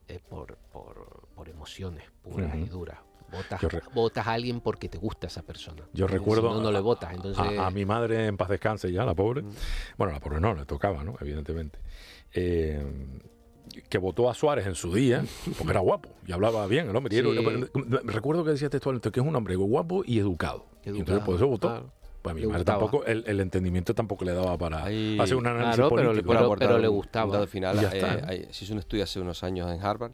eh, 0.07 0.19
por, 0.29 0.57
por, 0.71 1.27
por, 1.35 1.49
emociones 1.49 2.05
puras 2.23 2.55
y 2.55 2.65
duras. 2.65 2.99
Votas, 3.93 4.27
a 4.27 4.33
alguien 4.33 4.59
porque 4.61 4.89
te 4.89 4.97
gusta 4.97 5.27
esa 5.27 5.43
persona. 5.43 5.83
Yo 5.93 6.07
recuerdo. 6.07 6.53
no, 6.53 6.61
no 6.61 6.71
le 6.71 6.79
votas. 6.79 7.13
Entonces... 7.13 7.59
A, 7.59 7.69
mi 7.69 7.85
madre 7.85 8.25
en 8.25 8.37
paz 8.37 8.49
descanse 8.49 8.91
ya, 8.91 9.05
la 9.05 9.13
pobre. 9.13 9.43
Bueno, 9.97 10.13
la 10.13 10.19
pobre 10.19 10.39
no, 10.39 10.53
le 10.53 10.65
tocaba, 10.65 11.03
¿no? 11.03 11.15
Evidentemente. 11.19 11.79
Eh, 12.33 12.83
que 13.87 13.97
votó 13.97 14.29
a 14.29 14.33
Suárez 14.33 14.67
en 14.67 14.75
su 14.75 14.93
día, 14.93 15.23
porque 15.57 15.71
era 15.71 15.79
guapo 15.79 16.09
y 16.27 16.31
hablaba 16.31 16.65
bien 16.67 16.89
el 16.89 16.95
hombre. 16.95 17.21
recuerdo 18.03 18.43
que 18.43 18.51
decía 18.51 18.69
textualmente 18.69 19.11
que 19.11 19.19
es 19.19 19.25
un 19.25 19.35
hombre 19.35 19.55
guapo 19.55 20.03
y 20.05 20.19
educado. 20.19 20.65
y 20.85 20.89
entonces 20.89 21.23
por 21.23 21.35
eso 21.35 21.47
votó. 21.47 21.91
Pues 22.21 22.33
a 22.33 22.35
mi 22.35 22.45
madre 22.45 22.65
tampoco, 22.65 23.05
el, 23.05 23.39
entendimiento 23.39 23.95
tampoco 23.95 24.25
le 24.25 24.33
daba 24.33 24.57
para 24.57 24.83
hacer 24.83 25.35
un 25.35 25.47
análisis 25.47 25.85
político. 25.85 26.33
Pero, 26.33 26.55
pero, 26.57 26.77
le 26.77 26.87
gustaba. 26.87 27.37
Al 27.37 27.47
final, 27.47 27.77
eh, 27.93 28.47
se 28.51 28.65
hizo 28.65 28.73
un 28.73 28.79
estudio 28.79 29.05
hace 29.05 29.21
unos 29.21 29.43
años 29.43 29.71
en 29.71 29.81
Harvard 29.81 30.11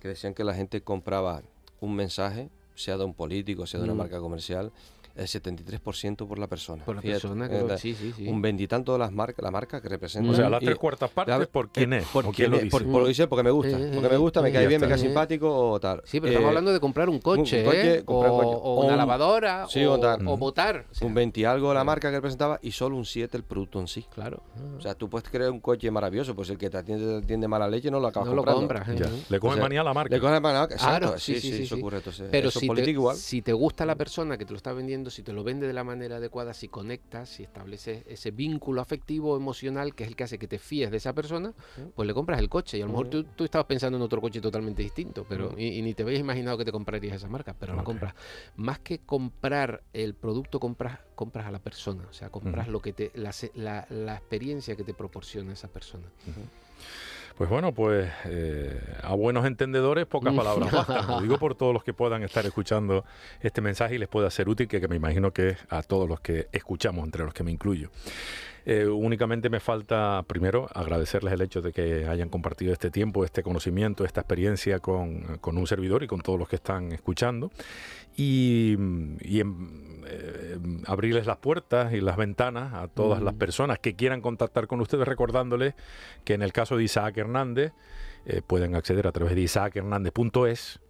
que 0.00 0.08
decían 0.08 0.32
que 0.32 0.44
la 0.44 0.54
gente 0.54 0.80
compraba 0.80 1.42
un 1.80 1.94
mensaje, 1.94 2.48
sea 2.74 2.96
de 2.96 3.04
un 3.04 3.12
político, 3.12 3.66
sea 3.66 3.80
de 3.80 3.84
una 3.84 3.94
mm. 3.94 3.98
marca 3.98 4.18
comercial, 4.18 4.72
el 5.14 5.26
73% 5.26 6.26
por 6.26 6.38
la 6.38 6.46
persona. 6.46 6.84
Por 6.84 6.96
la 6.96 7.02
persona, 7.02 7.48
que 7.48 7.78
sí, 7.78 7.94
sí, 7.94 8.12
sí. 8.16 8.26
Un 8.26 8.40
veintitanto 8.40 8.92
de 8.92 8.98
las 8.98 9.12
marcas, 9.12 9.42
la 9.42 9.50
marca 9.50 9.80
que 9.80 9.88
representa. 9.88 10.30
O 10.30 10.34
sea, 10.34 10.48
las 10.48 10.60
tres 10.60 10.76
cuartas 10.76 11.10
partes 11.10 11.46
por 11.48 11.70
quién 11.70 11.92
es. 11.92 12.06
Por, 12.06 12.32
quién 12.34 12.50
lo 12.50 12.58
dice. 12.58 12.70
Por, 12.70 12.82
lo 12.84 13.06
dice 13.06 13.26
porque 13.26 13.42
me 13.42 13.50
gusta. 13.50 13.78
Eh, 13.78 13.90
porque 13.94 14.08
me 14.08 14.16
gusta, 14.16 14.42
me 14.42 14.52
cae 14.52 14.66
bien, 14.66 14.80
me 14.80 14.88
cae 14.88 14.98
simpático 14.98 15.70
o 15.70 15.80
tal. 15.80 16.02
Sí, 16.04 16.20
pero 16.20 16.32
estamos 16.32 16.46
eh, 16.46 16.48
hablando 16.48 16.72
de 16.72 16.80
comprar 16.80 17.08
un 17.08 17.18
coche, 17.18 17.64
¿eh? 17.64 18.02
o, 18.06 18.84
una 18.84 18.96
lavadora, 18.96 19.66
o, 20.26 20.36
votar. 20.36 20.86
Un 21.00 21.14
20 21.14 21.46
algo 21.46 21.74
la 21.74 21.84
marca 21.84 22.10
que 22.10 22.16
representaba 22.16 22.58
y 22.62 22.72
solo 22.72 22.96
un 22.96 23.04
7 23.04 23.36
el 23.36 23.44
producto 23.44 23.80
en 23.80 23.88
sí. 23.88 24.06
Claro. 24.14 24.42
O 24.76 24.80
sea, 24.80 24.94
tú 24.94 25.08
puedes 25.08 25.28
crear 25.28 25.50
un 25.50 25.60
coche 25.60 25.90
maravilloso, 25.90 26.34
pues 26.34 26.50
el 26.50 26.58
que 26.58 26.70
te 26.70 26.78
atiende, 26.78 27.48
mala 27.48 27.68
leche 27.68 27.90
no 27.90 28.00
lo 28.00 28.08
acabas 28.08 28.28
no 28.28 28.36
comprando. 28.36 28.62
lo 28.62 28.84
compras. 28.84 29.30
Le 29.30 29.40
coge 29.40 29.60
manía 29.60 29.80
a 29.82 29.84
la 29.84 29.94
marca. 29.94 30.14
Le 30.14 30.20
coge 30.20 30.40
manía, 30.40 30.64
exacto. 30.64 31.18
Sí, 31.18 31.40
sí, 31.40 31.62
eso 31.62 31.76
ocurre. 31.76 32.00
Pero 32.30 32.50
si 32.50 33.42
te 33.42 33.52
gusta 33.52 33.84
la 33.84 33.96
persona 33.96 34.38
que 34.38 34.44
te 34.44 34.52
lo 34.52 34.56
está 34.56 34.72
vendiendo, 34.72 35.01
si 35.10 35.22
te 35.22 35.32
lo 35.32 35.44
vende 35.44 35.66
de 35.66 35.72
la 35.72 35.84
manera 35.84 36.16
adecuada, 36.16 36.54
si 36.54 36.68
conectas, 36.68 37.28
si 37.28 37.42
estableces 37.42 38.04
ese 38.06 38.30
vínculo 38.30 38.80
afectivo, 38.80 39.36
emocional, 39.36 39.94
que 39.94 40.04
es 40.04 40.08
el 40.08 40.16
que 40.16 40.24
hace 40.24 40.38
que 40.38 40.48
te 40.48 40.58
fíes 40.58 40.90
de 40.90 40.96
esa 40.96 41.12
persona, 41.12 41.52
pues 41.94 42.06
le 42.06 42.14
compras 42.14 42.38
el 42.40 42.48
coche. 42.48 42.78
Y 42.78 42.82
a 42.82 42.86
lo 42.86 42.92
mejor 42.92 43.08
tú, 43.08 43.24
tú 43.24 43.44
estabas 43.44 43.66
pensando 43.66 43.96
en 43.96 44.02
otro 44.02 44.20
coche 44.20 44.40
totalmente 44.40 44.82
distinto, 44.82 45.24
pero 45.28 45.54
y, 45.58 45.82
ni 45.82 45.94
te 45.94 46.02
habías 46.02 46.20
imaginado 46.20 46.58
que 46.58 46.64
te 46.64 46.72
comprarías 46.72 47.16
esa 47.16 47.28
marca, 47.28 47.54
pero 47.58 47.74
la 47.74 47.84
compras. 47.84 48.14
Más 48.56 48.78
que 48.80 48.98
comprar 48.98 49.82
el 49.92 50.14
producto, 50.14 50.60
compras, 50.60 51.00
compras 51.14 51.46
a 51.46 51.50
la 51.50 51.58
persona. 51.58 52.06
O 52.08 52.12
sea, 52.12 52.30
compras 52.30 52.68
lo 52.68 52.80
que 52.80 52.92
te, 52.92 53.10
la, 53.14 53.86
la, 53.90 54.14
experiencia 54.14 54.76
que 54.76 54.84
te 54.84 54.94
proporciona 54.94 55.52
esa 55.52 55.68
persona. 55.68 56.06
Pues 57.42 57.50
bueno, 57.50 57.72
pues 57.72 58.08
eh, 58.26 58.80
a 59.02 59.16
buenos 59.16 59.44
entendedores, 59.46 60.06
pocas 60.06 60.32
palabras 60.36 60.70
bastan. 60.70 61.08
Lo 61.08 61.20
digo 61.22 61.38
por 61.38 61.56
todos 61.56 61.74
los 61.74 61.82
que 61.82 61.92
puedan 61.92 62.22
estar 62.22 62.46
escuchando 62.46 63.04
este 63.40 63.60
mensaje 63.60 63.96
y 63.96 63.98
les 63.98 64.06
pueda 64.06 64.30
ser 64.30 64.48
útil, 64.48 64.68
que, 64.68 64.80
que 64.80 64.86
me 64.86 64.94
imagino 64.94 65.32
que 65.32 65.48
es 65.48 65.58
a 65.68 65.82
todos 65.82 66.08
los 66.08 66.20
que 66.20 66.46
escuchamos, 66.52 67.04
entre 67.04 67.24
los 67.24 67.34
que 67.34 67.42
me 67.42 67.50
incluyo. 67.50 67.90
Eh, 68.64 68.86
únicamente 68.86 69.50
me 69.50 69.60
falta, 69.60 70.22
primero, 70.26 70.68
agradecerles 70.74 71.32
el 71.32 71.40
hecho 71.40 71.62
de 71.62 71.72
que 71.72 72.06
hayan 72.06 72.28
compartido 72.28 72.72
este 72.72 72.90
tiempo, 72.90 73.24
este 73.24 73.42
conocimiento, 73.42 74.04
esta 74.04 74.20
experiencia 74.20 74.78
con, 74.78 75.40
un 75.42 75.66
servidor 75.66 76.02
y 76.02 76.06
con 76.06 76.20
todos 76.20 76.38
los 76.38 76.48
que 76.48 76.56
están 76.56 76.92
escuchando. 76.92 77.50
Y, 78.16 78.76
eh, 80.04 80.58
abrirles 80.86 81.26
las 81.26 81.38
puertas 81.38 81.92
y 81.92 82.00
las 82.00 82.16
ventanas 82.16 82.74
a 82.74 82.88
todas 82.88 83.22
las 83.22 83.34
personas 83.34 83.78
que 83.78 83.94
quieran 83.94 84.20
contactar 84.20 84.66
con 84.66 84.80
ustedes, 84.80 85.08
recordándoles 85.08 85.74
que 86.24 86.34
en 86.34 86.42
el 86.42 86.52
caso 86.52 86.76
de 86.76 86.84
Isaac 86.84 87.16
Hernández, 87.16 87.72
eh, 88.24 88.40
pueden 88.46 88.76
acceder 88.76 89.06
a 89.08 89.12
través 89.12 89.34
de 89.34 89.40
isaachernandez.es 89.40 90.80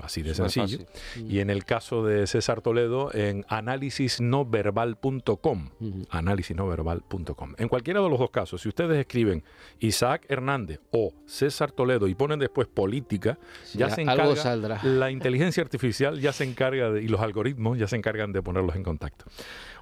así 0.00 0.22
de 0.22 0.34
sencillo. 0.34 0.78
Y 1.16 1.40
en 1.40 1.50
el 1.50 1.64
caso 1.64 2.04
de 2.04 2.26
César 2.26 2.62
Toledo, 2.62 3.14
en 3.14 3.44
análisisnoverbal.com. 3.48 5.68
Análisisnoverbal.com. 6.10 7.54
En 7.58 7.68
cualquiera 7.68 8.00
de 8.00 8.08
los 8.08 8.18
dos 8.18 8.30
casos, 8.30 8.62
si 8.62 8.68
ustedes 8.68 8.98
escriben 8.98 9.44
Isaac 9.80 10.24
Hernández 10.28 10.80
o 10.90 11.12
César 11.26 11.72
Toledo 11.72 12.08
y 12.08 12.14
ponen 12.14 12.38
después 12.38 12.68
política, 12.68 13.38
ya 13.74 13.90
se 13.90 14.02
encarga. 14.02 14.80
La 14.84 15.10
inteligencia 15.10 15.62
artificial 15.62 16.20
ya 16.20 16.32
se 16.32 16.44
encarga 16.44 16.90
de, 16.90 17.02
y 17.02 17.08
los 17.08 17.20
algoritmos 17.20 17.78
ya 17.78 17.88
se 17.88 17.96
encargan 17.96 18.32
de 18.32 18.42
ponerlos 18.42 18.76
en 18.76 18.82
contacto. 18.82 19.24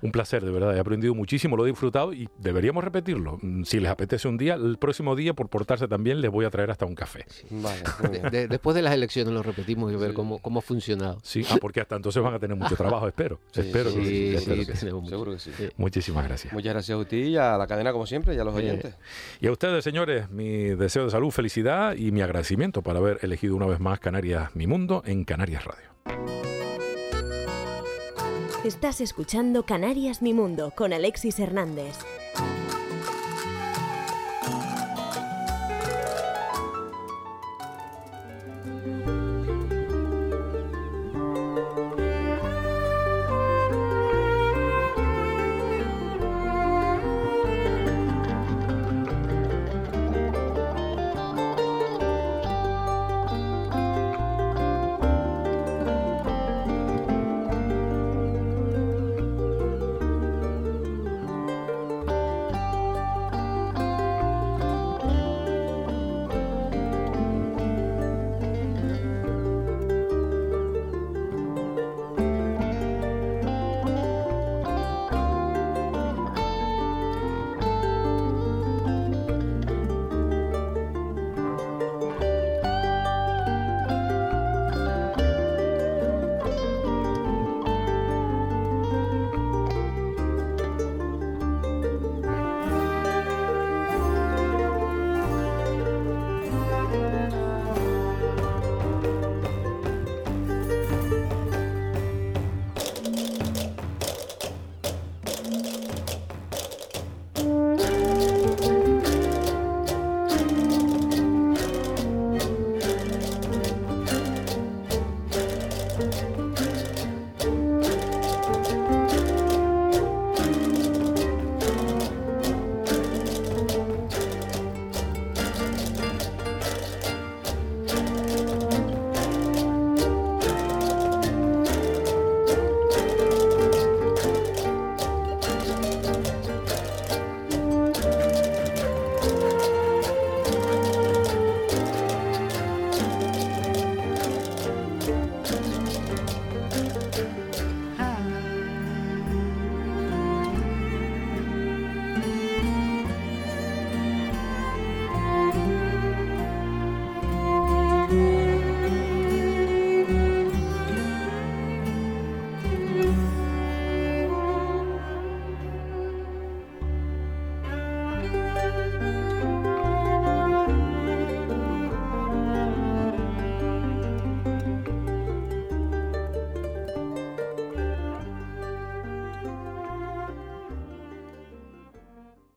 Un 0.03 0.13
placer, 0.13 0.45
de 0.45 0.51
verdad. 0.51 0.77
He 0.77 0.81
aprendido 0.81 1.15
muchísimo, 1.15 1.57
lo 1.57 1.67
he 1.67 1.69
disfrutado 1.69 2.13
y 2.13 2.29
deberíamos 2.39 2.83
repetirlo. 2.83 3.39
Mm, 3.43 3.65
si 3.65 3.81
les 3.81 3.91
apetece 3.91 4.29
un 4.29 4.39
día, 4.39 4.55
el 4.55 4.79
próximo 4.79 5.15
día, 5.15 5.35
por 5.35 5.49
portarse 5.49 5.89
también, 5.89 6.21
les 6.21 6.31
voy 6.31 6.47
a 6.47 6.51
traer 6.51 6.71
hasta 6.71 6.87
un 6.87 6.95
café. 6.95 7.27
después 8.49 8.75
de 8.75 8.83
las 8.83 8.95
elecciones 8.95 9.35
lo 9.35 9.43
repetimos 9.43 9.80
y 9.89 9.95
ver 9.95 10.15
cómo, 10.15 10.39
cómo 10.41 10.59
ha 10.59 10.63
funcionado. 10.63 11.19
Sí, 11.23 11.47
ah, 11.49 11.59
porque 11.61 11.81
hasta 11.81 11.95
entonces 11.95 12.21
van 12.21 12.35
a 12.35 12.41
tener 12.41 12.57
mucho 12.57 12.75
trabajo, 12.75 13.07
espero. 13.07 13.39
espero 13.55 13.91
sí, 13.91 14.37
Seguro 14.39 15.33
que 15.33 15.39
sí. 15.39 15.53
Muchísimas 15.77 16.25
gracias. 16.25 16.53
Muchas 16.53 16.73
gracias 16.75 16.97
a 16.97 16.99
usted 16.99 17.19
y 17.19 17.37
a 17.37 17.57
la 17.57 17.67
cadena, 17.67 17.93
como 17.93 18.07
siempre, 18.07 18.35
y 18.35 18.39
a 18.39 18.45
los 18.45 18.55
oyentes. 18.55 18.95
Y 19.41 19.47
a 19.47 19.53
ustedes, 19.53 19.85
señores, 19.85 20.31
mi 20.31 20.71
deseo 20.71 21.05
de 21.05 21.11
salud, 21.11 21.31
felicidad 21.31 21.95
y 21.95 22.11
mi 22.11 22.23
agradecimiento 22.23 22.83
por 22.83 22.97
haber 22.97 23.19
elegido 23.23 23.55
una 23.55 23.67
vez 23.67 23.79
más 23.79 24.01
Canarias 24.01 24.55
Mi 24.55 24.67
Mundo 24.67 25.03
en 25.07 25.25
Canarias 25.25 25.65
Radio. 25.65 25.91
Estás 28.65 29.01
escuchando 29.01 29.63
Canarias 29.65 30.21
Mi 30.21 30.35
Mundo 30.35 30.73
con 30.77 30.93
Alexis 30.93 31.39
Hernández. 31.39 31.97